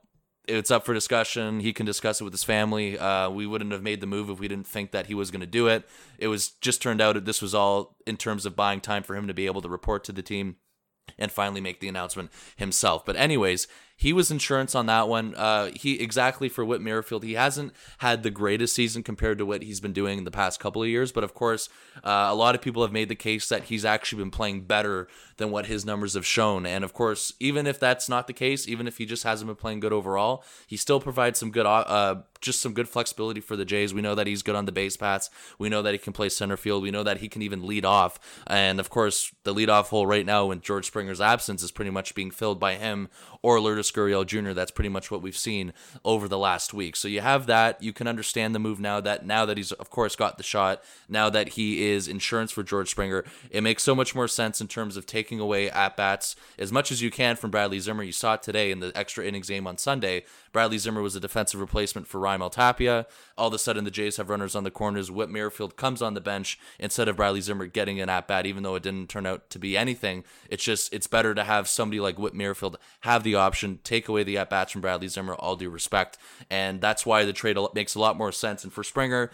it's 0.47 0.71
up 0.71 0.85
for 0.85 0.95
discussion. 0.95 1.61
He 1.61 1.73
can 1.73 1.87
discuss 1.87 2.21
it 2.21 2.25
with 2.25 2.33
his 2.33 2.45
family. 2.45 2.99
Uh, 2.99 3.31
we 3.31 3.47
wouldn't 3.47 3.73
have 3.73 3.83
made 3.83 4.01
the 4.01 4.07
move 4.07 4.31
if 4.31 4.39
we 4.39 4.49
didn't 4.49 4.67
think 4.67 4.93
that 4.93 5.07
he 5.07 5.15
was 5.15 5.31
going 5.31 5.41
to 5.41 5.47
do 5.47 5.67
it. 5.67 5.89
It 6.19 6.29
was 6.29 6.51
just 6.61 6.81
turned 6.81 7.01
out 7.01 7.15
that 7.15 7.25
this 7.25 7.43
was 7.43 7.55
all 7.55 7.97
in 8.07 8.17
terms 8.17 8.47
of 8.47 8.57
buying 8.57 8.81
time 8.81 9.03
for 9.03 9.17
him 9.17 9.27
to 9.27 9.35
be 9.35 9.47
able 9.47 9.63
to 9.63 9.69
report 9.69 10.05
to 10.05 10.13
the 10.13 10.23
team 10.23 10.57
and 11.19 11.31
finally 11.31 11.61
make 11.61 11.81
the 11.81 11.89
announcement 11.89 12.31
himself. 12.57 13.05
But 13.05 13.17
anyways, 13.17 13.67
he 13.97 14.13
was 14.13 14.31
insurance 14.31 14.75
on 14.75 14.87
that 14.87 15.09
one. 15.09 15.35
Uh, 15.35 15.71
he 15.75 16.01
exactly 16.01 16.49
for 16.49 16.65
Whit 16.65 16.83
Merrifield. 16.83 17.25
He 17.25 17.33
hasn't 17.33 17.73
had 17.99 18.23
the 18.23 18.31
greatest 18.31 18.75
season 18.75 19.03
compared 19.03 19.39
to 19.39 19.47
what 19.47 19.63
he's 19.63 19.81
been 19.81 19.95
doing 19.95 20.19
in 20.19 20.25
the 20.25 20.31
past 20.31 20.61
couple 20.61 20.83
of 20.83 20.89
years, 20.89 21.13
but 21.13 21.25
of 21.25 21.33
course, 21.33 21.71
uh, 22.05 22.29
a 22.29 22.35
lot 22.35 22.55
of 22.55 22.61
people 22.61 22.83
have 22.83 22.93
made 22.93 23.09
the 23.09 23.15
case 23.15 23.49
that 23.49 23.65
he's 23.65 23.85
actually 23.85 24.23
been 24.23 24.31
playing 24.31 24.63
better 24.63 25.09
than 25.39 25.51
what 25.51 25.67
his 25.67 25.85
numbers 25.85 26.15
have 26.15 26.27
shown. 26.27 26.67
And 26.67 26.85
of 26.85 26.93
course, 26.93 27.33
even 27.41 27.67
if 27.67 27.81
that's 27.81 28.09
not 28.09 28.27
the 28.27 28.33
case, 28.33 28.69
even 28.69 28.87
if 28.87 28.99
he 28.99 29.07
just 29.07 29.25
hasn't 29.25 29.47
been 29.47 29.57
playing 29.57 29.81
good 29.81 29.93
overall, 29.93 30.45
he 30.67 30.77
still 30.77 31.01
provides 31.01 31.39
some 31.39 31.51
good, 31.51 31.67
uh, 31.67 32.17
just 32.41 32.61
some 32.61 32.75
good 32.75 32.89
flexibility 32.89 33.41
for 33.41 33.57
the 33.57 33.65
Jays. 33.65 33.95
We 33.95 34.03
know 34.03 34.15
that 34.15 34.27
he's 34.27 34.43
good 34.43 34.57
on 34.57 34.67
the 34.67 34.73
base 34.73 34.97
paths. 34.97 35.31
We 35.59 35.69
know 35.69 35.83
that 35.83 35.93
he 35.93 35.99
can 35.99 36.13
play 36.13 36.29
center 36.29 36.57
field. 36.57 36.83
We 36.83 36.91
know 36.91 37.03
that 37.03 37.19
he 37.19 37.29
can 37.29 37.43
even 37.43 37.67
lead 37.67 37.85
off. 37.85 38.19
And 38.47 38.79
of 38.79 38.91
course, 38.91 39.33
the 39.45 39.55
leadoff 39.55 39.89
hole 39.89 40.07
right 40.07 40.27
now 40.27 40.51
in 40.51 40.61
George 40.61 40.87
Springer's 40.87 41.21
absence 41.21 41.63
is 41.63 41.71
pretty 41.71 41.91
much 41.91 42.15
being 42.15 42.31
filled 42.31 42.61
by 42.61 42.75
him 42.75 43.09
or 43.43 43.61
Lourdes 43.61 43.91
Gurriel 43.91 44.27
Jr. 44.27 44.53
That's 44.53 44.71
pretty 44.71 44.89
much 44.89 45.11
what 45.11 45.23
we've 45.23 45.37
seen 45.37 45.73
over 46.05 46.29
the 46.29 46.39
last 46.39 46.75
week. 46.75 46.97
So 46.97 47.09
you 47.09 47.21
have 47.21 47.47
that. 47.47 47.83
You 47.83 47.93
can 47.93 48.07
understand 48.07 48.55
the 48.55 48.59
move 48.59 48.81
now 48.81 49.01
that 49.01 49.25
now 49.27 49.47
that 49.47 49.57
he's 49.57 49.73
of 49.73 49.91
course 49.91 50.17
got 50.17 50.37
the 50.39 50.45
shot. 50.45 50.83
Now 51.09 51.31
that 51.31 51.51
he 51.51 51.89
is 51.89 52.09
insurance 52.09 52.51
for 52.53 52.63
George 52.63 52.91
Springer, 52.91 53.25
it 53.51 53.63
makes 53.63 53.83
so 53.83 53.95
much 53.95 54.15
more 54.15 54.29
sense 54.29 54.61
in 54.61 54.69
terms 54.69 54.97
of 54.97 55.07
taking 55.07 55.41
away 55.41 55.71
at 55.71 55.97
bats 55.97 56.37
as 56.59 56.73
much 56.73 56.91
as 56.91 57.03
you 57.03 57.11
can 57.11 57.37
from 57.37 57.51
Bradley 57.51 57.81
Zimmer. 57.81 58.03
You 58.03 58.13
saw 58.13 58.35
it 58.35 58.43
today 58.43 58.71
in 58.71 58.81
the 58.81 58.93
extra 58.95 59.25
innings 59.25 59.49
game 59.49 59.67
on 59.67 59.79
Sunday. 59.79 60.25
Bradley 60.57 60.79
Zimmer 60.79 61.03
was 61.03 61.15
a 61.15 61.21
defensive 61.21 61.61
replacement 61.61 62.07
for 62.07 62.19
Raimel 62.19 62.51
Tapia. 62.51 63.07
All 63.37 63.49
of 63.49 63.53
a 63.53 63.59
sudden, 63.59 63.85
the 63.85 63.91
Jays 63.91 64.17
have 64.17 64.31
runners 64.31 64.57
on 64.57 64.65
the 64.65 64.71
corners. 64.71 65.11
Whit 65.11 65.29
Merrifield 65.29 65.77
comes 65.77 66.01
on 66.01 66.15
the 66.15 66.21
bench 66.23 66.59
instead 66.79 67.09
of 67.09 67.17
Bradley 67.17 67.43
Zimmer 67.43 67.67
getting 67.67 68.01
an 68.01 68.09
at 68.09 68.27
bat, 68.27 68.47
even 68.47 68.63
though 68.63 68.75
it 68.75 68.83
didn't 68.83 69.11
turn 69.11 69.27
out 69.27 69.51
to 69.51 69.59
be 69.59 69.77
anything. 69.77 70.25
It's 70.49 70.65
just 70.65 70.95
it's 70.95 71.07
better 71.07 71.35
to 71.35 71.45
have 71.45 71.69
somebody 71.69 72.01
like 72.01 72.19
Whit 72.19 72.33
Merrifield 72.33 72.79
have 73.03 73.23
the 73.23 73.35
option, 73.35 73.81
take 73.85 74.09
away 74.09 74.23
the 74.23 74.39
at 74.39 74.49
bats 74.49 74.73
from 74.73 74.81
Bradley 74.81 75.09
Zimmer. 75.09 75.35
All 75.35 75.57
due 75.57 75.69
respect, 75.69 76.17
and 76.49 76.81
that's 76.81 77.05
why 77.05 77.27
the 77.27 77.35
trade 77.35 77.59
makes 77.75 77.95
a 77.95 78.01
lot 78.01 78.17
more 78.17 78.33
sense. 78.33 78.65
And 78.65 78.73
for 78.73 78.83
Springer, 78.83 79.31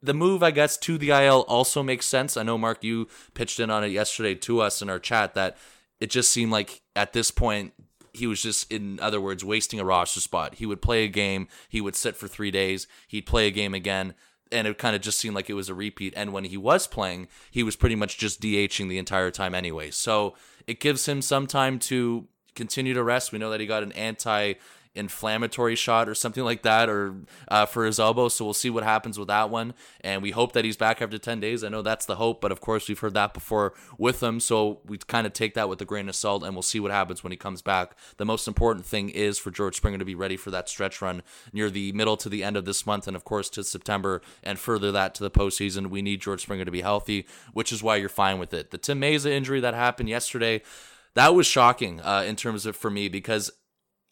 the 0.00 0.14
move, 0.14 0.42
I 0.42 0.50
guess, 0.50 0.78
to 0.78 0.96
the 0.96 1.10
IL 1.10 1.44
also 1.46 1.82
makes 1.82 2.06
sense. 2.06 2.38
I 2.38 2.42
know, 2.42 2.56
Mark, 2.56 2.82
you 2.82 3.06
pitched 3.34 3.60
in 3.60 3.68
on 3.68 3.84
it 3.84 3.88
yesterday 3.88 4.34
to 4.36 4.62
us 4.62 4.80
in 4.80 4.88
our 4.88 4.98
chat 4.98 5.34
that 5.34 5.58
it 6.00 6.08
just 6.08 6.30
seemed 6.30 6.52
like 6.52 6.80
at 6.96 7.12
this 7.12 7.30
point 7.30 7.74
he 8.12 8.26
was 8.26 8.42
just, 8.42 8.70
in 8.72 8.98
other 9.00 9.20
words, 9.20 9.44
wasting 9.44 9.80
a 9.80 9.84
roster 9.84 10.20
spot. 10.20 10.56
He 10.56 10.66
would 10.66 10.82
play 10.82 11.04
a 11.04 11.08
game, 11.08 11.48
he 11.68 11.80
would 11.80 11.96
sit 11.96 12.16
for 12.16 12.28
three 12.28 12.50
days, 12.50 12.86
he'd 13.06 13.26
play 13.26 13.46
a 13.46 13.52
game 13.52 13.74
again, 13.74 14.14
and 14.50 14.66
it 14.66 14.78
kind 14.78 14.96
of 14.96 15.02
just 15.02 15.18
seemed 15.18 15.34
like 15.34 15.50
it 15.50 15.54
was 15.54 15.68
a 15.68 15.74
repeat. 15.74 16.14
And 16.16 16.32
when 16.32 16.44
he 16.44 16.56
was 16.56 16.86
playing, 16.86 17.28
he 17.50 17.62
was 17.62 17.76
pretty 17.76 17.96
much 17.96 18.18
just 18.18 18.40
DHing 18.40 18.88
the 18.88 18.98
entire 18.98 19.30
time 19.30 19.54
anyway. 19.54 19.90
So 19.90 20.34
it 20.66 20.80
gives 20.80 21.06
him 21.06 21.22
some 21.22 21.46
time 21.46 21.78
to 21.80 22.26
continue 22.54 22.94
to 22.94 23.02
rest. 23.02 23.32
We 23.32 23.38
know 23.38 23.50
that 23.50 23.60
he 23.60 23.66
got 23.66 23.82
an 23.82 23.92
anti 23.92 24.54
inflammatory 24.94 25.76
shot 25.76 26.08
or 26.08 26.14
something 26.14 26.44
like 26.44 26.62
that, 26.62 26.88
or 26.88 27.14
uh, 27.48 27.66
for 27.66 27.86
his 27.86 27.98
elbow. 27.98 28.28
So 28.28 28.44
we'll 28.44 28.54
see 28.54 28.70
what 28.70 28.84
happens 28.84 29.18
with 29.18 29.28
that 29.28 29.50
one. 29.50 29.74
And 30.00 30.22
we 30.22 30.30
hope 30.30 30.52
that 30.52 30.64
he's 30.64 30.76
back 30.76 31.00
after 31.02 31.18
10 31.18 31.40
days. 31.40 31.64
I 31.64 31.68
know 31.68 31.82
that's 31.82 32.06
the 32.06 32.16
hope, 32.16 32.40
but 32.40 32.52
of 32.52 32.60
course, 32.60 32.88
we've 32.88 32.98
heard 32.98 33.14
that 33.14 33.34
before 33.34 33.74
with 33.98 34.22
him. 34.22 34.40
So 34.40 34.80
we 34.86 34.98
kind 34.98 35.26
of 35.26 35.32
take 35.32 35.54
that 35.54 35.68
with 35.68 35.80
a 35.80 35.84
grain 35.84 36.08
of 36.08 36.16
salt 36.16 36.42
and 36.42 36.54
we'll 36.54 36.62
see 36.62 36.80
what 36.80 36.90
happens 36.90 37.22
when 37.22 37.30
he 37.30 37.36
comes 37.36 37.62
back. 37.62 37.96
The 38.16 38.24
most 38.24 38.48
important 38.48 38.86
thing 38.86 39.08
is 39.10 39.38
for 39.38 39.50
George 39.50 39.76
Springer 39.76 39.98
to 39.98 40.04
be 40.04 40.14
ready 40.14 40.36
for 40.36 40.50
that 40.50 40.68
stretch 40.68 41.00
run 41.00 41.22
near 41.52 41.70
the 41.70 41.92
middle 41.92 42.16
to 42.16 42.28
the 42.28 42.44
end 42.44 42.56
of 42.56 42.64
this 42.64 42.86
month 42.86 43.06
and, 43.06 43.16
of 43.16 43.24
course, 43.24 43.48
to 43.50 43.64
September 43.64 44.22
and 44.42 44.58
further 44.58 44.92
that 44.92 45.14
to 45.16 45.22
the 45.22 45.30
postseason. 45.30 45.88
We 45.88 46.02
need 46.02 46.20
George 46.20 46.42
Springer 46.42 46.64
to 46.64 46.70
be 46.70 46.82
healthy, 46.82 47.26
which 47.52 47.72
is 47.72 47.82
why 47.82 47.96
you're 47.96 48.08
fine 48.08 48.38
with 48.38 48.52
it. 48.54 48.70
The 48.70 48.78
Tim 48.78 49.00
Mayza 49.00 49.30
injury 49.30 49.60
that 49.60 49.74
happened 49.74 50.08
yesterday 50.08 50.62
that 51.14 51.34
was 51.34 51.46
shocking 51.46 52.00
uh, 52.00 52.22
in 52.26 52.36
terms 52.36 52.64
of 52.64 52.76
for 52.76 52.90
me 52.90 53.08
because 53.08 53.50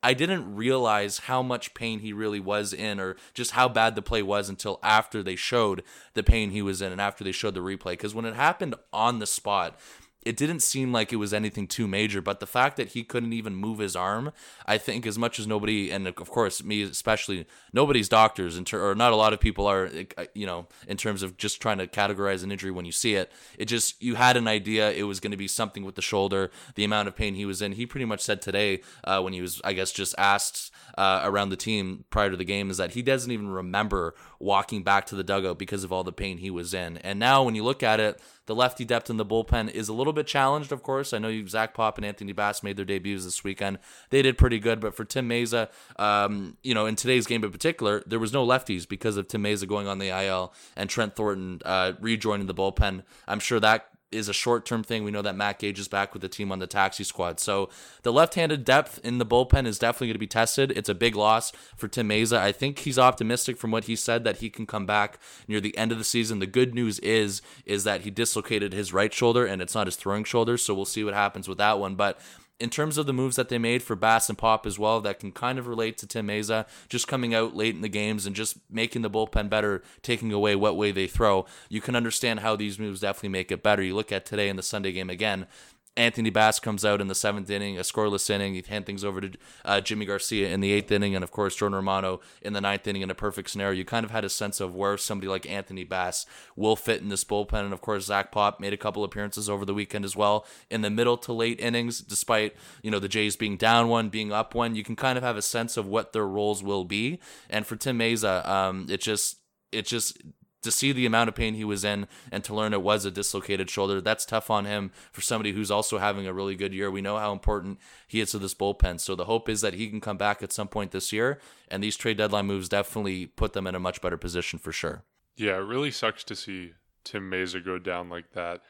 I 0.07 0.15
didn't 0.15 0.55
realize 0.55 1.19
how 1.19 1.43
much 1.43 1.75
pain 1.75 1.99
he 1.99 2.13
really 2.13 2.39
was 2.39 2.73
in 2.73 3.01
or 3.01 3.17
just 3.35 3.51
how 3.51 3.69
bad 3.69 3.97
the 3.97 4.03
play 4.03 4.23
was 4.23 4.49
until 4.49 4.79
after 4.81 5.21
they 5.21 5.35
showed 5.35 5.83
the 6.15 6.23
pain 6.23 6.53
he 6.53 6.63
was 6.63 6.81
in 6.81 6.93
and 6.93 7.01
after 7.01 7.25
they 7.25 7.33
showed 7.33 7.55
the 7.55 7.61
replay. 7.61 7.95
Because 7.95 8.15
when 8.15 8.25
it 8.25 8.37
happened 8.37 8.77
on 8.93 9.19
the 9.19 9.27
spot, 9.27 9.77
it 10.27 10.37
didn't 10.37 10.61
seem 10.61 10.93
like 10.93 11.13
it 11.13 11.17
was 11.17 11.33
anything 11.33 11.69
too 11.69 11.87
major, 11.87 12.21
but 12.21 12.41
the 12.41 12.47
fact 12.49 12.77
that 12.77 12.89
he 12.89 13.05
couldn't 13.05 13.33
even 13.33 13.55
move 13.55 13.79
his 13.79 13.95
arm, 13.95 14.33
I 14.67 14.77
think, 14.77 15.07
as 15.07 15.17
much 15.17 15.39
as 15.39 15.47
nobody, 15.47 15.93
and 15.93 16.09
of 16.09 16.17
course 16.17 16.65
me 16.65 16.83
especially, 16.83 17.47
nobody's 17.73 18.09
doctors, 18.09 18.59
or 18.73 18.95
not 18.97 19.13
a 19.13 19.17
lot 19.17 19.33
of 19.33 19.39
people 19.39 19.69
are, 19.69 19.89
uh, 20.19 20.25
you 20.35 20.45
know, 20.45 20.67
in 20.89 20.97
terms 20.97 21.23
of 21.23 21.37
just 21.37 21.63
trying 21.63 21.79
to 21.79 21.87
categorize 21.87 22.43
an 22.43 22.51
injury 22.51 22.73
when 22.73 22.85
you 22.85 22.91
see 22.91 23.15
it. 23.15 23.31
It 23.57 23.67
just 23.67 24.03
you 24.03 24.17
had 24.17 24.37
an 24.37 24.49
idea 24.49 24.91
it 24.91 25.05
was 25.05 25.21
going 25.21 25.31
to 25.31 25.37
be 25.37 25.47
something 25.47 25.85
with 25.85 25.95
the 25.95 26.03
shoulder, 26.03 26.51
the 26.75 26.85
amount 26.85 27.07
of 27.07 27.15
pain 27.15 27.37
he 27.37 27.47
was 27.47 27.63
in. 27.63 27.73
He 27.73 27.87
pretty 27.87 28.05
much 28.05 28.21
said 28.21 28.43
today 28.43 28.83
uh, 29.05 29.21
when 29.23 29.33
he 29.33 29.41
was, 29.41 29.61
I 29.65 29.75
guess, 29.75 29.93
just 29.93 30.17
asked 30.19 30.73
uh, 30.99 31.21
around 31.23 31.51
the 31.51 31.57
team 31.57 32.05
prior 32.11 32.31
to 32.31 32.37
the 32.37 32.45
game 32.45 32.71
is 32.71 32.79
that 32.79 32.93
he 32.93 33.03
doesn't 33.03 33.31
even 33.31 33.49
remember 33.49 34.15
walking 34.41 34.83
back 34.83 35.07
to 35.07 35.15
the 35.15 35.25
dugout 35.25 35.59
because 35.59 35.85
of 35.85 35.93
all 35.93 36.03
the 36.03 36.13
pain 36.13 36.39
he 36.39 36.51
was 36.51 36.75
in. 36.75 36.97
And 36.99 37.19
now 37.19 37.45
when 37.45 37.55
you 37.55 37.63
look 37.63 37.83
at 37.83 38.01
it 38.01 38.21
the 38.47 38.55
lefty 38.55 38.85
depth 38.85 39.11
in 39.11 39.17
the 39.17 39.27
bullpen 39.27 39.71
is 39.71 39.89
a 39.89 39.93
little 39.93 40.13
bit 40.13 40.27
challenged, 40.27 40.73
of 40.73 40.83
course. 40.83 41.13
I 41.13 41.19
know 41.19 41.29
you, 41.29 41.47
Zach 41.47 41.75
Pop 41.75 41.99
and 41.99 42.05
Anthony 42.05 42.33
Bass 42.33 42.63
made 42.63 42.77
their 42.77 42.85
debuts 42.85 43.25
this 43.25 43.45
weekend. 43.45 43.79
They 44.11 44.23
did 44.23 44.39
pretty 44.39 44.59
good, 44.59 44.81
but 44.81 44.95
for 44.95 45.05
Tim 45.05 45.29
Mayza, 45.29 45.69
um, 45.97 46.57
you 46.63 46.75
know, 46.75 46.87
in 46.87 46.97
today's 46.97 47.27
game 47.27 47.45
in 47.45 47.51
particular, 47.51 48.03
there 48.07 48.19
was 48.19 48.33
no 48.33 48.47
lefties 48.47 48.89
because 48.89 49.17
of 49.17 49.29
Tim 49.29 49.43
Mayza 49.43 49.67
going 49.67 49.87
on 49.87 49.99
the 49.99 50.09
IL 50.09 50.53
and 50.77 50.89
Trent 50.89 51.17
Thornton 51.17 51.61
uh, 51.65 51.93
rejoining 52.01 52.47
the 52.47 52.55
bullpen. 52.55 53.03
I'm 53.27 53.41
sure 53.41 53.61
that 53.61 53.89
is 54.13 54.29
a 54.29 54.33
short 54.33 54.65
term 54.65 54.83
thing. 54.83 55.05
We 55.05 55.11
know 55.11 55.23
that 55.23 55.37
Matt 55.37 55.59
Gage 55.59 55.79
is 55.79 55.89
back 55.89 56.13
with 56.13 56.23
the 56.23 56.29
team 56.29 56.53
on 56.53 56.59
the 56.59 56.67
taxi 56.67 57.05
squad. 57.05 57.41
So 57.41 57.69
the 58.03 58.13
left 58.13 58.35
handed 58.35 58.65
depth 58.65 59.01
in 59.03 59.19
the 59.19 59.27
bullpen 59.27 59.67
is 59.67 59.79
definitely 59.79 60.09
going 60.09 60.15
to 60.15 60.21
be 60.21 60.27
tested. 60.27 60.73
It's 60.73 60.89
a 60.89 60.95
big 60.95 61.17
loss 61.17 61.53
for 61.77 61.89
Tim 61.89 62.09
Mayza. 62.09 62.39
I 62.39 62.53
think 62.53 62.81
he's 62.81 62.99
optimistic 62.99 63.57
from 63.57 63.71
what 63.71 63.85
he 63.85 63.97
said 63.97 64.25
that 64.25 64.39
he 64.39 64.51
can 64.51 64.67
come 64.67 64.87
back 64.87 65.19
near 65.49 65.61
the 65.61 65.77
end 65.77 65.93
of 65.93 65.99
the 65.99 66.05
season. 66.05 66.39
The 66.39 66.47
good 66.47 66.75
news 66.75 66.99
is 67.01 67.43
is 67.65 67.85
that 67.85 68.03
he 68.03 68.11
dislocated 68.11 68.73
his 68.73 68.93
right 68.93 69.13
shoulder 69.13 69.45
and 69.45 69.61
it's 69.61 69.75
not 69.75 69.87
his 69.87 69.97
throwing 69.97 70.25
shoulder. 70.25 70.57
So 70.57 70.75
we'll 70.75 70.85
see 70.85 71.05
what 71.05 71.15
happens 71.15 71.49
with 71.49 71.59
that 71.59 71.79
one. 71.79 71.97
But 71.97 72.19
in 72.59 72.71
terms 72.71 72.97
of 72.97 73.07
the 73.07 73.13
moves 73.13 73.37
that 73.37 73.49
they 73.49 73.59
made 73.59 73.83
for 73.83 73.95
Bass 73.95 74.29
and 74.29 74.39
Pop 74.39 74.67
as 74.67 74.79
well, 74.79 75.01
that 75.03 75.21
can 75.21 75.31
kind 75.31 75.59
of 75.59 75.67
relate 75.67 75.99
to 75.99 76.07
Tim 76.07 76.29
Mayza, 76.29 76.67
just 76.89 77.07
coming 77.07 77.35
out 77.35 77.55
late 77.55 77.75
in 77.75 77.83
the 77.83 77.89
games 77.89 78.25
and 78.27 78.35
just 78.35 78.59
making 78.71 79.03
the 79.03 79.11
bullpen 79.11 79.51
better, 79.51 79.83
taking 80.03 80.33
away 80.33 80.57
what 80.57 80.77
way 80.77 80.91
they 80.91 81.07
throw. 81.07 81.45
You 81.69 81.81
can 81.81 81.95
understand 81.95 82.41
how 82.41 82.57
these 82.57 82.79
moves 82.79 83.01
definitely 83.01 83.29
make 83.31 83.53
it 83.53 83.63
better. 83.63 83.83
You 83.83 83.95
look 83.95 84.11
at 84.11 84.25
today 84.25 84.49
in 84.49 84.57
the 84.57 84.63
Sunday 84.63 84.93
game 84.93 85.11
again, 85.11 85.47
Anthony 85.97 86.29
Bass 86.29 86.61
comes 86.61 86.85
out 86.85 87.01
in 87.01 87.09
the 87.09 87.15
seventh 87.15 87.49
inning, 87.49 87.79
a 87.79 87.81
scoreless 87.81 88.29
inning. 88.29 88.55
You 88.55 88.63
hand 88.69 88.85
things 88.85 89.03
over 89.03 89.21
to 89.23 89.31
uh, 89.65 89.81
Yimi 89.83 90.07
Garcia 90.07 90.51
in 90.51 90.61
the 90.61 90.73
eighth 90.73 90.93
inning, 90.93 91.15
and 91.15 91.25
of 91.25 91.31
course 91.31 91.57
Jordan 91.57 91.77
Romano 91.77 92.21
in 92.43 92.53
the 92.53 92.61
ninth 92.61 92.87
inning 92.87 93.03
in 93.03 93.11
a 93.11 93.15
perfect 93.15 93.49
scenario. 93.49 93.79
You 93.79 93.85
kind 93.85 94.05
of 94.05 94.11
had 94.11 94.25
a 94.25 94.29
sense 94.29 94.61
of 94.61 94.75
where 94.75 94.99
somebody 94.99 95.29
like 95.29 95.49
Anthony 95.49 95.85
Bass 95.85 96.27
will 96.55 96.77
fit 96.77 97.01
in 97.01 97.09
this 97.09 97.25
bullpen, 97.25 97.65
and 97.65 97.73
of 97.73 97.81
course 97.81 98.07
Zach 98.07 98.31
Pop 98.31 98.61
made 98.61 98.75
a 98.75 98.79
couple 98.79 99.05
appearances 99.05 99.49
over 99.49 99.65
the 99.65 99.75
weekend 99.75 100.05
as 100.05 100.15
well 100.15 100.47
in 100.71 100.83
the 100.83 100.91
middle 100.91 101.17
to 101.17 101.33
late 101.33 101.61
innings. 101.61 102.01
Despite 102.01 102.55
you 102.83 102.91
know 102.91 102.99
the 102.99 103.09
Jays 103.09 103.37
being 103.37 103.57
down 103.57 103.89
one, 103.89 104.11
being 104.11 104.33
up 104.33 104.55
one, 104.55 104.75
you 104.75 104.85
can 104.85 104.97
kind 104.97 105.17
of 105.17 105.25
have 105.25 105.37
a 105.37 105.43
sense 105.43 105.77
of 105.77 105.87
what 105.87 106.13
their 106.13 106.27
roles 106.27 106.63
will 106.63 106.85
be. 106.85 107.19
And 107.49 107.67
for 107.67 107.77
Tim 107.77 107.99
Mayza, 107.99 108.47
um, 108.47 108.87
it 108.91 109.01
just 109.01 109.39
it 109.73 109.87
just 109.87 110.19
to 110.67 110.71
see 110.71 110.93
the 110.93 111.07
amount 111.07 111.29
of 111.29 111.35
pain 111.35 111.55
he 111.55 111.65
was 111.65 111.85
in 111.85 112.07
and 112.31 112.45
to 112.45 112.55
learn 112.55 112.75
it 112.75 112.83
was 112.83 113.07
a 113.07 113.11
dislocated 113.11 113.71
shoulder, 113.71 114.03
that's 114.03 114.27
tough 114.27 114.51
on 114.51 114.67
him 114.67 114.91
for 115.11 115.23
somebody 115.23 115.53
who's 115.53 115.71
also 115.71 115.97
having 115.97 116.27
a 116.27 116.35
really 116.35 116.55
good 116.55 116.75
year. 116.75 116.91
We 116.91 117.01
know 117.01 117.17
how 117.17 117.33
important 117.33 117.79
he 118.07 118.21
is 118.21 118.33
to 118.33 118.39
this 118.39 118.55
bullpen. 118.55 119.01
So 119.01 119.15
the 119.15 119.25
hope 119.25 119.49
is 119.49 119.63
that 119.63 119.75
he 119.75 119.89
can 119.89 120.01
come 120.03 120.19
back 120.19 120.43
at 120.43 120.53
some 120.53 120.69
point 120.69 120.91
this 120.91 121.13
year. 121.13 121.41
And 121.69 121.83
these 121.83 121.97
trade 121.97 122.19
deadline 122.19 122.47
moves 122.47 122.69
definitely 122.69 123.27
put 123.27 123.55
them 123.55 123.67
in 123.67 123.75
a 123.75 123.81
much 123.81 124.03
better 124.03 124.19
position 124.19 124.59
for 124.59 124.73
sure. 124.73 125.03
Yeah, 125.37 125.57
it 125.57 125.67
really 125.67 125.91
sucks 125.91 126.25
to 126.25 126.37
see 126.37 126.73
Tim 127.05 127.31
Mayza 127.31 127.65
go 127.65 127.79
down 127.79 128.09
like 128.09 128.33
that, 128.33 128.61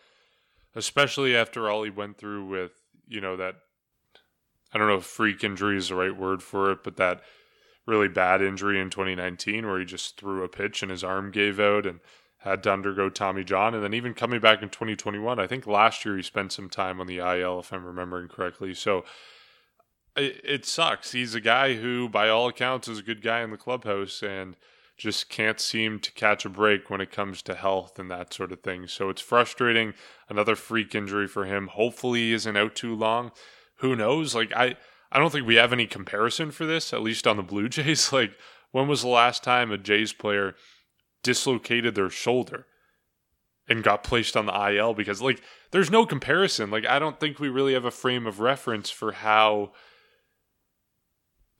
especially 0.75 1.35
after 1.35 1.69
all 1.69 1.83
he 1.83 1.91
went 1.91 2.19
through 2.19 2.47
with, 2.47 2.73
you 3.09 3.21
know, 3.21 3.37
that 3.37 3.57
I 4.73 4.79
don't 4.79 4.89
know 4.89 4.97
if 4.97 5.05
freak 5.05 5.43
injury 5.43 5.77
is 5.77 5.89
the 5.89 5.95
right 5.95 6.17
word 6.17 6.43
for 6.43 6.71
it, 6.73 6.85
but 6.85 6.97
that 6.97 7.23
really 7.87 8.09
bad 8.09 8.43
injury 8.43 8.81
in 8.81 8.91
2019 8.91 9.67
where 9.67 9.79
he 9.79 9.85
just 9.85 10.19
threw 10.19 10.43
a 10.45 10.49
pitch 10.49 10.83
and 10.83 10.91
his 10.91 11.05
arm 11.05 11.31
gave 11.31 11.61
out 11.61 11.87
and 11.87 12.01
had 12.39 12.63
to 12.65 12.73
undergo 12.73 13.09
Tommy 13.09 13.45
John. 13.45 13.75
And 13.75 13.83
then 13.83 13.95
even 13.95 14.15
coming 14.15 14.41
back 14.41 14.63
in 14.63 14.69
2021, 14.69 15.39
I 15.39 15.47
think 15.47 15.67
last 15.67 16.05
year 16.05 16.17
he 16.17 16.23
spent 16.23 16.53
some 16.53 16.69
time 16.69 17.01
on 17.01 17.07
the 17.07 17.19
IL, 17.19 17.61
if 17.61 17.73
I'm 17.73 17.85
remembering 17.85 18.29
correctly. 18.29 18.75
So 18.75 19.05
it, 20.17 20.41
it 20.45 20.67
sucks. 20.67 21.13
He's 21.13 21.35
a 21.35 21.41
guy 21.41 21.75
who, 21.75 22.09
by 22.09 22.29
all 22.29 22.49
accounts, 22.49 22.89
is 22.89 22.99
a 22.99 23.05
good 23.05 23.23
guy 23.23 23.43
in 23.43 23.51
the 23.51 23.57
clubhouse 23.57 24.23
and 24.23 24.57
just 24.97 25.29
can't 25.29 25.61
seem 25.61 26.01
to 26.01 26.13
catch 26.13 26.45
a 26.45 26.49
break 26.49 26.89
when 26.89 27.01
it 27.01 27.11
comes 27.11 27.43
to 27.43 27.55
health 27.55 27.99
and 27.99 28.11
that 28.11 28.33
sort 28.33 28.51
of 28.51 28.61
thing. 28.61 28.87
So 28.87 29.11
it's 29.11 29.21
frustrating. 29.21 29.93
Another 30.29 30.57
freak 30.57 30.95
injury 30.95 31.29
for 31.29 31.45
him. 31.45 31.69
Hopefully 31.69 32.21
he 32.21 32.33
isn't 32.33 32.57
out 32.57 32.75
too 32.75 32.95
long. 32.95 33.33
Who 33.77 33.95
knows? 33.95 34.35
Like 34.35 34.53
I 34.57 34.77
I 35.11 35.19
don't 35.19 35.31
think 35.31 35.47
we 35.47 35.55
have 35.57 35.73
any 35.73 35.87
comparison 35.87 36.51
for 36.51 36.67
this, 36.67 36.93
at 36.93 37.03
least 37.03 37.27
on 37.27 37.37
the 37.37 37.43
Blue 37.43 37.69
Jays. 37.69 38.13
Like, 38.13 38.33
when 38.73 38.89
was 38.89 39.03
the 39.03 39.09
last 39.09 39.45
time 39.45 39.71
a 39.71 39.79
Jays 39.79 40.13
player 40.13 40.55
dislocated 41.23 41.95
their 41.95 42.11
shoulder 42.11 42.67
and 43.69 43.83
got 43.83 44.05
placed 44.05 44.37
on 44.37 44.47
the 44.47 44.71
IL? 44.73 44.95
Because, 44.95 45.23
like, 45.23 45.41
there's 45.71 45.91
no 45.91 46.05
comparison. 46.05 46.71
Like, 46.71 46.87
I 46.87 46.99
don't 46.99 47.19
think 47.21 47.39
we 47.39 47.49
really 47.49 47.75
have 47.75 47.85
a 47.85 47.91
frame 47.91 48.27
of 48.27 48.41
reference 48.41 48.91
for 48.91 49.13
how 49.13 49.73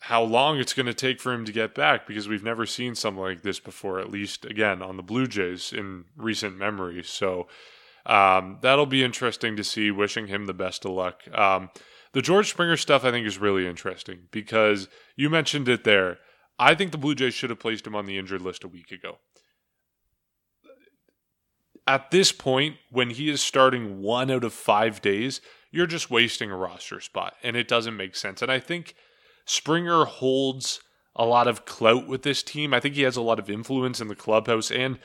how 0.01 0.23
long 0.23 0.59
it's 0.59 0.75
going 0.75 0.87
to 0.87 0.95
take 0.95 1.21
for 1.21 1.33
him 1.33 1.45
to 1.45 1.53
get 1.53 1.75
back 1.75 2.07
because 2.07 2.29
we've 2.29 2.45
never 2.45 2.67
seen 2.67 2.95
something 2.95 3.23
like 3.23 3.43
this 3.43 3.59
before 3.59 3.99
at 3.99 4.11
least 4.11 4.45
again 4.45 4.83
on 4.83 4.97
the 4.97 5.03
blue 5.03 5.27
jays 5.27 5.73
in 5.73 6.05
recent 6.17 6.57
memory 6.57 7.03
so 7.03 7.49
um, 8.05 8.59
that'll 8.61 8.87
be 8.87 9.03
interesting 9.03 9.57
to 9.57 9.65
see 9.65 9.91
wishing 9.91 10.29
him 10.29 10.47
the 10.47 10.55
best 10.55 10.85
of 10.85 10.93
luck 10.93 11.23
um, 11.37 11.71
the 12.13 12.23
George 12.23 12.51
Springer 12.51 12.77
stuff 12.77 13.05
I 13.05 13.11
think 13.11 13.27
is 13.27 13.39
really 13.39 13.67
interesting 13.67 14.29
because 14.31 14.89
you 15.17 15.31
mentioned 15.31 15.69
it 15.69 15.85
there. 15.85 16.19
I 16.59 16.75
think 16.75 16.93
the 16.93 16.99
Blue 16.99 17.15
Jays 17.15 17.35
should 17.35 17.51
have 17.51 17.59
placed 17.59 17.87
him 17.87 17.95
on 17.95 18.07
the 18.07 18.19
injured 18.19 18.43
list 18.43 18.65
a 18.65 18.69
week 18.69 18.91
ago. 18.91 19.19
At 21.87 22.11
this 22.11 22.33
point, 22.33 22.77
when 22.91 23.11
he 23.11 23.31
is 23.31 23.41
starting 23.41 24.03
one 24.03 24.31
out 24.31 24.43
of 24.43 24.53
five 24.53 25.01
days, 25.01 25.41
you're 25.71 25.87
just 25.87 26.11
wasting 26.11 26.51
a 26.51 26.57
roster 26.57 27.01
spot, 27.01 27.35
and 27.43 27.57
it 27.57 27.69
doesn't 27.69 27.97
make 27.97 28.17
sense. 28.17 28.43
And 28.43 28.51
I 28.51 28.59
think 28.59 28.95
Springer 29.45 30.05
holds 30.05 30.81
a 31.15 31.25
lot 31.25 31.47
of 31.47 31.65
clout 31.65 32.09
with 32.09 32.23
this 32.23 32.43
team. 32.43 32.75
I 32.75 32.81
think 32.81 32.95
he 32.95 33.03
has 33.03 33.17
a 33.17 33.23
lot 33.23 33.39
of 33.39 33.51
influence 33.51 34.01
in 34.01 34.09
the 34.09 34.17
clubhouse 34.17 34.71
and 34.71 34.99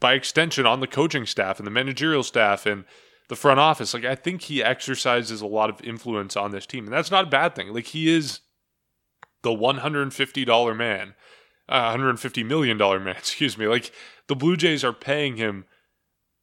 by 0.00 0.14
extension 0.14 0.66
on 0.66 0.80
the 0.80 0.86
coaching 0.86 1.26
staff 1.26 1.58
and 1.58 1.66
the 1.66 1.70
managerial 1.70 2.22
staff 2.22 2.64
and 2.64 2.84
the 3.30 3.36
front 3.36 3.60
office. 3.60 3.94
Like 3.94 4.04
I 4.04 4.16
think 4.16 4.42
he 4.42 4.62
exercises 4.62 5.40
a 5.40 5.46
lot 5.46 5.70
of 5.70 5.80
influence 5.82 6.36
on 6.36 6.50
this 6.50 6.66
team, 6.66 6.84
and 6.84 6.92
that's 6.92 7.12
not 7.12 7.28
a 7.28 7.30
bad 7.30 7.54
thing. 7.54 7.72
Like 7.72 7.86
he 7.86 8.12
is 8.14 8.40
the 9.42 9.52
one 9.52 9.78
hundred 9.78 10.02
and 10.02 10.12
fifty 10.12 10.44
dollar 10.44 10.74
man, 10.74 11.14
uh, 11.68 11.80
one 11.80 11.90
hundred 11.92 12.10
and 12.10 12.20
fifty 12.20 12.42
million 12.42 12.76
dollar 12.76 12.98
man. 12.98 13.14
Excuse 13.18 13.56
me. 13.56 13.68
Like 13.68 13.92
the 14.26 14.34
Blue 14.34 14.56
Jays 14.56 14.82
are 14.82 14.92
paying 14.92 15.36
him 15.36 15.64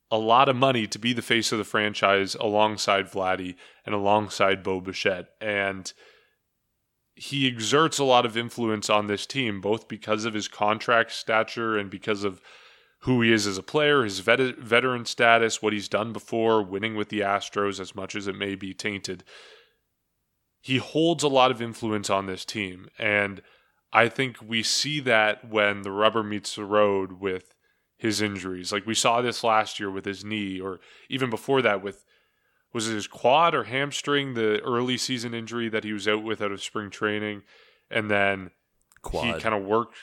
a 0.10 0.18
lot 0.18 0.48
of 0.48 0.56
money 0.56 0.88
to 0.88 0.98
be 0.98 1.12
the 1.12 1.22
face 1.22 1.52
of 1.52 1.58
the 1.58 1.66
franchise 1.66 2.36
alongside 2.36 3.12
Vladdy 3.12 3.56
and 3.86 3.94
alongside 3.94 4.64
Bo 4.64 4.80
Bichette, 4.80 5.28
and 5.42 5.92
he 7.16 7.48
exerts 7.48 8.00
a 8.00 8.06
lot 8.06 8.26
of 8.26 8.38
influence 8.38 8.90
on 8.90 9.08
this 9.08 9.26
team, 9.26 9.60
both 9.60 9.90
because 9.90 10.24
of 10.24 10.34
his 10.34 10.48
contract 10.48 11.12
stature 11.12 11.78
and 11.78 11.90
because 11.90 12.24
of 12.24 12.40
who 13.02 13.22
he 13.22 13.32
is 13.32 13.46
as 13.46 13.58
a 13.58 13.64
player, 13.64 14.04
his 14.04 14.20
vet- 14.20 14.58
veteran 14.58 15.06
status, 15.06 15.62
what 15.62 15.74
he's 15.74 15.88
done 15.88 16.14
before, 16.14 16.64
winning 16.64 16.96
with 16.96 17.10
the 17.10 17.20
Astros, 17.20 17.80
as 17.80 17.96
much 17.96 18.16
as 18.16 18.28
it 18.28 18.36
may 18.36 18.56
be 18.56 18.74
tainted. 18.74 19.24
He 20.62 20.78
holds 20.78 21.24
a 21.24 21.28
lot 21.28 21.52
of 21.52 21.62
influence 21.62 22.10
on 22.10 22.26
this 22.26 22.44
team. 22.44 22.90
And 22.98 23.42
I 23.94 24.10
think 24.10 24.38
we 24.46 24.64
see 24.64 25.00
that 25.02 25.50
when 25.50 25.84
the 25.84 25.92
rubber 25.92 26.24
meets 26.24 26.56
the 26.56 26.66
road 26.66 27.14
with 27.14 27.54
his 27.98 28.22
injuries. 28.22 28.72
Like 28.72 28.86
we 28.86 28.94
saw 28.94 29.22
this 29.22 29.44
last 29.44 29.80
year 29.80 29.90
with 29.90 30.06
his 30.06 30.24
knee, 30.24 30.60
or 30.60 30.80
even 31.10 31.30
before 31.30 31.62
that 31.62 31.82
with 31.82 32.04
was 32.74 32.90
it 32.90 32.94
his 32.94 33.08
quad 33.08 33.56
or 33.56 33.64
hamstring, 33.64 34.34
the 34.34 34.60
early 34.62 34.98
season 34.98 35.34
injury 35.34 35.70
that 35.70 35.84
he 35.84 35.94
was 35.94 36.08
out 36.08 36.24
with 36.24 36.42
out 36.42 36.52
of 36.52 36.62
spring 36.62 36.90
training, 36.90 37.44
and 37.90 38.12
then 38.12 38.52
quad. 39.02 39.36
he 39.36 39.42
kind 39.42 39.56
of 39.56 39.64
worked 39.64 39.96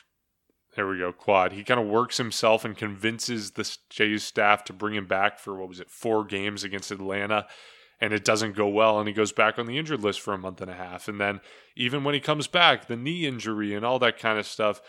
there 0.75 0.87
we 0.87 0.99
go, 0.99 1.13
quad. 1.13 1.53
He 1.53 1.65
kind 1.65 1.81
of 1.81 1.87
works 1.87 2.17
himself 2.17 2.65
and 2.65 2.77
convinces 2.77 3.53
the 3.53 3.77
Jays 3.91 4.25
staff 4.25 4.65
to 4.65 4.73
bring 4.73 4.95
him 4.95 5.07
back 5.07 5.39
for 5.39 5.57
what 5.59 5.69
was 5.69 5.81
it, 5.81 5.91
four 5.91 6.25
games 6.25 6.65
against 6.65 6.91
Atlanta, 6.91 7.47
and 8.01 8.13
it 8.13 8.25
doesn't 8.25 8.57
go 8.57 8.67
well, 8.67 8.99
and 8.99 9.09
he 9.09 9.15
goes 9.15 9.33
back 9.33 9.59
on 9.59 9.67
the 9.67 9.79
injured 9.79 10.03
list 10.03 10.21
for 10.21 10.35
a 10.35 10.39
month 10.39 10.61
and 10.61 10.71
a 10.71 10.75
half. 10.75 11.09
And 11.09 11.21
then 11.21 11.41
even 11.77 12.05
when 12.05 12.15
he 12.15 12.21
comes 12.21 12.47
back, 12.47 12.87
the 12.87 12.97
knee 12.97 13.27
injury 13.27 13.75
and 13.75 13.85
all 13.85 13.99
that 14.01 14.19
kind 14.19 14.39
of 14.39 14.47
stuff, 14.47 14.81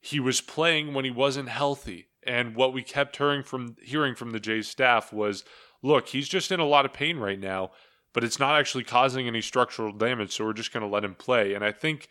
he 0.00 0.20
was 0.20 0.40
playing 0.40 0.94
when 0.94 1.04
he 1.04 1.10
wasn't 1.10 1.48
healthy. 1.48 2.08
And 2.26 2.56
what 2.56 2.72
we 2.72 2.82
kept 2.82 3.16
hearing 3.16 3.42
from 3.42 3.76
hearing 3.82 4.14
from 4.14 4.30
the 4.32 4.40
Jays 4.40 4.68
staff 4.68 5.12
was, 5.12 5.44
look, 5.82 6.08
he's 6.08 6.28
just 6.28 6.52
in 6.52 6.60
a 6.60 6.66
lot 6.66 6.84
of 6.84 6.92
pain 6.92 7.18
right 7.18 7.38
now, 7.38 7.70
but 8.12 8.24
it's 8.24 8.38
not 8.38 8.58
actually 8.58 8.84
causing 8.84 9.26
any 9.26 9.40
structural 9.40 9.92
damage, 9.92 10.32
so 10.32 10.44
we're 10.44 10.52
just 10.52 10.72
going 10.72 10.82
to 10.82 10.92
let 10.92 11.04
him 11.04 11.14
play. 11.14 11.54
And 11.54 11.64
I 11.64 11.72
think 11.72 12.08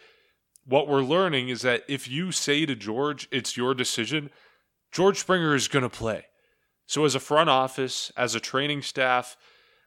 what 0.67 0.88
we're 0.88 1.01
learning 1.01 1.49
is 1.49 1.62
that 1.62 1.84
if 1.88 2.08
you 2.08 2.32
say 2.32 2.65
to 2.65 2.75
George, 2.75 3.27
it's 3.32 3.56
your 3.56 3.73
decision, 3.73 4.30
George 4.91 5.17
Springer 5.17 5.56
is 5.56 5.67
going 5.67 5.84
to 5.84 5.89
play. 5.89 6.25
So, 6.86 7.06
as 7.06 7.15
a 7.15 7.19
front 7.19 7.49
office, 7.49 8.12
as 8.17 8.36
a 8.36 8.39
training 8.39 8.82
staff, 8.82 9.38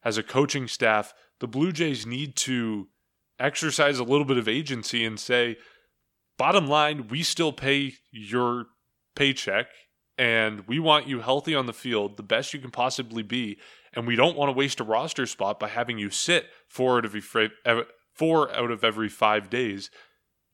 as 0.05 0.19
a 0.19 0.23
coaching 0.23 0.69
staff, 0.69 1.15
the 1.39 1.47
Blue 1.47 1.73
Jays 1.73 2.07
need 2.07 2.37
to 2.37 2.89
exercise 3.39 3.99
a 3.99 4.05
little 4.05 4.25
bit 4.25 4.37
of 4.37 4.49
agency 4.49 5.05
and 5.05 5.19
say, 5.19 5.57
bottom 6.39 6.67
line, 6.67 7.09
we 7.09 7.23
still 7.23 7.53
pay 7.53 7.95
your 8.11 8.67
paycheck 9.15 9.67
and 10.19 10.67
we 10.67 10.79
want 10.79 11.09
you 11.09 11.21
healthy 11.21 11.55
on 11.55 11.67
the 11.67 11.73
field, 11.73 12.17
the 12.17 12.23
best 12.23 12.53
you 12.53 12.61
can 12.61 12.71
possibly 12.71 13.23
be. 13.23 13.59
And 13.95 14.07
we 14.07 14.17
don't 14.17 14.37
want 14.37 14.51
to 14.51 14.57
waste 14.57 14.81
a 14.81 14.85
roster 14.85 15.27
spot 15.27 15.59
by 15.59 15.69
having 15.69 15.99
you 15.99 16.11
sit 16.11 16.47
four 16.69 16.99
out 16.99 17.07
of 17.07 17.15
every, 17.65 17.85
four 18.15 18.55
out 18.55 18.71
of 18.71 18.85
every 18.85 19.09
five 19.09 19.49
days 19.49 19.91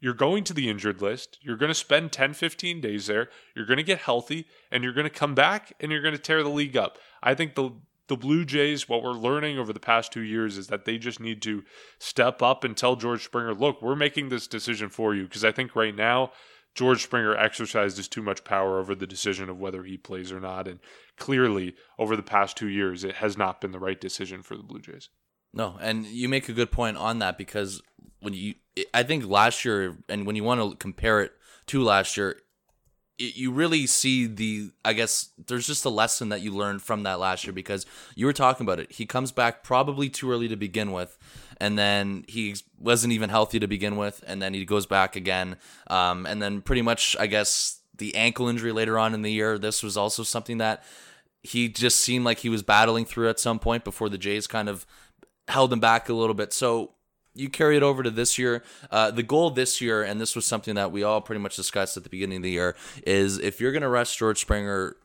you're 0.01 0.15
going 0.15 0.45
to 0.45 0.55
the 0.55 0.69
injured 0.69 1.01
list. 1.01 1.39
You're 1.41 1.57
going 1.57 1.71
to 1.71 1.75
spend 1.75 2.13
10, 2.13 2.35
15 2.35 2.81
days 2.81 3.07
there. 3.07 3.29
You're 3.55 3.67
going 3.67 3.79
to 3.79 3.83
get 3.83 4.01
healthy 4.01 4.47
and 4.71 4.85
you're 4.85 4.93
going 4.93 5.05
to 5.05 5.11
come 5.11 5.35
back 5.35 5.73
and 5.81 5.91
you're 5.91 6.03
going 6.03 6.15
to 6.15 6.21
tear 6.21 6.43
the 6.43 6.49
league 6.49 6.77
up. 6.77 6.99
I 7.23 7.35
think 7.35 7.55
the 7.55 7.73
the 8.09 8.17
Blue 8.17 8.45
Jays, 8.45 8.89
what 8.89 9.03
we're 9.03 9.13
learning 9.13 9.59
over 9.59 9.73
the 9.73 9.81
past 9.81 10.13
two 10.13 10.23
years 10.23 10.57
is 10.57 10.69
that 10.69 10.85
they 10.85 10.99
just 10.99 11.19
need 11.19 11.43
to 11.43 11.65
step 11.99 12.41
up 12.41 12.63
and 12.63 12.77
tell 12.77 12.97
George 12.97 13.25
Springer, 13.25 13.55
look, 13.55 13.83
we're 13.83 13.97
making 13.97 14.29
this 14.29 14.47
decision 14.47 14.89
for 14.89 15.15
you. 15.15 15.25
Because 15.25 15.45
I 15.45 15.51
think 15.51 15.75
right 15.75 15.95
now, 15.95 16.31
George 16.75 17.03
Springer 17.03 17.37
exercises 17.37 18.07
too 18.07 18.23
much 18.23 18.45
power 18.45 18.79
over 18.79 18.95
the 18.95 19.07
decision 19.07 19.49
of 19.49 19.59
whether 19.59 19.83
he 19.83 19.97
plays 19.97 20.31
or 20.31 20.39
not. 20.41 20.69
And 20.69 20.79
clearly, 21.17 21.75
over 21.99 22.15
the 22.15 22.23
past 22.23 22.57
two 22.57 22.69
years, 22.69 23.03
it 23.03 23.17
has 23.17 23.37
not 23.37 23.61
been 23.61 23.73
the 23.73 23.81
right 23.81 24.01
decision 24.01 24.43
for 24.43 24.57
the 24.57 24.63
Blue 24.63 24.81
Jays. 24.81 25.09
No, 25.53 25.79
and 25.81 26.05
you 26.05 26.29
make 26.29 26.49
a 26.49 26.53
good 26.53 26.71
point 26.71 26.99
on 26.99 27.19
that 27.21 27.39
because 27.39 27.81
when 28.27 28.35
you, 28.35 28.55
I 28.93 29.05
think 29.05 29.25
last 29.25 29.65
year, 29.65 29.97
and 30.09 30.27
when 30.27 30.35
you 30.35 30.43
want 30.43 30.61
to 30.61 30.77
compare 30.79 31.23
it 31.23 31.31
to 31.69 31.81
last 31.81 32.17
year, 32.17 32.41
it, 33.21 33.37
you 33.37 33.53
really 33.53 33.87
see 33.87 34.27
the, 34.27 34.73
I 34.85 34.95
guess 34.95 35.31
there's 35.47 35.65
just 35.65 35.85
a 35.85 35.91
lesson 35.91 36.31
that 36.31 36.41
you 36.41 36.53
learned 36.53 36.83
from 36.83 37.05
that 37.05 37.21
last 37.21 37.45
year 37.45 37.53
because 37.53 37.87
you 38.17 38.27
were 38.27 38.33
talking 38.33 38.67
about 38.67 38.81
it. 38.81 38.91
He 38.91 39.07
comes 39.07 39.31
back 39.31 39.63
probably 39.63 40.09
too 40.09 40.29
early 40.29 40.49
to 40.49 40.57
begin 40.57 40.91
with, 40.91 41.17
and 41.59 41.79
then 41.79 42.25
he 42.27 42.57
wasn't 42.81 43.13
even 43.13 43.31
healthy 43.31 43.61
to 43.61 43.69
begin 43.69 43.97
with, 43.97 44.25
and 44.27 44.43
then 44.43 44.55
he 44.55 44.65
goes 44.65 44.87
back 44.87 45.15
again, 45.15 45.57
um, 45.87 46.27
and 46.27 46.43
then 46.43 46.63
pretty 46.63 46.83
much, 46.83 47.17
I 47.21 47.29
guess 47.29 47.79
the 47.97 48.13
ankle 48.17 48.49
injury 48.49 48.73
later 48.73 48.99
on 48.99 49.15
in 49.15 49.23
the 49.23 49.31
year. 49.31 49.57
This 49.57 49.85
was 49.85 49.97
also 49.97 50.25
something 50.25 50.59
that 50.59 50.83
he 51.45 51.69
just 51.69 52.01
seemed 52.01 52.25
like 52.25 52.41
he 52.41 52.49
was 52.49 52.65
battling 52.65 53.05
through 53.05 53.29
at 53.29 53.39
some 53.39 53.61
point 53.61 53.85
before 53.85 54.09
the 54.09 54.19
Jays 54.19 54.49
kind 54.49 54.69
of 54.69 54.85
held 55.47 55.73
him 55.73 55.79
back 55.79 56.09
a 56.09 56.13
little 56.13 56.35
bit. 56.35 56.53
So 56.53 56.96
you 57.37 57.49
carry 57.49 57.77
it 57.77 57.83
over 57.83 58.03
to 58.03 58.11
this 58.11 58.39
year. 58.39 58.63
Uh, 58.91 59.11
the 59.11 59.23
goal 59.23 59.51
this 59.51 59.81
year, 59.81 60.03
and 60.03 60.21
this 60.21 60.35
was 60.35 60.45
something 60.45 60.75
that 60.75 60.91
we 60.91 61.03
all 61.03 61.21
pretty 61.21 61.41
much 61.41 61.57
discussed 61.57 61.97
at 61.97 62.03
the 62.03 62.11
beginning 62.11 62.39
of 62.39 62.43
the 62.43 62.51
year, 62.51 62.77
is 63.07 63.39
if 63.39 63.61
you're 63.61 63.73
going 63.73 63.83
to 63.83 63.89
rest 63.89 64.19
George 64.19 64.41
Springer 64.41 64.97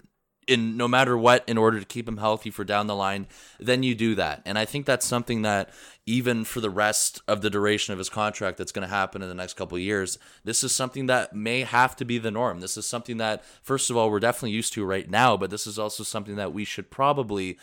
in 0.47 0.75
no 0.75 0.87
matter 0.87 1.17
what 1.17 1.43
in 1.47 1.57
order 1.57 1.79
to 1.79 1.85
keep 1.85 2.07
him 2.07 2.17
healthy 2.17 2.49
for 2.49 2.63
down 2.63 2.87
the 2.87 2.95
line, 2.95 3.27
then 3.59 3.83
you 3.83 3.93
do 3.93 4.15
that. 4.15 4.41
And 4.45 4.57
I 4.57 4.65
think 4.65 4.85
that's 4.85 5.05
something 5.05 5.43
that 5.43 5.69
even 6.05 6.43
for 6.43 6.61
the 6.61 6.69
rest 6.69 7.21
of 7.27 7.41
the 7.41 7.49
duration 7.49 7.93
of 7.93 7.99
his 7.99 8.09
contract 8.09 8.57
that's 8.57 8.71
going 8.71 8.87
to 8.87 8.93
happen 8.93 9.21
in 9.21 9.29
the 9.29 9.35
next 9.35 9.53
couple 9.53 9.77
of 9.77 9.83
years, 9.83 10.17
this 10.43 10.63
is 10.63 10.71
something 10.71 11.05
that 11.05 11.35
may 11.35 11.61
have 11.61 11.95
to 11.97 12.05
be 12.05 12.17
the 12.17 12.31
norm. 12.31 12.59
This 12.59 12.75
is 12.75 12.87
something 12.87 13.17
that 13.17 13.43
first 13.61 13.89
of 13.89 13.97
all 13.97 14.09
we're 14.09 14.19
definitely 14.19 14.51
used 14.51 14.73
to 14.73 14.83
right 14.83 15.09
now, 15.09 15.37
but 15.37 15.51
this 15.51 15.67
is 15.67 15.77
also 15.77 16.03
something 16.03 16.35
that 16.35 16.53
we 16.53 16.65
should 16.65 16.89
probably 16.89 17.57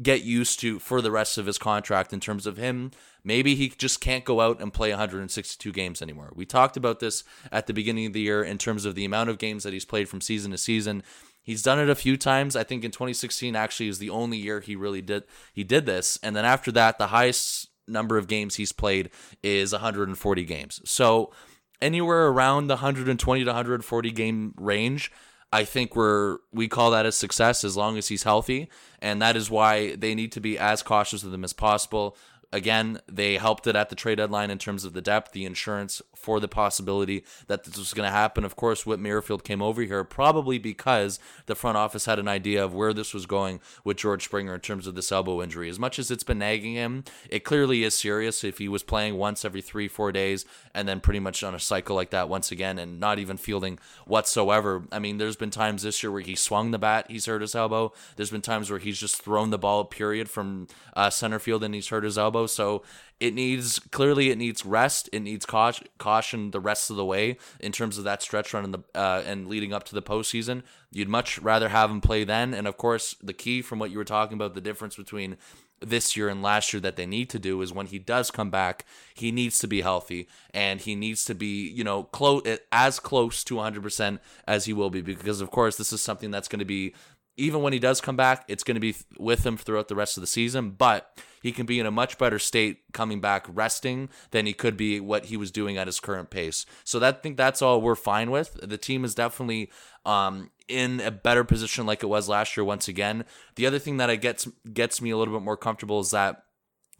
get 0.00 0.22
used 0.22 0.60
to 0.60 0.78
for 0.78 1.02
the 1.02 1.10
rest 1.10 1.36
of 1.36 1.46
his 1.46 1.58
contract 1.58 2.12
in 2.12 2.20
terms 2.20 2.46
of 2.46 2.56
him. 2.56 2.92
Maybe 3.24 3.54
he 3.54 3.68
just 3.68 4.00
can't 4.00 4.24
go 4.24 4.40
out 4.40 4.60
and 4.60 4.72
play 4.72 4.90
162 4.90 5.72
games 5.72 6.02
anymore. 6.02 6.32
We 6.34 6.46
talked 6.46 6.76
about 6.76 7.00
this 7.00 7.24
at 7.52 7.66
the 7.66 7.72
beginning 7.72 8.06
of 8.06 8.12
the 8.12 8.20
year 8.20 8.42
in 8.42 8.58
terms 8.58 8.84
of 8.84 8.94
the 8.94 9.04
amount 9.04 9.30
of 9.30 9.38
games 9.38 9.62
that 9.64 9.72
he's 9.72 9.84
played 9.84 10.08
from 10.08 10.20
season 10.20 10.50
to 10.52 10.58
season. 10.58 11.02
He's 11.42 11.62
done 11.62 11.78
it 11.78 11.90
a 11.90 11.94
few 11.94 12.16
times. 12.16 12.56
I 12.56 12.64
think 12.64 12.84
in 12.84 12.90
2016 12.90 13.56
actually 13.56 13.88
is 13.88 13.98
the 13.98 14.10
only 14.10 14.36
year 14.36 14.60
he 14.60 14.76
really 14.76 15.02
did 15.02 15.24
he 15.52 15.64
did 15.64 15.86
this. 15.86 16.18
And 16.22 16.36
then 16.36 16.44
after 16.44 16.70
that, 16.72 16.98
the 16.98 17.08
highest 17.08 17.68
number 17.88 18.18
of 18.18 18.28
games 18.28 18.56
he's 18.56 18.72
played 18.72 19.10
is 19.42 19.72
140 19.72 20.44
games. 20.44 20.80
So 20.84 21.32
anywhere 21.80 22.28
around 22.28 22.66
the 22.66 22.74
120 22.74 23.44
to 23.44 23.46
140 23.46 24.10
game 24.12 24.54
range 24.56 25.10
I 25.52 25.64
think 25.64 25.96
we're 25.96 26.38
we 26.52 26.68
call 26.68 26.92
that 26.92 27.06
a 27.06 27.12
success 27.12 27.64
as 27.64 27.76
long 27.76 27.98
as 27.98 28.08
he's 28.08 28.22
healthy, 28.22 28.70
and 29.00 29.20
that 29.20 29.36
is 29.36 29.50
why 29.50 29.96
they 29.96 30.14
need 30.14 30.32
to 30.32 30.40
be 30.40 30.58
as 30.58 30.82
cautious 30.82 31.24
with 31.24 31.34
him 31.34 31.44
as 31.44 31.52
possible. 31.52 32.16
Again, 32.52 33.00
they 33.06 33.36
helped 33.36 33.66
it 33.68 33.76
at 33.76 33.90
the 33.90 33.94
trade 33.94 34.16
deadline 34.16 34.50
in 34.50 34.58
terms 34.58 34.84
of 34.84 34.92
the 34.92 35.00
depth, 35.00 35.32
the 35.32 35.44
insurance 35.44 36.02
for 36.16 36.40
the 36.40 36.48
possibility 36.48 37.24
that 37.46 37.64
this 37.64 37.78
was 37.78 37.94
going 37.94 38.06
to 38.06 38.12
happen. 38.12 38.44
Of 38.44 38.56
course, 38.56 38.84
Whit 38.84 38.98
Merrifield 38.98 39.44
came 39.44 39.62
over 39.62 39.82
here 39.82 40.02
probably 40.02 40.58
because 40.58 41.20
the 41.46 41.54
front 41.54 41.76
office 41.76 42.06
had 42.06 42.18
an 42.18 42.26
idea 42.26 42.64
of 42.64 42.74
where 42.74 42.92
this 42.92 43.14
was 43.14 43.24
going 43.24 43.60
with 43.84 43.98
George 43.98 44.24
Springer 44.24 44.54
in 44.54 44.60
terms 44.60 44.88
of 44.88 44.96
this 44.96 45.12
elbow 45.12 45.42
injury. 45.42 45.68
As 45.68 45.78
much 45.78 45.98
as 45.98 46.10
it's 46.10 46.24
been 46.24 46.40
nagging 46.40 46.74
him, 46.74 47.04
it 47.28 47.44
clearly 47.44 47.84
is 47.84 47.94
serious 47.96 48.42
if 48.42 48.58
he 48.58 48.68
was 48.68 48.82
playing 48.82 49.16
once 49.16 49.44
every 49.44 49.62
three, 49.62 49.86
four 49.86 50.10
days 50.10 50.44
and 50.74 50.88
then 50.88 51.00
pretty 51.00 51.20
much 51.20 51.44
on 51.44 51.54
a 51.54 51.60
cycle 51.60 51.94
like 51.94 52.10
that 52.10 52.28
once 52.28 52.50
again 52.50 52.78
and 52.78 52.98
not 52.98 53.20
even 53.20 53.36
fielding 53.36 53.78
whatsoever. 54.06 54.82
I 54.90 54.98
mean, 54.98 55.18
there's 55.18 55.36
been 55.36 55.50
times 55.50 55.84
this 55.84 56.02
year 56.02 56.10
where 56.10 56.20
he 56.20 56.34
swung 56.34 56.72
the 56.72 56.78
bat, 56.78 57.06
he's 57.08 57.26
hurt 57.26 57.42
his 57.42 57.54
elbow. 57.54 57.92
There's 58.16 58.30
been 58.30 58.42
times 58.42 58.70
where 58.70 58.80
he's 58.80 58.98
just 58.98 59.22
thrown 59.22 59.50
the 59.50 59.58
ball, 59.58 59.84
period, 59.84 60.28
from 60.28 60.66
uh, 60.94 61.10
center 61.10 61.38
field 61.38 61.62
and 61.62 61.74
he's 61.74 61.88
hurt 61.88 62.04
his 62.04 62.18
elbow. 62.18 62.39
So 62.46 62.82
it 63.20 63.34
needs 63.34 63.78
clearly 63.78 64.30
it 64.30 64.38
needs 64.38 64.64
rest. 64.64 65.08
It 65.12 65.20
needs 65.20 65.44
caution, 65.44 65.86
caution 65.98 66.50
the 66.50 66.60
rest 66.60 66.90
of 66.90 66.96
the 66.96 67.04
way 67.04 67.36
in 67.60 67.72
terms 67.72 67.98
of 67.98 68.04
that 68.04 68.22
stretch 68.22 68.54
run 68.54 68.64
and 68.64 68.74
the 68.74 68.82
uh, 68.94 69.22
and 69.26 69.46
leading 69.46 69.72
up 69.72 69.84
to 69.84 69.94
the 69.94 70.02
postseason. 70.02 70.62
You'd 70.90 71.08
much 71.08 71.38
rather 71.38 71.68
have 71.68 71.90
him 71.90 72.00
play 72.00 72.24
then. 72.24 72.54
And 72.54 72.66
of 72.66 72.76
course, 72.76 73.14
the 73.22 73.34
key 73.34 73.62
from 73.62 73.78
what 73.78 73.90
you 73.90 73.98
were 73.98 74.04
talking 74.04 74.34
about, 74.34 74.54
the 74.54 74.60
difference 74.60 74.96
between 74.96 75.36
this 75.80 76.16
year 76.16 76.28
and 76.28 76.42
last 76.42 76.72
year 76.72 76.80
that 76.80 76.96
they 76.96 77.06
need 77.06 77.30
to 77.30 77.38
do 77.38 77.60
is 77.62 77.72
when 77.72 77.86
he 77.86 77.98
does 77.98 78.30
come 78.30 78.50
back, 78.50 78.84
he 79.14 79.32
needs 79.32 79.58
to 79.58 79.66
be 79.66 79.80
healthy 79.80 80.28
and 80.52 80.80
he 80.80 80.94
needs 80.94 81.24
to 81.24 81.34
be, 81.34 81.68
you 81.68 81.82
know, 81.82 82.04
close 82.04 82.42
as 82.70 83.00
close 83.00 83.42
to 83.44 83.54
100% 83.54 84.18
as 84.46 84.66
he 84.66 84.72
will 84.72 84.90
be 84.90 85.00
because 85.00 85.40
of 85.40 85.50
course 85.50 85.76
this 85.76 85.92
is 85.92 86.02
something 86.02 86.30
that's 86.30 86.48
going 86.48 86.58
to 86.58 86.64
be 86.64 86.94
even 87.40 87.62
when 87.62 87.72
he 87.72 87.78
does 87.78 88.00
come 88.00 88.16
back, 88.16 88.44
it's 88.48 88.62
going 88.62 88.74
to 88.74 88.80
be 88.80 88.94
with 89.18 89.44
him 89.44 89.56
throughout 89.56 89.88
the 89.88 89.94
rest 89.94 90.16
of 90.16 90.20
the 90.20 90.26
season, 90.26 90.70
but 90.70 91.18
he 91.42 91.52
can 91.52 91.64
be 91.64 91.80
in 91.80 91.86
a 91.86 91.90
much 91.90 92.18
better 92.18 92.38
state 92.38 92.92
coming 92.92 93.20
back 93.20 93.46
resting 93.48 94.10
than 94.30 94.44
he 94.44 94.52
could 94.52 94.76
be 94.76 95.00
what 95.00 95.26
he 95.26 95.36
was 95.36 95.50
doing 95.50 95.78
at 95.78 95.86
his 95.86 96.00
current 96.00 96.28
pace. 96.30 96.66
So 96.84 96.98
that 96.98 97.16
I 97.16 97.20
think 97.20 97.36
that's 97.36 97.62
all 97.62 97.80
we're 97.80 97.94
fine 97.94 98.30
with. 98.30 98.58
The 98.62 98.76
team 98.76 99.04
is 99.04 99.14
definitely 99.14 99.70
um, 100.04 100.50
in 100.68 101.00
a 101.00 101.10
better 101.10 101.42
position 101.42 101.86
like 101.86 102.02
it 102.02 102.08
was 102.08 102.28
last 102.28 102.56
year 102.56 102.64
once 102.64 102.88
again. 102.88 103.24
The 103.56 103.66
other 103.66 103.78
thing 103.78 103.96
that 103.96 104.10
I 104.10 104.16
gets 104.16 104.46
gets 104.72 105.00
me 105.00 105.10
a 105.10 105.16
little 105.16 105.34
bit 105.34 105.42
more 105.42 105.56
comfortable 105.56 106.00
is 106.00 106.10
that 106.10 106.44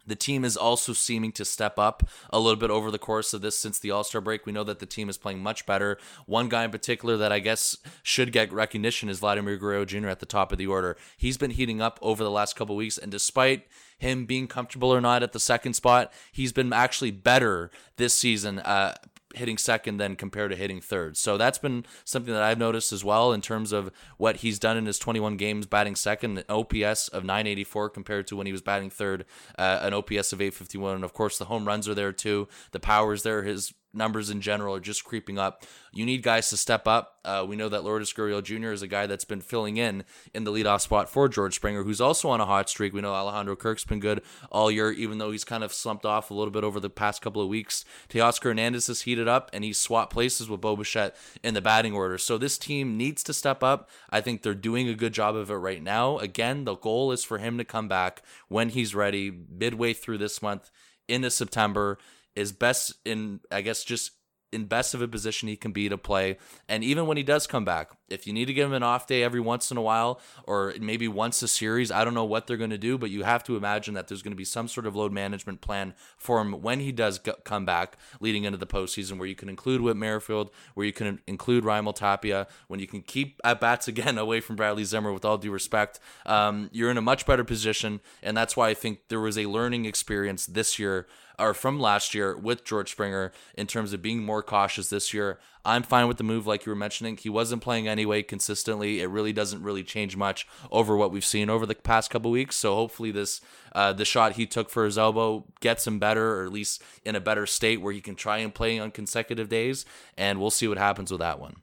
the 0.05 0.15
team 0.15 0.43
is 0.43 0.57
also 0.57 0.93
seeming 0.93 1.31
to 1.33 1.45
step 1.45 1.77
up 1.77 2.07
a 2.29 2.39
little 2.39 2.59
bit 2.59 2.69
over 2.69 2.91
the 2.91 2.99
course 2.99 3.33
of 3.33 3.41
this 3.41 3.57
since 3.57 3.79
the 3.79 3.91
All 3.91 4.03
Star 4.03 4.21
break. 4.21 4.45
We 4.45 4.51
know 4.51 4.63
that 4.63 4.79
the 4.79 4.85
team 4.85 5.09
is 5.09 5.17
playing 5.17 5.41
much 5.41 5.65
better. 5.65 5.97
One 6.25 6.49
guy 6.49 6.63
in 6.63 6.71
particular 6.71 7.17
that 7.17 7.31
I 7.31 7.39
guess 7.39 7.77
should 8.03 8.31
get 8.31 8.51
recognition 8.51 9.09
is 9.09 9.19
Vladimir 9.19 9.57
Guerrero 9.57 9.85
Jr. 9.85 10.09
at 10.09 10.19
the 10.19 10.25
top 10.25 10.51
of 10.51 10.57
the 10.57 10.67
order. 10.67 10.97
He's 11.17 11.37
been 11.37 11.51
heating 11.51 11.81
up 11.81 11.99
over 12.01 12.23
the 12.23 12.31
last 12.31 12.55
couple 12.55 12.75
weeks, 12.75 12.97
and 12.97 13.11
despite 13.11 13.67
him 13.97 14.25
being 14.25 14.47
comfortable 14.47 14.91
or 14.91 14.99
not 14.99 15.21
at 15.21 15.31
the 15.31 15.39
second 15.39 15.73
spot, 15.73 16.11
he's 16.31 16.51
been 16.51 16.73
actually 16.73 17.11
better 17.11 17.69
this 17.97 18.15
season, 18.15 18.57
uh, 18.59 18.95
hitting 19.35 19.57
second 19.57 19.97
than 19.97 20.15
compared 20.15 20.51
to 20.51 20.57
hitting 20.57 20.81
third. 20.81 21.17
So 21.17 21.37
that's 21.37 21.57
been 21.57 21.85
something 22.03 22.33
that 22.33 22.43
I've 22.43 22.57
noticed 22.57 22.91
as 22.91 23.03
well 23.03 23.31
in 23.31 23.41
terms 23.41 23.71
of 23.71 23.91
what 24.17 24.37
he's 24.37 24.59
done 24.59 24.77
in 24.77 24.85
his 24.85 24.99
21 24.99 25.37
games 25.37 25.65
batting 25.65 25.95
second, 25.95 26.37
an 26.37 26.45
OPS 26.49 27.07
of 27.09 27.23
984 27.23 27.89
compared 27.89 28.27
to 28.27 28.35
when 28.35 28.45
he 28.45 28.51
was 28.51 28.61
batting 28.61 28.89
third, 28.89 29.25
uh, 29.57 29.79
an 29.81 29.93
OPS 29.93 30.33
of 30.33 30.41
851. 30.41 30.95
And 30.95 31.03
of 31.03 31.13
course, 31.13 31.37
the 31.37 31.45
home 31.45 31.65
runs 31.65 31.87
are 31.87 31.95
there 31.95 32.11
too. 32.11 32.47
The 32.71 32.79
power's 32.79 33.23
there. 33.23 33.43
His 33.43 33.73
numbers 33.93 34.29
in 34.29 34.41
general 34.41 34.75
are 34.75 34.79
just 34.79 35.03
creeping 35.03 35.37
up. 35.37 35.63
You 35.93 36.05
need 36.05 36.23
guys 36.23 36.49
to 36.49 36.57
step 36.57 36.87
up. 36.87 37.17
Uh, 37.25 37.45
we 37.47 37.55
know 37.55 37.69
that 37.69 37.83
Lourdes 37.83 38.13
Gurriel 38.13 38.41
Jr. 38.41 38.71
is 38.71 38.81
a 38.81 38.87
guy 38.87 39.05
that's 39.05 39.25
been 39.25 39.41
filling 39.41 39.77
in 39.77 40.03
in 40.33 40.43
the 40.43 40.51
leadoff 40.51 40.81
spot 40.81 41.09
for 41.09 41.27
George 41.27 41.55
Springer, 41.55 41.83
who's 41.83 42.01
also 42.01 42.29
on 42.29 42.39
a 42.39 42.45
hot 42.45 42.69
streak. 42.69 42.93
We 42.93 43.01
know 43.01 43.13
Alejandro 43.13 43.55
Kirk's 43.55 43.83
been 43.83 43.99
good 43.99 44.21
all 44.51 44.71
year, 44.71 44.91
even 44.91 45.17
though 45.17 45.31
he's 45.31 45.43
kind 45.43 45.63
of 45.63 45.73
slumped 45.73 46.05
off 46.05 46.31
a 46.31 46.33
little 46.33 46.51
bit 46.51 46.63
over 46.63 46.79
the 46.79 46.89
past 46.89 47.21
couple 47.21 47.41
of 47.41 47.49
weeks. 47.49 47.83
Teoscar 48.09 48.43
Hernandez 48.45 48.87
has 48.87 49.01
heated 49.01 49.27
up, 49.27 49.49
and 49.53 49.63
he's 49.63 49.79
swapped 49.79 50.13
places 50.13 50.49
with 50.49 50.61
Bo 50.61 50.75
Bichette 50.75 51.15
in 51.43 51.53
the 51.53 51.61
batting 51.61 51.93
order. 51.93 52.17
So 52.17 52.37
this 52.37 52.57
team 52.57 52.97
needs 52.97 53.23
to 53.23 53.33
step 53.33 53.61
up. 53.61 53.89
I 54.09 54.21
think 54.21 54.41
they're 54.41 54.53
doing 54.53 54.87
a 54.87 54.95
good 54.95 55.13
job 55.13 55.35
of 55.35 55.49
it 55.49 55.55
right 55.55 55.83
now. 55.83 56.17
Again, 56.17 56.63
the 56.63 56.75
goal 56.75 57.11
is 57.11 57.23
for 57.23 57.37
him 57.37 57.57
to 57.57 57.65
come 57.65 57.87
back 57.87 58.23
when 58.47 58.69
he's 58.69 58.95
ready, 58.95 59.31
midway 59.49 59.93
through 59.93 60.17
this 60.19 60.41
month 60.41 60.71
into 61.07 61.29
September 61.29 61.97
is 62.35 62.51
best 62.51 62.93
in 63.05 63.39
I 63.51 63.61
guess 63.61 63.83
just 63.83 64.11
in 64.51 64.65
best 64.65 64.93
of 64.93 65.01
a 65.01 65.07
position 65.07 65.47
he 65.47 65.55
can 65.55 65.71
be 65.71 65.89
to 65.89 65.97
play. 65.97 66.37
And 66.67 66.83
even 66.83 67.07
when 67.07 67.17
he 67.17 67.23
does 67.23 67.47
come 67.47 67.65
back, 67.65 67.91
if 68.11 68.27
you 68.27 68.33
need 68.33 68.45
to 68.45 68.53
give 68.53 68.67
him 68.67 68.73
an 68.73 68.83
off 68.83 69.07
day 69.07 69.23
every 69.23 69.39
once 69.39 69.71
in 69.71 69.77
a 69.77 69.81
while, 69.81 70.19
or 70.43 70.73
maybe 70.79 71.07
once 71.07 71.41
a 71.41 71.47
series, 71.47 71.91
I 71.91 72.03
don't 72.03 72.13
know 72.13 72.25
what 72.25 72.47
they're 72.47 72.57
going 72.57 72.69
to 72.69 72.77
do, 72.77 72.97
but 72.97 73.09
you 73.09 73.23
have 73.23 73.43
to 73.45 73.55
imagine 73.55 73.93
that 73.93 74.07
there's 74.07 74.21
going 74.21 74.33
to 74.33 74.37
be 74.37 74.45
some 74.45 74.67
sort 74.67 74.85
of 74.85 74.95
load 74.95 75.11
management 75.11 75.61
plan 75.61 75.93
for 76.17 76.41
him 76.41 76.61
when 76.61 76.79
he 76.79 76.91
does 76.91 77.19
come 77.43 77.65
back 77.65 77.97
leading 78.19 78.43
into 78.43 78.57
the 78.57 78.67
postseason, 78.67 79.17
where 79.17 79.27
you 79.27 79.35
can 79.35 79.49
include 79.49 79.81
Whit 79.81 79.97
Merrifield, 79.97 80.51
where 80.73 80.85
you 80.85 80.93
can 80.93 81.19
include 81.27 81.63
Raimel 81.63 81.95
Tapia, 81.95 82.47
when 82.67 82.79
you 82.79 82.87
can 82.87 83.01
keep 83.01 83.39
at 83.43 83.59
bats 83.59 83.87
again 83.87 84.17
away 84.17 84.39
from 84.39 84.55
Bradley 84.55 84.83
Zimmer 84.83 85.13
with 85.13 85.25
all 85.25 85.37
due 85.37 85.51
respect. 85.51 85.99
Um, 86.25 86.69
you're 86.71 86.91
in 86.91 86.97
a 86.97 87.01
much 87.01 87.25
better 87.25 87.43
position. 87.43 88.01
And 88.21 88.35
that's 88.35 88.55
why 88.55 88.69
I 88.69 88.73
think 88.73 89.07
there 89.07 89.19
was 89.19 89.37
a 89.37 89.45
learning 89.45 89.85
experience 89.85 90.45
this 90.45 90.79
year 90.79 91.07
or 91.39 91.53
from 91.53 91.79
last 91.79 92.13
year 92.13 92.37
with 92.37 92.63
George 92.63 92.91
Springer 92.91 93.31
in 93.55 93.67
terms 93.67 93.93
of 93.93 94.01
being 94.01 94.23
more 94.23 94.43
cautious 94.43 94.89
this 94.89 95.13
year. 95.13 95.39
I'm 95.63 95.83
fine 95.83 96.07
with 96.07 96.17
the 96.17 96.23
move, 96.23 96.47
like 96.47 96.65
you 96.65 96.71
were 96.71 96.75
mentioning. 96.75 97.17
He 97.17 97.29
wasn't 97.29 97.61
playing 97.61 97.87
anyway 97.87 98.23
consistently. 98.23 99.01
It 99.01 99.07
really 99.07 99.33
doesn't 99.33 99.61
really 99.61 99.83
change 99.83 100.17
much 100.17 100.47
over 100.71 100.97
what 100.97 101.11
we've 101.11 101.25
seen 101.25 101.49
over 101.49 101.65
the 101.65 101.75
past 101.75 102.09
couple 102.09 102.31
weeks. 102.31 102.55
So 102.55 102.75
hopefully, 102.75 103.11
this 103.11 103.41
uh, 103.73 103.93
the 103.93 104.05
shot 104.05 104.33
he 104.33 104.47
took 104.47 104.69
for 104.69 104.85
his 104.85 104.97
elbow 104.97 105.45
gets 105.59 105.85
him 105.85 105.99
better, 105.99 106.39
or 106.39 106.45
at 106.45 106.51
least 106.51 106.81
in 107.05 107.15
a 107.15 107.21
better 107.21 107.45
state 107.45 107.81
where 107.81 107.93
he 107.93 108.01
can 108.01 108.15
try 108.15 108.39
and 108.39 108.53
play 108.53 108.79
on 108.79 108.91
consecutive 108.91 109.49
days. 109.49 109.85
And 110.17 110.39
we'll 110.39 110.49
see 110.49 110.67
what 110.67 110.77
happens 110.77 111.11
with 111.11 111.19
that 111.19 111.39
one. 111.39 111.57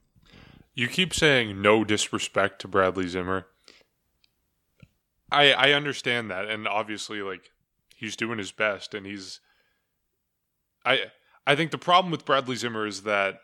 You 0.75 0.87
keep 0.87 1.13
saying 1.13 1.61
no 1.61 1.83
disrespect 1.85 2.61
to 2.61 2.69
Bradley 2.69 3.09
Zimmer. 3.09 3.47
I 5.31 5.53
I 5.53 5.73
understand 5.73 6.31
that, 6.31 6.47
and 6.47 6.69
obviously, 6.69 7.21
like 7.21 7.51
he's 7.97 8.15
doing 8.15 8.39
his 8.39 8.53
best, 8.53 8.95
and 8.95 9.05
he's 9.05 9.41
I 10.85 11.07
I 11.47 11.57
think 11.57 11.71
the 11.73 11.79
problem 11.79 12.11
with 12.11 12.25
Bradley 12.25 12.57
Zimmer 12.57 12.87
is 12.87 13.03
that 13.03 13.41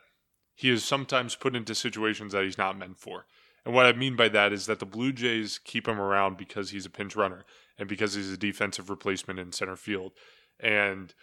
he 0.55 0.69
is 0.69 0.83
sometimes 0.83 1.35
put 1.35 1.55
into 1.55 1.75
situations 1.75 2.33
that 2.33 2.43
he's 2.43 2.57
not 2.57 2.77
meant 2.77 2.97
for. 2.97 3.25
And 3.65 3.73
what 3.73 3.85
I 3.85 3.93
mean 3.93 4.15
by 4.15 4.29
that 4.29 4.53
is 4.53 4.67
that 4.67 4.79
the 4.79 4.85
Blue 4.85 5.11
Jays 5.11 5.59
keep 5.59 5.87
him 5.87 5.99
around 5.99 6.37
because 6.37 6.69
he's 6.69 6.85
a 6.85 6.89
pinch 6.89 7.15
runner 7.15 7.45
and 7.77 7.89
because 7.89 8.13
he's 8.13 8.31
a 8.31 8.37
defensive 8.37 8.89
replacement 8.89 9.39
in 9.39 9.51
center 9.51 9.75
field. 9.75 10.13
And 10.59 11.13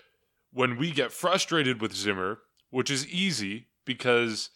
when 0.53 0.77
we 0.77 0.91
get 0.91 1.13
frustrated 1.13 1.81
with 1.81 1.95
Zimmer, 1.95 2.41
which 2.71 2.91
is 2.91 3.07
easy 3.09 3.69
because 3.85 4.51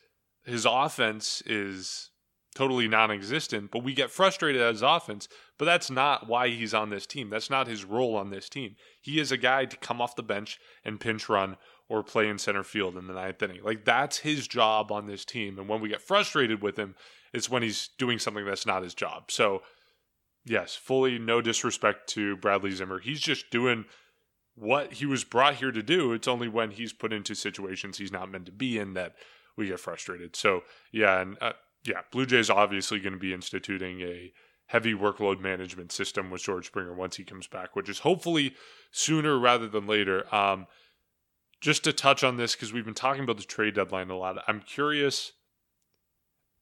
his 0.44 0.66
offense 0.68 1.42
is 1.46 2.10
totally 2.54 2.88
non-existent, 2.88 3.70
but 3.70 3.84
we 3.84 3.92
get 3.92 4.10
frustrated 4.10 4.60
at 4.62 4.72
his 4.72 4.82
offense, 4.82 5.28
but 5.58 5.66
that's 5.66 5.90
not 5.90 6.26
why 6.26 6.48
he's 6.48 6.74
on 6.74 6.90
this 6.90 7.06
team. 7.06 7.28
That's 7.28 7.50
not 7.50 7.66
his 7.66 7.84
role 7.84 8.16
on 8.16 8.30
this 8.30 8.48
team. 8.48 8.76
He 9.00 9.20
is 9.20 9.30
a 9.30 9.36
guy 9.36 9.66
to 9.66 9.76
come 9.76 10.00
off 10.00 10.16
the 10.16 10.22
bench 10.22 10.58
and 10.84 10.98
pinch 10.98 11.28
run 11.28 11.56
or 11.88 12.02
play 12.02 12.28
in 12.28 12.38
center 12.38 12.64
field 12.64 12.96
in 12.96 13.06
the 13.06 13.14
ninth 13.14 13.42
inning. 13.42 13.62
Like 13.62 13.84
that's 13.84 14.18
his 14.18 14.48
job 14.48 14.90
on 14.90 15.06
this 15.06 15.24
team. 15.24 15.58
And 15.58 15.68
when 15.68 15.80
we 15.80 15.88
get 15.88 16.02
frustrated 16.02 16.62
with 16.62 16.78
him, 16.78 16.94
it's 17.32 17.48
when 17.48 17.62
he's 17.62 17.90
doing 17.98 18.18
something 18.18 18.44
that's 18.44 18.66
not 18.66 18.82
his 18.82 18.94
job. 18.94 19.30
So 19.30 19.62
yes, 20.44 20.74
fully 20.74 21.18
no 21.18 21.40
disrespect 21.40 22.08
to 22.10 22.36
Bradley 22.36 22.72
Zimmer. 22.72 22.98
He's 22.98 23.20
just 23.20 23.50
doing 23.50 23.84
what 24.54 24.94
he 24.94 25.06
was 25.06 25.22
brought 25.22 25.56
here 25.56 25.70
to 25.70 25.82
do. 25.82 26.12
It's 26.12 26.28
only 26.28 26.48
when 26.48 26.70
he's 26.70 26.92
put 26.92 27.12
into 27.12 27.34
situations 27.34 27.98
he's 27.98 28.12
not 28.12 28.30
meant 28.30 28.46
to 28.46 28.52
be 28.52 28.78
in 28.78 28.94
that 28.94 29.14
we 29.56 29.68
get 29.68 29.80
frustrated. 29.80 30.34
So 30.34 30.62
yeah, 30.90 31.20
and 31.20 31.36
uh, 31.40 31.52
yeah, 31.84 32.00
Blue 32.10 32.26
Jays 32.26 32.50
obviously 32.50 32.98
going 33.00 33.12
to 33.12 33.18
be 33.18 33.34
instituting 33.34 34.00
a 34.00 34.32
heavy 34.66 34.94
workload 34.94 35.40
management 35.40 35.92
system 35.92 36.30
with 36.30 36.42
George 36.42 36.66
Springer 36.66 36.94
once 36.94 37.16
he 37.16 37.24
comes 37.24 37.46
back, 37.46 37.76
which 37.76 37.88
is 37.88 38.00
hopefully 38.00 38.54
sooner 38.90 39.38
rather 39.38 39.68
than 39.68 39.86
later. 39.86 40.34
Um, 40.34 40.66
just 41.60 41.84
to 41.84 41.92
touch 41.92 42.22
on 42.22 42.36
this 42.36 42.54
because 42.54 42.72
we've 42.72 42.84
been 42.84 42.94
talking 42.94 43.24
about 43.24 43.38
the 43.38 43.44
trade 43.44 43.74
deadline 43.74 44.10
a 44.10 44.16
lot. 44.16 44.42
I'm 44.46 44.60
curious 44.60 45.32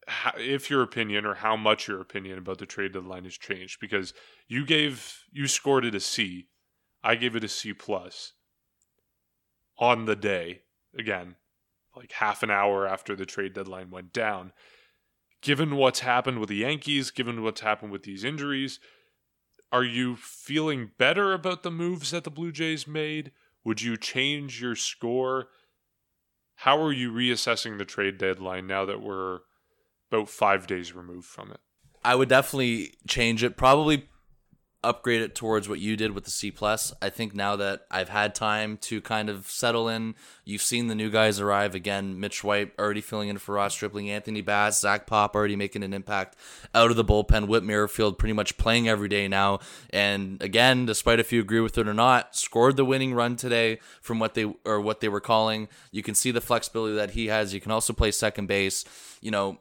how, 0.07 0.33
if 0.39 0.71
your 0.71 0.83
opinion 0.83 1.25
or 1.27 1.35
how 1.35 1.57
much 1.57 1.89
your 1.89 2.01
opinion 2.01 2.39
about 2.39 2.59
the 2.59 2.67
trade 2.67 2.93
deadline 2.93 3.25
has 3.25 3.37
changed 3.37 3.81
because 3.81 4.15
you 4.49 4.65
gave 4.65 5.25
you 5.33 5.47
scored 5.49 5.85
it 5.85 5.95
a 5.95 6.01
C, 6.01 6.49
I 7.03 7.17
gave 7.17 7.35
it 7.37 7.45
a 7.45 7.49
C 7.49 7.73
plus 7.73 8.33
on 9.79 10.05
the 10.05 10.17
day 10.17 10.63
again, 10.97 11.37
like 11.97 12.13
half 12.13 12.43
an 12.43 12.51
hour 12.51 12.87
after 12.87 13.17
the 13.17 13.27
trade 13.27 13.55
deadline 13.55 13.91
went 13.91 14.13
down. 14.13 14.53
Given 15.43 15.77
what's 15.77 16.01
happened 16.01 16.39
with 16.39 16.49
the 16.49 16.57
Yankees, 16.57 17.11
given 17.11 17.43
what's 17.43 17.61
happened 17.61 17.93
with 17.93 18.05
these 18.05 18.25
injuries, 18.25 18.81
are 19.71 19.85
you 19.85 20.17
feeling 20.17 20.93
better 20.97 21.33
about 21.33 21.63
the 21.63 21.71
moves 21.71 22.13
that 22.13 22.25
the 22.25 22.31
Blue 22.31 22.53
Jays 22.53 22.87
made? 22.87 23.33
Would 23.65 23.83
you 23.83 23.97
change 23.97 24.61
your 24.61 24.77
score? 24.77 25.49
How 26.57 26.81
are 26.83 26.93
you 26.93 27.11
reassessing 27.11 27.79
the 27.79 27.85
trade 27.85 28.19
deadline 28.19 28.67
now 28.67 28.85
that 28.85 29.01
we're 29.01 29.41
about 30.11 30.29
five 30.29 30.67
days 30.67 30.95
removed 30.95 31.27
from 31.27 31.51
it? 31.51 31.61
I 32.05 32.15
would 32.15 32.29
definitely 32.29 32.95
change 33.09 33.43
it. 33.43 33.57
Probably 33.57 34.09
upgrade 34.85 35.23
it 35.23 35.35
towards 35.35 35.69
what 35.69 35.81
you 35.81 35.97
did 35.97 36.13
with 36.13 36.25
the 36.25 36.31
C 36.31 36.51
plus. 36.51 36.93
I 37.01 37.11
think 37.11 37.35
now 37.35 37.57
that 37.57 37.87
I've 37.91 38.09
had 38.09 38.35
time 38.35 38.77
to 38.83 39.01
kind 39.01 39.29
of 39.29 39.47
settle 39.49 39.89
in, 39.89 40.15
you've 40.45 40.63
seen 40.63 40.89
the 40.89 40.95
new 40.95 41.11
guys 41.11 41.41
arrive 41.41 41.75
again. 41.75 42.21
Mitch 42.21 42.45
White 42.45 42.73
already 42.79 43.01
filling 43.01 43.29
in 43.29 43.39
for 43.39 43.55
Ross 43.55 43.75
Stripling, 43.75 44.11
Anthony 44.11 44.41
Bass, 44.41 44.81
Zach 44.81 45.07
Pop 45.07 45.35
already 45.35 45.57
making 45.57 45.83
an 45.83 45.93
impact 45.95 46.37
out 46.75 46.91
of 46.91 46.97
the 46.97 47.05
bullpen. 47.05 47.49
Whit 47.49 47.65
Merrifield 47.65 48.19
pretty 48.19 48.33
much 48.33 48.57
playing 48.57 48.89
every 48.89 49.09
day 49.09 49.29
now, 49.29 49.61
and 49.91 50.41
again, 50.43 50.87
despite 50.87 51.21
if 51.21 51.33
you 51.33 51.41
agree 51.41 51.61
with 51.61 51.79
it 51.79 51.89
or 51.89 51.95
not, 51.95 52.37
scored 52.37 52.77
the 52.77 52.85
winning 52.85 53.15
run 53.15 53.37
today 53.37 53.79
from 54.01 54.19
what 54.19 54.35
they 54.35 54.53
or 54.65 54.81
what 54.81 55.01
they 55.01 55.09
were 55.09 55.21
calling. 55.21 55.69
You 55.91 56.03
can 56.03 56.15
see 56.15 56.31
the 56.31 56.41
flexibility 56.41 56.95
that 56.97 57.11
he 57.11 57.27
has. 57.29 57.55
You 57.55 57.61
can 57.61 57.73
also 57.73 57.93
play 57.93 58.11
second 58.11 58.47
base. 58.47 58.85
You 59.21 59.31
know, 59.31 59.59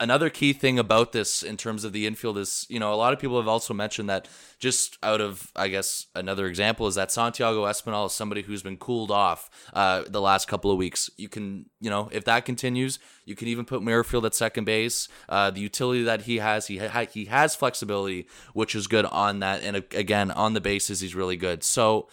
another 0.00 0.28
key 0.28 0.52
thing 0.52 0.78
about 0.78 1.12
this 1.12 1.42
in 1.42 1.56
terms 1.56 1.84
of 1.84 1.92
the 1.92 2.06
infield 2.06 2.36
is, 2.36 2.66
you 2.68 2.80
know, 2.80 2.92
a 2.92 2.96
lot 2.96 3.12
of 3.12 3.18
people 3.18 3.38
have 3.38 3.48
also 3.48 3.72
mentioned 3.72 4.10
that 4.10 4.28
just 4.58 4.98
out 5.02 5.20
of, 5.20 5.50
I 5.54 5.68
guess, 5.68 6.06
another 6.14 6.46
example 6.46 6.86
is 6.86 6.96
that 6.96 7.12
Santiago 7.12 7.64
Espinal 7.64 8.06
is 8.06 8.12
somebody 8.12 8.42
who's 8.42 8.62
been 8.62 8.76
cooled 8.76 9.10
off 9.10 9.48
uh, 9.72 10.02
the 10.08 10.20
last 10.20 10.48
couple 10.48 10.70
of 10.70 10.78
weeks. 10.78 11.10
You 11.16 11.28
can, 11.28 11.66
you 11.80 11.90
know, 11.90 12.08
if 12.12 12.24
that 12.24 12.44
continues, 12.44 12.98
you 13.24 13.36
can 13.36 13.48
even 13.48 13.64
put 13.64 13.82
Merrifield 13.82 14.26
at 14.26 14.34
second 14.34 14.64
base. 14.64 15.08
Uh, 15.28 15.50
the 15.50 15.60
utility 15.60 16.02
that 16.02 16.22
he 16.22 16.38
has, 16.38 16.66
he 16.66 16.78
ha- 16.78 17.06
he 17.10 17.26
has 17.26 17.54
flexibility, 17.54 18.26
which 18.52 18.74
is 18.74 18.86
good 18.86 19.06
on 19.06 19.40
that. 19.40 19.62
And 19.62 19.76
again, 19.76 20.30
on 20.30 20.54
the 20.54 20.60
bases, 20.60 21.00
he's 21.00 21.14
really 21.14 21.36
good. 21.36 21.62
So 21.62 22.08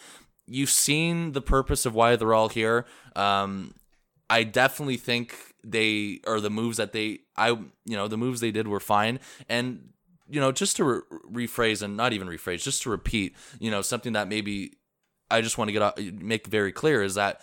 you've 0.45 0.69
seen 0.69 1.31
the 1.31 1.41
purpose 1.41 1.85
of 1.85 1.95
why 1.95 2.15
they're 2.15 2.33
all 2.33 2.49
here. 2.49 2.85
Um, 3.15 3.73
I 4.29 4.43
definitely 4.43 4.97
think 4.97 5.50
they 5.63 6.19
or 6.25 6.39
the 6.39 6.49
moves 6.49 6.77
that 6.77 6.93
they 6.93 7.19
I 7.35 7.49
you 7.49 7.69
know 7.85 8.07
the 8.07 8.17
moves 8.17 8.41
they 8.41 8.51
did 8.51 8.67
were 8.67 8.79
fine. 8.79 9.19
And 9.49 9.89
you 10.29 10.39
know 10.39 10.51
just 10.51 10.77
to 10.77 10.83
re- 10.83 11.47
rephrase 11.47 11.81
and 11.81 11.97
not 11.97 12.13
even 12.13 12.27
rephrase 12.27 12.63
just 12.63 12.83
to 12.83 12.89
repeat 12.89 13.35
you 13.59 13.69
know 13.69 13.81
something 13.81 14.13
that 14.13 14.27
maybe 14.27 14.73
I 15.29 15.41
just 15.41 15.57
want 15.57 15.69
to 15.69 15.73
get 15.73 16.21
make 16.21 16.47
very 16.47 16.71
clear 16.71 17.01
is 17.01 17.15
that 17.15 17.41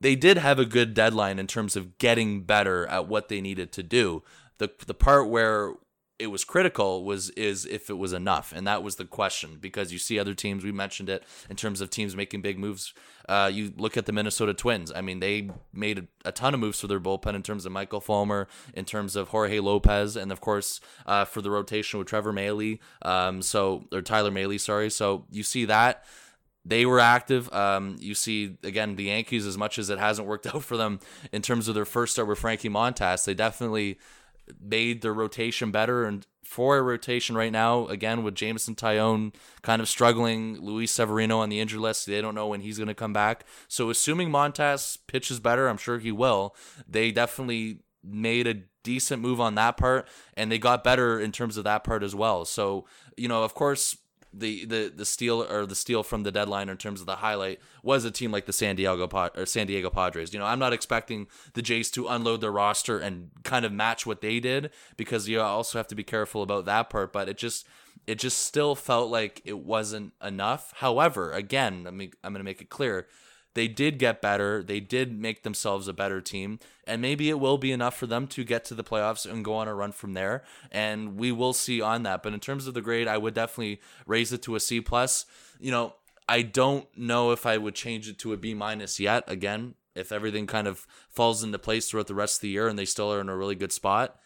they 0.00 0.16
did 0.16 0.36
have 0.36 0.58
a 0.58 0.64
good 0.64 0.92
deadline 0.94 1.38
in 1.38 1.46
terms 1.46 1.76
of 1.76 1.98
getting 1.98 2.42
better 2.42 2.86
at 2.86 3.08
what 3.08 3.28
they 3.28 3.40
needed 3.40 3.72
to 3.72 3.82
do. 3.82 4.22
The 4.58 4.70
the 4.86 4.94
part 4.94 5.28
where 5.28 5.74
it 6.18 6.28
was 6.28 6.44
critical 6.44 7.04
was 7.04 7.30
is 7.30 7.66
if 7.66 7.90
it 7.90 7.98
was 7.98 8.12
enough. 8.12 8.52
And 8.54 8.66
that 8.66 8.82
was 8.82 8.96
the 8.96 9.04
question 9.04 9.58
because 9.60 9.92
you 9.92 9.98
see 9.98 10.18
other 10.18 10.34
teams 10.34 10.62
we 10.62 10.70
mentioned 10.70 11.08
it 11.08 11.24
in 11.50 11.56
terms 11.56 11.80
of 11.80 11.90
teams 11.90 12.14
making 12.14 12.40
big 12.40 12.58
moves. 12.58 12.94
Uh, 13.28 13.50
you 13.52 13.72
look 13.76 13.96
at 13.96 14.06
the 14.06 14.12
minnesota 14.12 14.54
twins. 14.54 14.92
I 14.94 15.00
mean 15.00 15.18
they 15.20 15.50
made 15.72 16.06
a, 16.24 16.32
ton 16.32 16.54
of 16.54 16.60
moves 16.60 16.80
for 16.80 16.86
their 16.86 17.00
bullpen 17.00 17.34
in 17.34 17.42
terms 17.42 17.66
of 17.66 17.72
michael 17.72 18.00
fulmer 18.00 18.48
in 18.74 18.84
terms 18.84 19.16
of 19.16 19.28
jorge 19.28 19.60
lopez 19.60 20.16
and 20.16 20.30
of 20.30 20.40
course 20.40 20.80
uh, 21.06 21.24
for 21.24 21.40
the 21.42 21.50
rotation 21.50 21.98
with 21.98 22.08
trevor 22.08 22.32
mahle 22.32 22.78
um, 23.02 23.42
so 23.42 23.84
or 23.92 24.02
tyler 24.02 24.30
mahle 24.30 24.60
sorry. 24.60 24.90
So 24.90 25.26
you 25.30 25.42
see 25.42 25.64
that. 25.64 26.04
They 26.66 26.86
were 26.86 26.98
active. 26.98 27.52
Um, 27.52 27.96
you 27.98 28.14
see, 28.14 28.56
again, 28.62 28.96
the 28.96 29.04
Yankees, 29.04 29.46
as 29.46 29.58
much 29.58 29.78
as 29.78 29.90
it 29.90 29.98
hasn't 29.98 30.26
worked 30.26 30.46
out 30.54 30.62
for 30.62 30.78
them 30.78 30.98
in 31.30 31.42
terms 31.42 31.68
of 31.68 31.74
their 31.74 31.84
first 31.84 32.14
start 32.14 32.26
with 32.26 32.38
Frankie 32.38 32.70
Montas, 32.70 33.26
they 33.26 33.34
definitely 33.34 33.98
made 34.60 35.02
their 35.02 35.14
rotation 35.14 35.70
better. 35.70 36.04
And 36.04 36.26
for 36.44 36.76
a 36.76 36.82
rotation 36.82 37.36
right 37.36 37.52
now, 37.52 37.86
again, 37.86 38.22
with 38.22 38.34
Jameson 38.34 38.74
Taillon 38.74 39.34
kind 39.62 39.80
of 39.80 39.88
struggling, 39.88 40.60
Luis 40.60 40.92
Severino 40.92 41.38
on 41.38 41.48
the 41.48 41.60
injured 41.60 41.80
list, 41.80 42.06
they 42.06 42.20
don't 42.20 42.34
know 42.34 42.48
when 42.48 42.60
he's 42.60 42.78
going 42.78 42.88
to 42.88 42.94
come 42.94 43.12
back. 43.12 43.44
So, 43.68 43.90
assuming 43.90 44.30
Montas 44.30 44.98
pitches 45.06 45.40
better, 45.40 45.68
I'm 45.68 45.78
sure 45.78 45.98
he 45.98 46.12
will. 46.12 46.54
They 46.88 47.10
definitely 47.10 47.80
made 48.02 48.46
a 48.46 48.62
decent 48.82 49.22
move 49.22 49.40
on 49.40 49.54
that 49.56 49.76
part, 49.76 50.06
and 50.34 50.52
they 50.52 50.58
got 50.58 50.84
better 50.84 51.18
in 51.18 51.32
terms 51.32 51.56
of 51.56 51.64
that 51.64 51.84
part 51.84 52.02
as 52.02 52.14
well. 52.14 52.44
So, 52.44 52.84
you 53.16 53.28
know, 53.28 53.42
of 53.42 53.54
course, 53.54 53.96
the 54.36 54.64
the 54.64 54.92
the 54.94 55.04
steal 55.04 55.42
or 55.42 55.66
the 55.66 55.74
steal 55.74 56.02
from 56.02 56.22
the 56.22 56.32
deadline 56.32 56.68
in 56.68 56.76
terms 56.76 57.00
of 57.00 57.06
the 57.06 57.16
highlight 57.16 57.60
was 57.82 58.04
a 58.04 58.10
team 58.10 58.32
like 58.32 58.46
the 58.46 58.52
San 58.52 58.76
Diego 58.76 59.08
or 59.36 59.46
San 59.46 59.66
Diego 59.66 59.90
Padres. 59.90 60.32
You 60.32 60.38
know, 60.38 60.46
I'm 60.46 60.58
not 60.58 60.72
expecting 60.72 61.26
the 61.54 61.62
Jays 61.62 61.90
to 61.92 62.08
unload 62.08 62.40
their 62.40 62.52
roster 62.52 62.98
and 62.98 63.30
kind 63.42 63.64
of 63.64 63.72
match 63.72 64.06
what 64.06 64.20
they 64.20 64.40
did 64.40 64.70
because 64.96 65.28
you 65.28 65.40
also 65.40 65.78
have 65.78 65.88
to 65.88 65.94
be 65.94 66.04
careful 66.04 66.42
about 66.42 66.64
that 66.66 66.90
part. 66.90 67.12
But 67.12 67.28
it 67.28 67.36
just 67.36 67.66
it 68.06 68.18
just 68.18 68.38
still 68.38 68.74
felt 68.74 69.10
like 69.10 69.40
it 69.44 69.58
wasn't 69.58 70.12
enough. 70.22 70.72
However, 70.76 71.32
again, 71.32 71.84
I 71.86 71.90
mean, 71.90 72.12
I'm 72.22 72.32
going 72.32 72.40
to 72.40 72.44
make 72.44 72.60
it 72.60 72.68
clear 72.68 73.06
they 73.54 73.68
did 73.68 73.98
get 73.98 74.20
better. 74.20 74.62
They 74.62 74.80
did 74.80 75.18
make 75.18 75.42
themselves 75.42 75.88
a 75.88 75.92
better 75.92 76.20
team. 76.20 76.58
And 76.86 77.00
maybe 77.00 77.30
it 77.30 77.40
will 77.40 77.56
be 77.56 77.72
enough 77.72 77.96
for 77.96 78.06
them 78.06 78.26
to 78.28 78.44
get 78.44 78.64
to 78.66 78.74
the 78.74 78.84
playoffs 78.84 79.30
and 79.30 79.44
go 79.44 79.54
on 79.54 79.68
a 79.68 79.74
run 79.74 79.92
from 79.92 80.14
there. 80.14 80.42
And 80.70 81.16
we 81.16 81.32
will 81.32 81.52
see 81.52 81.80
on 81.80 82.02
that. 82.02 82.22
But 82.22 82.34
in 82.34 82.40
terms 82.40 82.66
of 82.66 82.74
the 82.74 82.82
grade, 82.82 83.08
I 83.08 83.16
would 83.16 83.34
definitely 83.34 83.80
raise 84.06 84.32
it 84.32 84.42
to 84.42 84.56
a 84.56 84.60
C 84.60 84.80
plus. 84.80 85.24
You 85.58 85.70
know, 85.70 85.94
I 86.28 86.42
don't 86.42 86.86
know 86.96 87.30
if 87.30 87.46
I 87.46 87.56
would 87.56 87.74
change 87.74 88.08
it 88.08 88.18
to 88.20 88.32
a 88.32 88.36
B 88.36 88.54
minus 88.54 88.98
yet. 88.98 89.24
Again, 89.28 89.74
if 89.94 90.10
everything 90.10 90.46
kind 90.46 90.66
of 90.66 90.86
falls 91.08 91.44
into 91.44 91.58
place 91.58 91.88
throughout 91.88 92.08
the 92.08 92.14
rest 92.14 92.38
of 92.38 92.42
the 92.42 92.48
year 92.48 92.68
and 92.68 92.78
they 92.78 92.84
still 92.84 93.12
are 93.12 93.20
in 93.20 93.28
a 93.28 93.36
really 93.36 93.54
good 93.54 93.72
spot. 93.72 94.18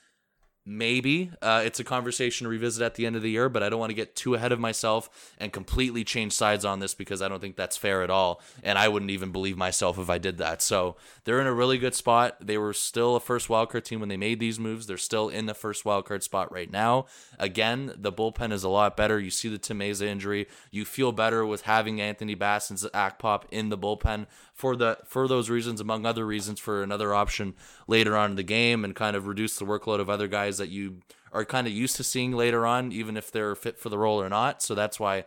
Maybe 0.71 1.31
uh, 1.41 1.63
it's 1.65 1.81
a 1.81 1.85
conversation 1.85 2.45
to 2.45 2.51
revisit 2.51 2.83
at 2.83 2.95
the 2.95 3.07
end 3.07 3.17
of 3.17 3.23
the 3.23 3.31
year, 3.31 3.49
but 3.49 3.63
I 3.63 3.71
don't 3.71 3.81
want 3.81 3.89
to 3.89 3.95
get 3.95 4.15
too 4.15 4.35
ahead 4.35 4.53
of 4.53 4.61
myself 4.61 5.33
and 5.39 5.51
completely 5.51 6.05
change 6.05 6.35
sides 6.35 6.63
on 6.63 6.79
this 6.79 6.93
because 6.93 7.23
I 7.23 7.29
don't 7.29 7.41
think 7.41 7.57
that's 7.57 7.79
fair 7.79 8.03
at 8.03 8.11
all. 8.11 8.43
And 8.63 8.79
I 8.79 8.89
wouldn't 8.89 9.11
even 9.11 9.33
believe 9.33 9.57
myself 9.57 9.99
if 9.99 10.11
I 10.11 10.19
did 10.19 10.37
that. 10.37 10.61
So 10.61 10.97
they're 11.25 11.41
in 11.41 11.47
a 11.47 11.55
really 11.55 11.79
good 11.79 11.95
spot. 11.95 12.37
They 12.47 12.59
were 12.59 12.75
still 12.75 13.17
a 13.17 13.21
first 13.21 13.49
wildcard 13.49 13.85
team 13.85 14.01
when 14.01 14.11
they 14.11 14.19
made 14.19 14.41
these 14.41 14.61
moves. 14.61 14.87
They're 14.87 14.99
still 14.99 15.31
in 15.31 15.47
the 15.47 15.55
first 15.55 15.85
wildcard 15.85 16.23
spot 16.23 16.53
right 16.53 16.71
now. 16.71 17.07
Again, 17.39 17.95
the 17.97 18.13
bullpen 18.13 18.53
is 18.53 18.63
a 18.63 18.69
lot 18.69 18.95
better. 18.95 19.19
You 19.19 19.31
see 19.31 19.49
the 19.49 19.57
Tim 19.57 19.79
Mayza 19.79 20.03
injury. 20.03 20.49
You 20.71 20.85
feel 20.85 21.13
better 21.13 21.47
with 21.47 21.63
having 21.63 21.99
Anthony 21.99 22.35
Bass 22.35 22.69
and 22.69 22.79
Zach 22.79 23.19
Pop 23.19 23.47
in 23.51 23.71
the 23.71 23.79
bullpen 23.79 24.27
for 24.59 24.75
the 24.75 24.99
for 25.05 25.29
those 25.29 25.49
reasons, 25.49 25.81
among 25.81 26.05
other 26.05 26.27
reasons, 26.27 26.59
for 26.59 26.83
another 26.83 27.15
option 27.15 27.55
later 27.87 28.17
on 28.17 28.31
in 28.31 28.37
the 28.37 28.43
game 28.43 28.85
and 28.85 28.93
kind 28.93 29.15
of 29.15 29.29
reduce 29.29 29.57
the 29.57 29.65
workload 29.65 30.01
of 30.01 30.11
other 30.11 30.27
guys 30.27 30.59
that 30.59 30.69
you 30.69 30.97
are 31.33 31.45
kind 31.45 31.69
of 31.69 31.73
used 31.73 31.95
to 31.95 32.03
seeing 32.03 32.33
later 32.33 32.67
on, 32.67 32.91
even 32.91 33.17
if 33.17 33.31
they're 33.31 33.55
fit 33.55 33.79
for 33.79 33.89
the 33.89 33.97
role 33.97 34.21
or 34.21 34.29
not. 34.29 34.61
So 34.61 34.75
that's 34.75 34.99
why 34.99 35.27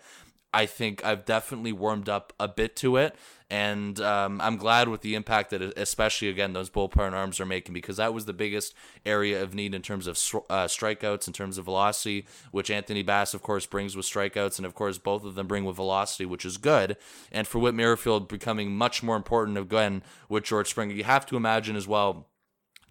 I 0.53 0.65
think 0.65 1.05
I've 1.05 1.23
definitely 1.23 1.71
warmed 1.71 2.09
up 2.09 2.33
a 2.41 2.49
bit 2.49 2.75
to 2.77 2.97
it. 2.97 3.15
And 3.51 3.99
um, 3.99 4.39
I'm 4.39 4.55
glad 4.55 4.87
with 4.87 5.01
the 5.01 5.13
impact 5.13 5.49
that, 5.49 5.61
especially 5.61 6.29
again, 6.29 6.53
those 6.53 6.69
bullpen 6.69 7.11
arms 7.11 7.37
are 7.41 7.45
making 7.45 7.73
because 7.73 7.97
that 7.97 8.13
was 8.13 8.23
the 8.23 8.31
biggest 8.31 8.73
area 9.05 9.43
of 9.43 9.53
need 9.53 9.75
in 9.75 9.81
terms 9.81 10.07
of 10.07 10.15
uh, 10.49 10.67
strikeouts, 10.67 11.27
in 11.27 11.33
terms 11.33 11.57
of 11.57 11.65
velocity, 11.65 12.25
which 12.51 12.71
Anthony 12.71 13.03
Bass, 13.03 13.33
of 13.33 13.41
course, 13.41 13.65
brings 13.65 13.93
with 13.93 14.05
strikeouts. 14.05 14.55
And 14.55 14.65
of 14.65 14.73
course, 14.73 14.97
both 14.97 15.25
of 15.25 15.35
them 15.35 15.47
bring 15.47 15.65
with 15.65 15.75
velocity, 15.75 16.25
which 16.25 16.45
is 16.45 16.55
good. 16.55 16.95
And 17.29 17.45
for 17.45 17.59
Whit 17.59 17.75
Merrifield 17.75 18.29
becoming 18.29 18.73
much 18.73 19.03
more 19.03 19.17
important 19.17 19.57
again 19.57 20.01
with 20.29 20.45
George 20.45 20.69
Springer, 20.69 20.95
you 20.95 21.03
have 21.03 21.25
to 21.25 21.35
imagine 21.35 21.75
as 21.75 21.89
well 21.89 22.27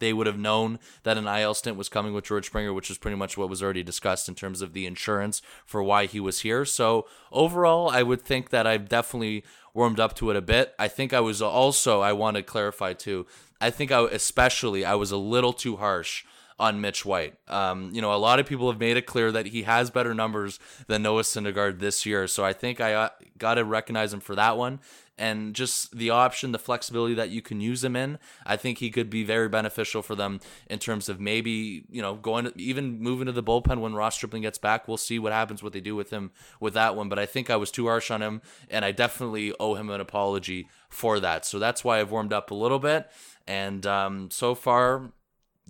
they 0.01 0.13
would 0.13 0.27
have 0.27 0.39
known 0.39 0.79
that 1.05 1.17
an 1.17 1.27
IL 1.27 1.55
stint 1.55 1.77
was 1.77 1.89
coming 1.89 2.13
with 2.13 2.25
George 2.25 2.47
Springer, 2.47 2.73
which 2.73 2.91
is 2.91 2.99
pretty 2.99 3.17
much 3.17 3.39
what 3.39 3.49
was 3.49 3.63
already 3.63 3.83
discussed 3.83 4.29
in 4.29 4.35
terms 4.35 4.61
of 4.61 4.73
the 4.73 4.87
insurance 4.87 5.41
for 5.65 5.83
why 5.83 6.07
he 6.07 6.19
was 6.19 6.41
here. 6.41 6.65
So 6.65 7.07
overall, 7.31 7.89
I 7.89 8.03
would 8.03 8.23
think 8.23 8.51
that 8.51 8.67
I've 8.67 8.89
definitely 8.89 9.45
warmed 9.73 10.01
up 10.01 10.17
to 10.17 10.31
it 10.31 10.37
a 10.37 10.43
bit. 10.43 10.75
I 10.79 10.89
think 10.89 11.13
I 11.13 11.21
was 11.21 11.41
also, 11.41 12.01
I 12.01 12.13
want 12.13 12.37
to 12.37 12.43
clarify 12.43 12.93
too, 12.93 13.27
I 13.61 13.71
think 13.71 13.93
I, 13.93 14.03
especially, 14.07 14.85
I 14.85 14.95
was 14.95 15.13
a 15.13 15.17
little 15.17 15.53
too 15.53 15.77
harsh 15.77 16.25
on 16.61 16.81
Mitch 16.81 17.05
White. 17.05 17.35
Um, 17.49 17.91
you 17.93 18.01
know, 18.01 18.15
a 18.15 18.17
lot 18.17 18.39
of 18.39 18.47
people 18.47 18.71
have 18.71 18.79
made 18.79 18.97
it 18.97 19.07
clear 19.07 19.33
that 19.33 19.47
he 19.47 19.63
has 19.63 19.91
better 19.91 20.15
numbers 20.15 20.61
than 20.87 21.03
Noah 21.03 21.23
Syndergaard 21.23 21.81
this 21.81 22.07
year. 22.07 22.29
So 22.29 22.45
I 22.45 22.53
think 22.53 22.81
I 22.81 22.95
uh, 22.95 23.09
got 23.39 23.55
to 23.55 23.65
recognize 23.65 24.13
him 24.13 24.21
for 24.21 24.37
that 24.37 24.57
one 24.57 24.79
and 25.21 25.55
just 25.55 25.97
the 25.97 26.09
option, 26.09 26.53
the 26.53 26.59
flexibility 26.59 27.13
that 27.13 27.29
you 27.29 27.43
can 27.43 27.61
use 27.61 27.85
him 27.85 27.95
in, 27.95 28.19
I 28.47 28.57
think 28.57 28.79
he 28.79 28.91
could 28.91 29.11
be 29.11 29.23
very 29.23 29.51
beneficial 29.51 30.01
for 30.01 30.15
them 30.15 30.41
in 30.67 30.79
terms 30.79 31.11
of 31.11 31.21
maybe, 31.21 31.85
you 31.91 32.01
know, 32.01 32.15
going 32.15 32.47
to, 32.47 32.59
even 32.59 33.01
moving 33.01 33.27
to 33.27 33.33
the 33.33 33.43
bullpen 33.43 33.81
when 33.81 33.93
Ross 33.93 34.15
Stripling 34.15 34.43
gets 34.43 34.57
back. 34.57 34.89
We'll 34.89 34.97
see 34.97 35.19
what 35.19 35.33
happens, 35.33 35.63
what 35.63 35.75
they 35.75 35.81
do 35.83 35.95
with 35.95 36.09
him 36.09 36.31
with 36.59 36.73
that 36.73 36.97
one. 36.97 37.11
But 37.11 37.19
I 37.19 37.27
think 37.27 37.51
I 37.51 37.57
was 37.57 37.71
too 37.71 37.87
harsh 37.87 38.11
on 38.11 38.23
him, 38.23 38.41
and 38.71 38.83
I 38.83 38.93
definitely 38.93 39.53
owe 39.61 39.75
him 39.75 39.91
an 39.91 40.01
apology 40.01 40.69
for 40.89 41.21
that. 41.21 41.45
So 41.45 41.59
that's 41.59 41.85
why 41.85 42.01
I've 42.01 42.11
warmed 42.11 42.33
up 42.33 42.51
a 42.51 42.55
little 42.55 42.79
bit. 42.79 43.11
And 43.47 43.85
um, 43.85 44.31
so 44.31 44.55
far, 44.55 45.13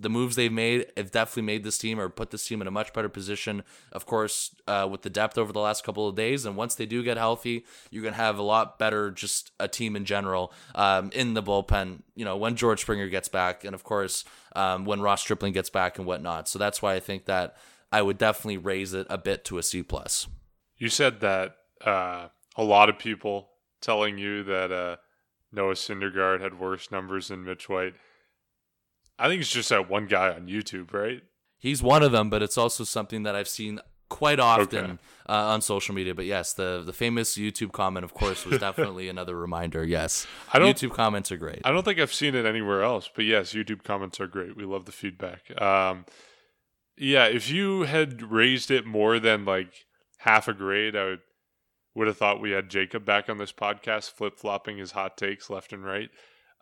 the 0.01 0.09
moves 0.09 0.35
they've 0.35 0.51
made 0.51 0.91
have 0.97 1.11
definitely 1.11 1.43
made 1.43 1.63
this 1.63 1.77
team 1.77 1.99
or 1.99 2.09
put 2.09 2.31
this 2.31 2.45
team 2.45 2.61
in 2.61 2.67
a 2.67 2.71
much 2.71 2.91
better 2.93 3.09
position. 3.09 3.63
Of 3.91 4.05
course, 4.05 4.55
uh, 4.67 4.87
with 4.89 5.03
the 5.03 5.09
depth 5.09 5.37
over 5.37 5.53
the 5.53 5.59
last 5.59 5.83
couple 5.83 6.07
of 6.07 6.15
days, 6.15 6.45
and 6.45 6.55
once 6.55 6.75
they 6.75 6.85
do 6.85 7.03
get 7.03 7.17
healthy, 7.17 7.65
you're 7.89 8.03
gonna 8.03 8.15
have 8.15 8.37
a 8.37 8.43
lot 8.43 8.79
better, 8.79 9.11
just 9.11 9.51
a 9.59 9.67
team 9.67 9.95
in 9.95 10.05
general 10.05 10.51
um, 10.75 11.11
in 11.13 11.33
the 11.33 11.43
bullpen. 11.43 12.01
You 12.15 12.25
know, 12.25 12.37
when 12.37 12.55
George 12.55 12.81
Springer 12.81 13.07
gets 13.07 13.29
back, 13.29 13.63
and 13.63 13.75
of 13.75 13.83
course 13.83 14.25
um, 14.55 14.85
when 14.85 15.01
Ross 15.01 15.21
Stripling 15.21 15.53
gets 15.53 15.69
back 15.69 15.97
and 15.97 16.07
whatnot. 16.07 16.47
So 16.47 16.59
that's 16.59 16.81
why 16.81 16.95
I 16.95 16.99
think 16.99 17.25
that 17.25 17.55
I 17.91 18.01
would 18.01 18.17
definitely 18.17 18.57
raise 18.57 18.93
it 18.93 19.07
a 19.09 19.17
bit 19.17 19.45
to 19.45 19.57
a 19.57 19.63
C 19.63 19.83
plus. 19.83 20.27
You 20.77 20.89
said 20.89 21.19
that 21.19 21.55
uh, 21.85 22.27
a 22.55 22.63
lot 22.63 22.89
of 22.89 22.97
people 22.97 23.49
telling 23.81 24.17
you 24.17 24.43
that 24.43 24.71
uh, 24.71 24.95
Noah 25.51 25.73
Syndergaard 25.73 26.41
had 26.41 26.59
worse 26.59 26.91
numbers 26.91 27.27
than 27.27 27.43
Mitch 27.43 27.67
White. 27.67 27.93
I 29.19 29.27
think 29.27 29.41
it's 29.41 29.51
just 29.51 29.69
that 29.69 29.89
one 29.89 30.07
guy 30.07 30.29
on 30.29 30.47
YouTube, 30.47 30.93
right? 30.93 31.21
He's 31.57 31.83
one 31.83 32.01
of 32.01 32.11
them, 32.11 32.29
but 32.29 32.41
it's 32.41 32.57
also 32.57 32.83
something 32.83 33.23
that 33.23 33.35
I've 33.35 33.47
seen 33.47 33.79
quite 34.09 34.39
often 34.39 34.85
okay. 34.85 34.97
uh, 35.29 35.53
on 35.53 35.61
social 35.61 35.95
media. 35.95 36.13
But 36.13 36.25
yes, 36.25 36.53
the 36.53 36.83
the 36.85 36.93
famous 36.93 37.37
YouTube 37.37 37.71
comment, 37.71 38.03
of 38.03 38.13
course, 38.13 38.45
was 38.45 38.59
definitely 38.67 39.09
another 39.09 39.35
reminder. 39.35 39.83
Yes, 39.83 40.27
I 40.53 40.59
don't, 40.59 40.75
YouTube 40.75 40.93
comments 40.93 41.31
are 41.31 41.37
great. 41.37 41.61
I 41.63 41.71
don't 41.71 41.83
think 41.83 41.99
I've 41.99 42.13
seen 42.13 42.35
it 42.35 42.45
anywhere 42.45 42.83
else, 42.83 43.09
but 43.15 43.25
yes, 43.25 43.53
YouTube 43.53 43.83
comments 43.83 44.19
are 44.19 44.27
great. 44.27 44.55
We 44.55 44.65
love 44.65 44.85
the 44.85 44.91
feedback. 44.91 45.59
Um, 45.59 46.05
yeah, 46.97 47.25
if 47.25 47.49
you 47.49 47.83
had 47.83 48.21
raised 48.21 48.69
it 48.69 48.85
more 48.85 49.19
than 49.19 49.45
like 49.45 49.85
half 50.19 50.47
a 50.47 50.53
grade, 50.53 50.95
I 50.95 51.05
would 51.05 51.19
would 51.95 52.07
have 52.07 52.17
thought 52.17 52.41
we 52.41 52.51
had 52.51 52.69
Jacob 52.69 53.05
back 53.05 53.29
on 53.29 53.37
this 53.37 53.51
podcast, 53.51 54.11
flip 54.11 54.37
flopping 54.37 54.77
his 54.77 54.91
hot 54.91 55.17
takes 55.17 55.49
left 55.49 55.73
and 55.73 55.83
right. 55.83 56.09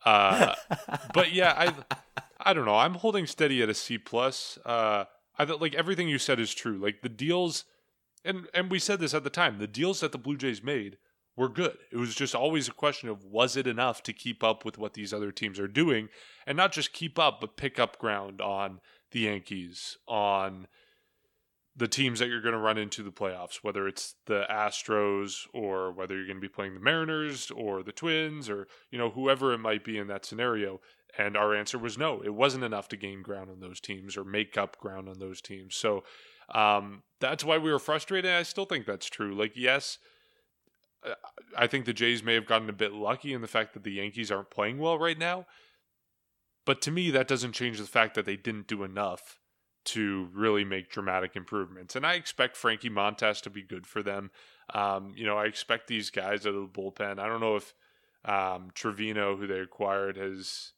Uh, 0.05 0.55
but 1.13 1.33
yeah, 1.33 1.53
I 1.55 2.21
I 2.39 2.53
don't 2.53 2.65
know. 2.65 2.77
I'm 2.77 2.95
holding 2.95 3.27
steady 3.27 3.61
at 3.61 3.69
a 3.69 3.73
C 3.73 3.97
plus. 3.97 4.57
Uh, 4.65 5.05
I 5.37 5.45
thought 5.45 5.61
like 5.61 5.75
everything 5.75 6.07
you 6.07 6.19
said 6.19 6.39
is 6.39 6.53
true. 6.53 6.77
Like 6.77 7.01
the 7.01 7.09
deals, 7.09 7.65
and 8.23 8.47
and 8.53 8.71
we 8.71 8.79
said 8.79 8.99
this 8.99 9.13
at 9.13 9.23
the 9.23 9.29
time. 9.29 9.59
The 9.59 9.67
deals 9.67 9.99
that 9.99 10.11
the 10.11 10.17
Blue 10.17 10.37
Jays 10.37 10.63
made 10.63 10.97
were 11.35 11.49
good. 11.49 11.77
It 11.91 11.97
was 11.97 12.15
just 12.15 12.35
always 12.35 12.67
a 12.67 12.73
question 12.73 13.09
of 13.09 13.23
was 13.23 13.55
it 13.55 13.67
enough 13.67 14.03
to 14.03 14.13
keep 14.13 14.43
up 14.43 14.65
with 14.65 14.77
what 14.77 14.93
these 14.93 15.13
other 15.13 15.31
teams 15.31 15.59
are 15.59 15.67
doing, 15.67 16.09
and 16.45 16.57
not 16.57 16.71
just 16.71 16.93
keep 16.93 17.17
up, 17.19 17.39
but 17.41 17.57
pick 17.57 17.79
up 17.79 17.97
ground 17.97 18.41
on 18.41 18.79
the 19.11 19.21
Yankees, 19.21 19.97
on 20.07 20.67
the 21.75 21.87
teams 21.87 22.19
that 22.19 22.27
you're 22.27 22.41
going 22.41 22.53
to 22.53 22.59
run 22.59 22.77
into 22.77 23.03
the 23.03 23.11
playoffs, 23.11 23.57
whether 23.61 23.87
it's 23.87 24.15
the 24.25 24.43
Astros 24.51 25.47
or 25.53 25.91
whether 25.93 26.15
you're 26.15 26.25
going 26.25 26.37
to 26.37 26.41
be 26.41 26.49
playing 26.49 26.73
the 26.73 26.79
Mariners 26.81 27.51
or 27.51 27.83
the 27.83 27.93
Twins 27.93 28.49
or 28.49 28.67
you 28.91 28.97
know 28.97 29.09
whoever 29.09 29.53
it 29.53 29.59
might 29.59 29.83
be 29.83 29.97
in 29.97 30.07
that 30.07 30.25
scenario. 30.25 30.81
And 31.17 31.35
our 31.35 31.55
answer 31.55 31.77
was 31.77 31.97
no, 31.97 32.21
it 32.21 32.33
wasn't 32.33 32.63
enough 32.63 32.87
to 32.89 32.97
gain 32.97 33.21
ground 33.21 33.49
on 33.49 33.59
those 33.59 33.79
teams 33.79 34.15
or 34.15 34.23
make 34.23 34.57
up 34.57 34.77
ground 34.77 35.09
on 35.09 35.19
those 35.19 35.41
teams. 35.41 35.75
So 35.75 36.03
um, 36.53 37.03
that's 37.19 37.43
why 37.43 37.57
we 37.57 37.71
were 37.71 37.79
frustrated. 37.79 38.31
I 38.31 38.43
still 38.43 38.65
think 38.65 38.85
that's 38.85 39.07
true. 39.07 39.35
Like, 39.35 39.53
yes, 39.55 39.97
uh, 41.05 41.15
I 41.57 41.67
think 41.67 41.85
the 41.85 41.93
Jays 41.93 42.23
may 42.23 42.35
have 42.35 42.45
gotten 42.45 42.69
a 42.69 42.73
bit 42.73 42.93
lucky 42.93 43.33
in 43.33 43.41
the 43.41 43.47
fact 43.47 43.73
that 43.73 43.83
the 43.83 43.93
Yankees 43.93 44.31
aren't 44.31 44.49
playing 44.49 44.77
well 44.77 44.97
right 44.97 45.17
now. 45.17 45.45
But 46.65 46.81
to 46.83 46.91
me, 46.91 47.09
that 47.11 47.27
doesn't 47.27 47.53
change 47.53 47.79
the 47.79 47.85
fact 47.85 48.13
that 48.15 48.25
they 48.25 48.35
didn't 48.35 48.67
do 48.67 48.83
enough 48.83 49.39
to 49.85 50.29
really 50.33 50.63
make 50.63 50.89
dramatic 50.89 51.35
improvements. 51.35 51.95
And 51.95 52.05
I 52.05 52.13
expect 52.13 52.55
Frankie 52.55 52.89
Montas 52.89 53.41
to 53.41 53.49
be 53.49 53.63
good 53.63 53.87
for 53.87 54.03
them. 54.03 54.29
Um, 54.73 55.13
you 55.15 55.25
know, 55.25 55.37
I 55.37 55.45
expect 55.45 55.87
these 55.87 56.11
guys 56.11 56.45
out 56.45 56.53
of 56.53 56.61
the 56.61 56.81
bullpen. 56.81 57.17
I 57.17 57.27
don't 57.27 57.39
know 57.39 57.55
if 57.55 57.73
um, 58.25 58.69
Trivino, 58.75 59.37
who 59.37 59.47
they 59.47 59.59
acquired, 59.59 60.17
has 60.17 60.73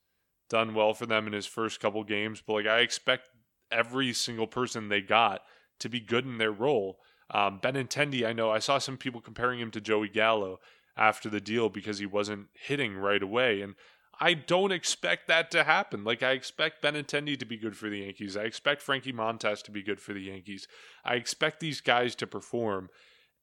done 0.52 0.74
well 0.74 0.94
for 0.94 1.06
them 1.06 1.28
in 1.28 1.34
his 1.34 1.46
first 1.46 1.80
couple 1.80 2.04
games, 2.04 2.44
but 2.46 2.54
like 2.54 2.68
I 2.68 2.80
expect 2.80 3.30
every 3.72 4.12
single 4.12 4.48
person 4.48 4.90
they 4.90 5.02
got 5.02 5.42
to 5.80 5.88
be 5.88 6.02
good 6.02 6.26
in 6.26 6.38
their 6.38 6.52
role. 6.52 6.98
Um, 7.34 7.60
Benintendi, 7.60 8.28
I 8.28 8.34
know 8.34 8.52
I 8.52 8.60
saw 8.60 8.78
some 8.78 8.98
people 8.98 9.22
comparing 9.22 9.62
him 9.62 9.72
to 9.72 9.80
Joey 9.80 10.10
Gallo 10.10 10.60
after 10.98 11.30
the 11.30 11.40
deal 11.40 11.70
because 11.70 12.00
he 12.00 12.06
wasn't 12.06 12.48
hitting 12.54 12.98
right 12.98 13.24
away, 13.24 13.62
and 13.62 13.76
I 14.20 14.34
don't 14.34 14.74
expect 14.74 15.30
that 15.30 15.50
to 15.52 15.64
happen. 15.64 16.04
Like 16.04 16.22
I 16.22 16.32
expect 16.32 16.84
Benintendi 16.84 17.40
to 17.40 17.46
be 17.46 17.58
good 17.58 17.78
for 17.78 17.90
the 17.90 18.00
Yankees. 18.00 18.36
I 18.36 18.44
expect 18.44 18.82
Frankie 18.82 19.14
Montas 19.14 19.64
to 19.64 19.72
be 19.72 19.82
good 19.82 20.02
for 20.02 20.12
the 20.14 20.24
Yankees. 20.24 20.68
I 21.06 21.16
expect 21.16 21.62
these 21.62 21.80
guys 21.80 22.14
to 22.16 22.28
perform, 22.28 22.90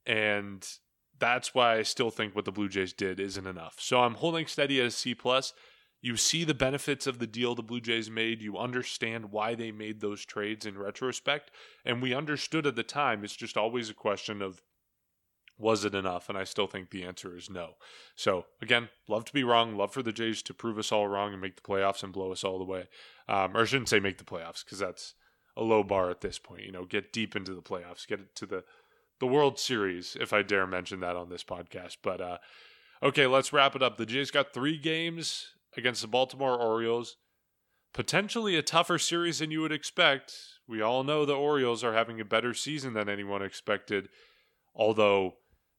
and 0.04 0.68
that's 1.18 1.54
why 1.54 1.78
I 1.78 1.82
still 1.84 2.11
think 2.11 2.36
what 2.36 2.44
the 2.44 2.52
Blue 2.52 2.68
Jays 2.68 2.92
did 2.92 3.18
isn't 3.18 3.46
enough. 3.46 3.76
So 3.78 4.02
I'm 4.02 4.14
holding 4.14 4.46
steady 4.46 4.78
at 4.78 4.86
a 4.86 4.90
C 4.90 5.14
plus. 5.14 5.54
You 6.01 6.16
see 6.16 6.44
the 6.44 6.55
benefits 6.55 7.07
of 7.07 7.18
the 7.18 7.26
deal 7.26 7.55
the 7.55 7.62
Blue 7.62 7.80
Jays 7.80 8.11
made. 8.11 8.40
You 8.40 8.57
understand 8.57 9.32
why 9.32 9.55
they 9.55 9.72
made 9.72 10.01
those 10.01 10.24
trades 10.24 10.64
in 10.64 10.78
retrospect. 10.78 11.51
And 11.84 12.01
we 12.01 12.14
understood 12.14 12.66
at 12.66 12.76
the 12.76 12.84
time. 12.84 13.24
It's 13.24 13.34
just 13.34 13.57
always 13.57 13.90
a 13.90 13.94
question 13.94 14.40
of 14.40 14.62
was 15.59 15.84
it 15.84 15.94
enough? 15.94 16.28
And 16.28 16.38
I 16.38 16.44
still 16.44 16.68
think 16.68 16.90
the 16.90 17.03
answer 17.03 17.36
is 17.36 17.51
no. 17.51 17.72
So, 18.14 18.46
again, 18.62 18.90
love 19.09 19.24
to 19.24 19.32
be 19.32 19.42
wrong. 19.42 19.76
Love 19.76 19.92
for 19.92 20.05
the 20.05 20.12
Jays 20.12 20.40
to 20.42 20.55
prove 20.55 20.78
us 20.78 20.92
all 20.92 21.09
wrong 21.09 21.32
and 21.32 21.42
make 21.42 21.57
the 21.57 21.62
playoffs 21.62 22.05
and 22.05 22.12
blow 22.12 22.30
us 22.30 22.44
all 22.44 22.59
the 22.59 22.64
way. 22.64 22.88
Um, 23.28 23.57
or 23.57 23.62
I 23.62 23.64
shouldn't 23.64 23.88
say 23.88 23.99
make 23.99 24.18
the 24.18 24.24
playoffs 24.24 24.64
because 24.64 24.78
that's 24.78 25.14
a 25.57 25.64
low 25.64 25.82
bar 25.82 26.11
at 26.11 26.20
this 26.20 26.38
point. 26.38 26.62
You 26.62 26.70
know, 26.70 26.84
get 26.84 27.12
deep 27.12 27.34
into 27.34 27.55
the 27.55 27.62
playoffs, 27.62 28.07
get 28.07 28.20
it 28.20 28.36
to 28.36 28.46
the 28.46 28.64
the 29.20 29.26
World 29.26 29.59
Series, 29.59 30.16
if 30.20 30.32
I 30.32 30.42
dare 30.42 30.64
mention 30.64 31.01
that 31.01 31.16
on 31.16 31.28
this 31.28 31.42
podcast. 31.42 31.96
But 32.05 32.20
uh, 32.20 32.38
okay, 33.03 33.26
let's 33.26 33.53
wrap 33.53 33.74
it 33.74 33.82
up. 33.82 33.96
The 33.96 34.07
Jays 34.07 34.30
got 34.30 34.55
three 34.55 34.78
games 34.78 35.49
against 35.76 36.02
the 36.02 36.08
Baltimore 36.08 36.56
Orioles. 36.56 37.16
Potentially 37.92 38.56
a 38.56 38.62
tougher 38.62 38.98
series 38.98 39.38
than 39.38 39.50
you 39.50 39.60
would 39.60 39.72
expect. 39.72 40.34
We 40.66 40.82
all 40.82 41.04
know 41.04 41.24
the 41.24 41.34
Orioles 41.34 41.82
are 41.82 41.94
having 41.94 42.20
a 42.20 42.24
better 42.24 42.54
season 42.54 42.92
than 42.92 43.08
anyone 43.08 43.42
expected, 43.42 44.08
although 44.74 45.36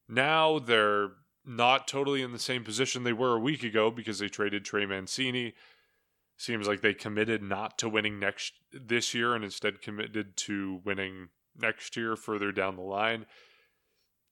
now 0.08 0.60
they're 0.60 1.10
not 1.46 1.88
totally 1.88 2.22
in 2.22 2.32
the 2.32 2.40
same 2.40 2.64
position 2.64 3.04
they 3.04 3.14
were 3.14 3.36
a 3.36 3.40
week 3.40 3.64
ago 3.64 3.92
because 3.92 4.20
they 4.20 4.28
traded 4.28 4.66
Trey 4.66 4.86
Mancini. 4.86 5.54
Seems 6.38 6.68
like 6.68 6.82
they 6.82 6.94
committed 6.94 7.44
not 7.44 7.78
to 7.80 7.90
winning 7.90 8.20
next 8.20 8.54
this 8.72 9.14
year 9.14 9.36
and 9.36 9.44
instead 9.44 9.82
committed 9.82 10.38
to 10.38 10.82
winning 10.86 11.30
next 11.58 11.98
year 11.98 12.16
further 12.16 12.52
down 12.52 12.76
the 12.76 12.82
line. 12.82 13.26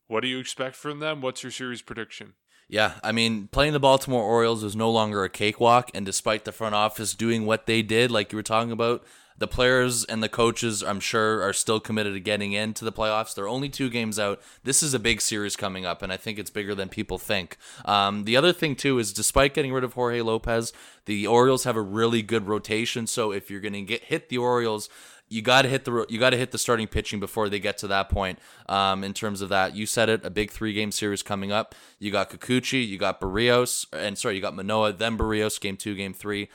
What 0.07 0.21
do 0.21 0.27
you 0.27 0.39
expect 0.39 0.75
from 0.75 0.99
them? 0.99 1.21
What's 1.21 1.43
your 1.43 1.51
series 1.51 1.81
prediction? 1.81 2.33
Yeah, 2.69 2.95
I 3.01 3.13
mean, 3.13 3.47
playing 3.47 3.73
the 3.73 3.79
Baltimore 3.79 4.23
Orioles 4.23 4.63
is 4.63 4.75
no 4.75 4.91
longer 4.91 5.23
a 5.23 5.29
cakewalk, 5.29 5.89
and 5.93 6.05
despite 6.05 6.43
the 6.43 6.51
front 6.51 6.75
office 6.75 7.13
doing 7.13 7.45
what 7.45 7.65
they 7.65 7.81
did, 7.81 8.11
like 8.11 8.31
you 8.31 8.35
were 8.37 8.43
talking 8.43 8.71
about, 8.73 9.05
the 9.37 9.47
players 9.47 10.03
and 10.03 10.23
the 10.23 10.29
coaches, 10.29 10.83
I'm 10.83 10.99
sure, 10.99 11.43
are 11.43 11.53
still 11.53 11.79
committed 11.79 12.13
to 12.13 12.19
getting 12.19 12.53
into 12.53 12.83
the 12.83 12.91
playoffs. 12.91 13.35
They're 13.35 13.47
only 13.47 13.69
two 13.69 13.89
games 13.89 14.17
out. 14.17 14.41
This 14.63 14.81
is 14.81 14.93
a 14.93 14.99
big 14.99 15.21
series 15.21 15.55
coming 15.55 15.85
up, 15.85 16.01
and 16.01 16.11
I 16.11 16.17
think 16.17 16.39
it's 16.39 16.49
bigger 16.49 16.73
than 16.73 16.89
people 16.89 17.17
think. 17.17 17.57
Um, 17.85 18.23
the 18.23 18.35
other 18.35 18.51
thing, 18.51 18.75
too, 18.75 18.97
is 18.97 19.13
despite 19.13 19.53
getting 19.53 19.71
rid 19.71 19.83
of 19.83 19.93
Jorge 19.93 20.21
Lopez, 20.21 20.73
the 21.05 21.27
Orioles 21.27 21.65
have 21.65 21.75
a 21.75 21.81
really 21.81 22.23
good 22.23 22.47
rotation. 22.47 23.05
So 23.05 23.31
if 23.31 23.51
you're 23.51 23.61
going 23.61 23.73
to 23.73 23.81
get 23.81 24.05
hit 24.05 24.29
the 24.29 24.39
Orioles, 24.39 24.89
you 25.29 25.41
got 25.41 25.63
to 25.63 25.69
hit 25.69 25.85
the 25.85 26.05
you 26.09 26.19
got 26.19 26.31
to 26.31 26.37
hit 26.37 26.51
the 26.51 26.57
starting 26.57 26.87
pitching 26.87 27.19
before 27.19 27.49
they 27.49 27.59
get 27.59 27.77
to 27.79 27.87
that 27.87 28.09
point. 28.09 28.39
Um, 28.67 29.03
in 29.03 29.13
terms 29.13 29.41
of 29.41 29.49
that, 29.49 29.75
you 29.75 29.85
said 29.85 30.09
it, 30.09 30.25
a 30.25 30.29
big 30.29 30.51
three 30.51 30.73
game 30.73 30.91
series 30.91 31.21
coming 31.23 31.51
up. 31.51 31.75
You 31.99 32.11
got 32.11 32.29
Kikuchi, 32.29 32.87
you 32.87 32.97
got 32.97 33.19
Berrios, 33.19 33.85
and 33.91 34.17
sorry, 34.17 34.35
you 34.35 34.41
got 34.41 34.55
Manoah, 34.55 34.93
then 34.93 35.17
Berrios, 35.17 35.59
game 35.59 35.77
two, 35.77 35.95
game 35.95 36.13
three. 36.13 36.49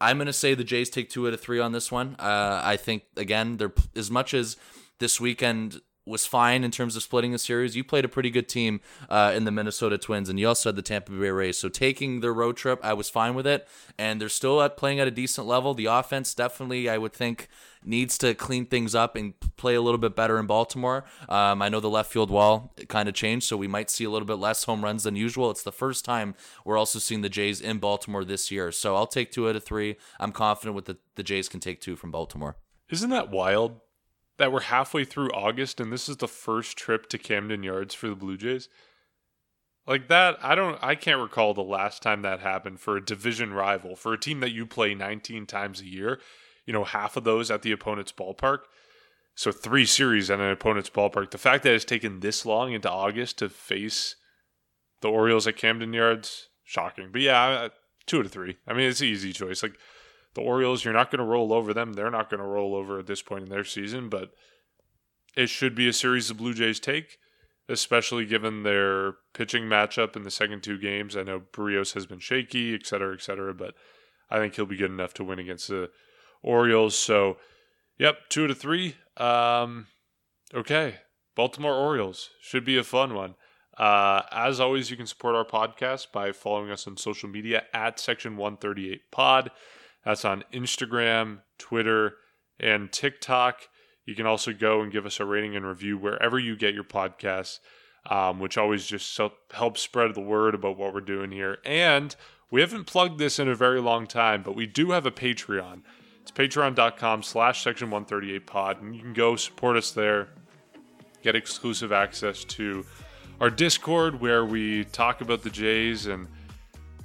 I'm 0.00 0.18
gonna 0.18 0.32
say 0.32 0.54
the 0.54 0.64
Jays 0.64 0.90
take 0.90 1.10
two 1.10 1.26
out 1.26 1.34
of 1.34 1.40
three 1.40 1.60
on 1.60 1.72
this 1.72 1.92
one. 1.92 2.16
Uh, 2.18 2.60
I 2.64 2.76
think 2.76 3.04
again, 3.16 3.56
they're 3.56 3.72
as 3.94 4.10
much 4.10 4.34
as 4.34 4.56
this 4.98 5.20
weekend 5.20 5.80
was 6.10 6.26
fine 6.26 6.64
in 6.64 6.70
terms 6.70 6.96
of 6.96 7.02
splitting 7.02 7.32
the 7.32 7.38
series. 7.38 7.76
You 7.76 7.84
played 7.84 8.04
a 8.04 8.08
pretty 8.08 8.30
good 8.30 8.48
team 8.48 8.80
uh, 9.08 9.32
in 9.34 9.44
the 9.44 9.50
Minnesota 9.50 9.96
Twins, 9.96 10.28
and 10.28 10.38
you 10.38 10.48
also 10.48 10.68
had 10.68 10.76
the 10.76 10.82
Tampa 10.82 11.12
Bay 11.12 11.30
Rays. 11.30 11.56
So 11.56 11.68
taking 11.68 12.20
the 12.20 12.32
road 12.32 12.56
trip, 12.56 12.80
I 12.82 12.92
was 12.92 13.08
fine 13.08 13.34
with 13.34 13.46
it, 13.46 13.66
and 13.98 14.20
they're 14.20 14.28
still 14.28 14.60
at 14.60 14.76
playing 14.76 15.00
at 15.00 15.08
a 15.08 15.10
decent 15.10 15.46
level. 15.46 15.72
The 15.72 15.86
offense 15.86 16.34
definitely, 16.34 16.88
I 16.88 16.98
would 16.98 17.12
think, 17.12 17.48
needs 17.82 18.18
to 18.18 18.34
clean 18.34 18.66
things 18.66 18.94
up 18.94 19.16
and 19.16 19.32
play 19.56 19.74
a 19.74 19.80
little 19.80 19.98
bit 19.98 20.14
better 20.14 20.38
in 20.38 20.46
Baltimore. 20.46 21.04
Um, 21.28 21.62
I 21.62 21.68
know 21.68 21.80
the 21.80 21.88
left 21.88 22.12
field 22.12 22.30
wall 22.30 22.74
kind 22.88 23.08
of 23.08 23.14
changed, 23.14 23.46
so 23.46 23.56
we 23.56 23.68
might 23.68 23.88
see 23.88 24.04
a 24.04 24.10
little 24.10 24.26
bit 24.26 24.34
less 24.34 24.64
home 24.64 24.84
runs 24.84 25.04
than 25.04 25.16
usual. 25.16 25.50
It's 25.50 25.62
the 25.62 25.72
first 25.72 26.04
time 26.04 26.34
we're 26.64 26.76
also 26.76 26.98
seeing 26.98 27.22
the 27.22 27.28
Jays 27.28 27.60
in 27.60 27.78
Baltimore 27.78 28.24
this 28.24 28.50
year. 28.50 28.70
So 28.72 28.96
I'll 28.96 29.06
take 29.06 29.32
two 29.32 29.48
out 29.48 29.56
of 29.56 29.64
three. 29.64 29.96
I'm 30.18 30.32
confident 30.32 30.76
with 30.76 30.84
the, 30.86 30.98
the 31.14 31.22
Jays 31.22 31.48
can 31.48 31.60
take 31.60 31.80
two 31.80 31.96
from 31.96 32.10
Baltimore. 32.10 32.56
Isn't 32.90 33.10
that 33.10 33.30
wild? 33.30 33.80
That 34.40 34.52
we're 34.52 34.62
halfway 34.62 35.04
through 35.04 35.30
August 35.32 35.80
and 35.80 35.92
this 35.92 36.08
is 36.08 36.16
the 36.16 36.26
first 36.26 36.78
trip 36.78 37.10
to 37.10 37.18
Camden 37.18 37.62
Yards 37.62 37.94
for 37.94 38.08
the 38.08 38.14
Blue 38.16 38.38
Jays. 38.38 38.70
Like 39.86 40.08
that, 40.08 40.38
I 40.42 40.54
don't 40.54 40.78
I 40.82 40.94
can't 40.94 41.20
recall 41.20 41.52
the 41.52 41.60
last 41.60 42.00
time 42.00 42.22
that 42.22 42.40
happened 42.40 42.80
for 42.80 42.96
a 42.96 43.04
division 43.04 43.52
rival, 43.52 43.96
for 43.96 44.14
a 44.14 44.18
team 44.18 44.40
that 44.40 44.52
you 44.52 44.64
play 44.64 44.94
19 44.94 45.44
times 45.44 45.82
a 45.82 45.86
year, 45.86 46.20
you 46.64 46.72
know, 46.72 46.84
half 46.84 47.18
of 47.18 47.24
those 47.24 47.50
at 47.50 47.60
the 47.60 47.72
opponent's 47.72 48.12
ballpark. 48.12 48.60
So 49.34 49.52
three 49.52 49.84
series 49.84 50.30
at 50.30 50.40
an 50.40 50.50
opponent's 50.50 50.88
ballpark. 50.88 51.32
The 51.32 51.36
fact 51.36 51.62
that 51.64 51.74
it's 51.74 51.84
taken 51.84 52.20
this 52.20 52.46
long 52.46 52.72
into 52.72 52.90
August 52.90 53.36
to 53.40 53.50
face 53.50 54.16
the 55.02 55.08
Orioles 55.08 55.46
at 55.46 55.58
Camden 55.58 55.92
Yards, 55.92 56.48
shocking. 56.64 57.10
But 57.12 57.20
yeah, 57.20 57.68
two 58.06 58.20
out 58.20 58.24
of 58.24 58.32
three. 58.32 58.56
I 58.66 58.72
mean, 58.72 58.88
it's 58.88 59.02
an 59.02 59.08
easy 59.08 59.34
choice. 59.34 59.62
Like 59.62 59.78
the 60.34 60.40
Orioles, 60.40 60.84
you're 60.84 60.94
not 60.94 61.10
going 61.10 61.18
to 61.18 61.24
roll 61.24 61.52
over 61.52 61.74
them. 61.74 61.94
They're 61.94 62.10
not 62.10 62.30
going 62.30 62.40
to 62.40 62.46
roll 62.46 62.74
over 62.74 62.98
at 62.98 63.06
this 63.06 63.22
point 63.22 63.44
in 63.44 63.50
their 63.50 63.64
season, 63.64 64.08
but 64.08 64.30
it 65.36 65.48
should 65.48 65.74
be 65.74 65.88
a 65.88 65.92
series 65.92 66.28
the 66.28 66.34
Blue 66.34 66.54
Jays 66.54 66.80
take, 66.80 67.18
especially 67.68 68.26
given 68.26 68.62
their 68.62 69.14
pitching 69.34 69.64
matchup 69.64 70.16
in 70.16 70.22
the 70.22 70.30
second 70.30 70.62
two 70.62 70.78
games. 70.78 71.16
I 71.16 71.22
know 71.22 71.40
Berrios 71.40 71.94
has 71.94 72.06
been 72.06 72.20
shaky, 72.20 72.74
et 72.74 72.86
cetera, 72.86 73.14
et 73.14 73.22
cetera, 73.22 73.54
but 73.54 73.74
I 74.30 74.38
think 74.38 74.54
he'll 74.54 74.66
be 74.66 74.76
good 74.76 74.90
enough 74.90 75.14
to 75.14 75.24
win 75.24 75.38
against 75.38 75.68
the 75.68 75.90
Orioles. 76.42 76.96
So, 76.96 77.36
yep, 77.98 78.28
two 78.28 78.46
to 78.46 78.54
three. 78.54 78.96
Um, 79.16 79.86
okay, 80.54 80.96
Baltimore 81.34 81.74
Orioles 81.74 82.30
should 82.40 82.64
be 82.64 82.76
a 82.76 82.84
fun 82.84 83.14
one. 83.14 83.34
Uh, 83.76 84.22
as 84.30 84.60
always, 84.60 84.90
you 84.90 84.96
can 84.96 85.06
support 85.06 85.34
our 85.34 85.44
podcast 85.44 86.12
by 86.12 86.32
following 86.32 86.70
us 86.70 86.86
on 86.86 86.96
social 86.96 87.28
media 87.28 87.64
at 87.72 87.98
Section 87.98 88.36
138 88.36 89.10
Pod. 89.10 89.50
That's 90.04 90.24
on 90.24 90.44
Instagram, 90.52 91.40
Twitter, 91.58 92.14
and 92.58 92.90
TikTok. 92.90 93.68
You 94.06 94.14
can 94.14 94.26
also 94.26 94.52
go 94.52 94.80
and 94.80 94.90
give 94.90 95.06
us 95.06 95.20
a 95.20 95.24
rating 95.24 95.56
and 95.56 95.66
review 95.66 95.98
wherever 95.98 96.38
you 96.38 96.56
get 96.56 96.74
your 96.74 96.84
podcasts, 96.84 97.58
um, 98.08 98.40
which 98.40 98.56
always 98.58 98.86
just 98.86 99.14
so 99.14 99.32
helps 99.52 99.80
spread 99.82 100.14
the 100.14 100.20
word 100.20 100.54
about 100.54 100.76
what 100.76 100.94
we're 100.94 101.00
doing 101.00 101.30
here. 101.30 101.58
And 101.64 102.14
we 102.50 102.60
haven't 102.60 102.86
plugged 102.86 103.18
this 103.18 103.38
in 103.38 103.48
a 103.48 103.54
very 103.54 103.80
long 103.80 104.06
time, 104.06 104.42
but 104.42 104.56
we 104.56 104.66
do 104.66 104.90
have 104.90 105.06
a 105.06 105.10
Patreon. 105.10 105.82
It's 106.22 106.32
patreon.com 106.32 107.22
slash 107.22 107.62
section 107.62 107.90
138 107.90 108.46
pod, 108.46 108.82
and 108.82 108.94
you 108.94 109.02
can 109.02 109.12
go 109.12 109.36
support 109.36 109.76
us 109.76 109.90
there, 109.92 110.28
get 111.22 111.36
exclusive 111.36 111.92
access 111.92 112.44
to 112.44 112.84
our 113.40 113.50
Discord 113.50 114.20
where 114.20 114.44
we 114.44 114.84
talk 114.84 115.20
about 115.20 115.42
the 115.42 115.50
Jays 115.50 116.06
and 116.06 116.26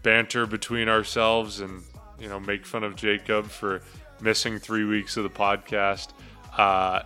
banter 0.03 0.45
between 0.45 0.89
ourselves 0.89 1.59
and 1.59 1.83
you 2.19 2.29
know, 2.29 2.39
make 2.39 2.65
fun 2.65 2.83
of 2.83 2.95
Jacob 2.95 3.47
for 3.47 3.81
missing 4.21 4.59
three 4.59 4.85
weeks 4.85 5.17
of 5.17 5.23
the 5.23 5.29
podcast. 5.29 6.09
Uh, 6.57 7.01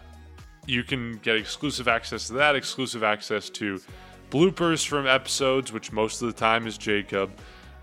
you 0.65 0.83
can 0.83 1.17
get 1.17 1.35
exclusive 1.35 1.87
access 1.87 2.27
to 2.27 2.33
that, 2.33 2.55
exclusive 2.55 3.03
access 3.03 3.49
to 3.49 3.81
bloopers 4.29 4.85
from 4.85 5.07
episodes, 5.07 5.73
which 5.73 5.91
most 5.91 6.21
of 6.21 6.27
the 6.27 6.33
time 6.33 6.67
is 6.67 6.77
Jacob. 6.77 7.31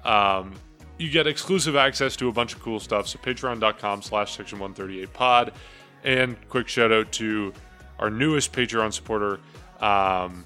Um, 0.05 0.55
you 0.99 1.11
get 1.11 1.27
exclusive 1.27 1.77
access 1.77 2.16
to 2.16 2.29
a 2.29 2.33
bunch 2.33 2.55
of 2.55 2.62
cool 2.62 2.81
stuff. 2.81 3.09
So 3.09 3.18
patreon.com 3.18 4.03
slash 4.03 4.37
section 4.37 4.59
138 4.59 5.12
pod. 5.12 5.53
And 6.05 6.37
quick 6.49 6.68
shout 6.68 6.93
out 6.93 7.11
to 7.12 7.53
our 7.99 8.11
newest 8.11 8.53
Patreon 8.53 8.93
supporter. 8.93 9.41
Um, 9.81 10.45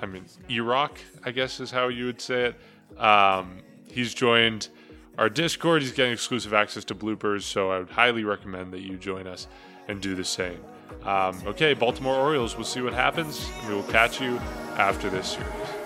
I 0.00 0.06
mean, 0.06 0.24
Iraq, 0.48 0.98
I 1.24 1.30
guess 1.30 1.60
is 1.60 1.70
how 1.70 1.88
you 1.88 2.06
would 2.06 2.20
say 2.20 2.46
it. 2.46 3.00
Um, 3.00 3.58
he's 3.86 4.14
joined 4.14 4.68
our 5.18 5.28
Discord. 5.28 5.82
He's 5.82 5.92
getting 5.92 6.12
exclusive 6.12 6.52
access 6.54 6.84
to 6.84 6.94
bloopers, 6.94 7.42
so 7.42 7.70
I 7.70 7.78
would 7.78 7.90
highly 7.90 8.24
recommend 8.24 8.72
that 8.72 8.80
you 8.80 8.96
join 8.96 9.26
us 9.26 9.46
and 9.88 10.00
do 10.00 10.14
the 10.14 10.24
same. 10.24 10.60
Um, 11.04 11.40
okay, 11.46 11.74
Baltimore 11.74 12.16
Orioles, 12.16 12.56
we'll 12.56 12.64
see 12.64 12.80
what 12.80 12.92
happens, 12.92 13.50
and 13.60 13.68
we 13.68 13.74
will 13.74 13.82
catch 13.84 14.20
you 14.20 14.36
after 14.76 15.08
this 15.08 15.32
series. 15.32 15.79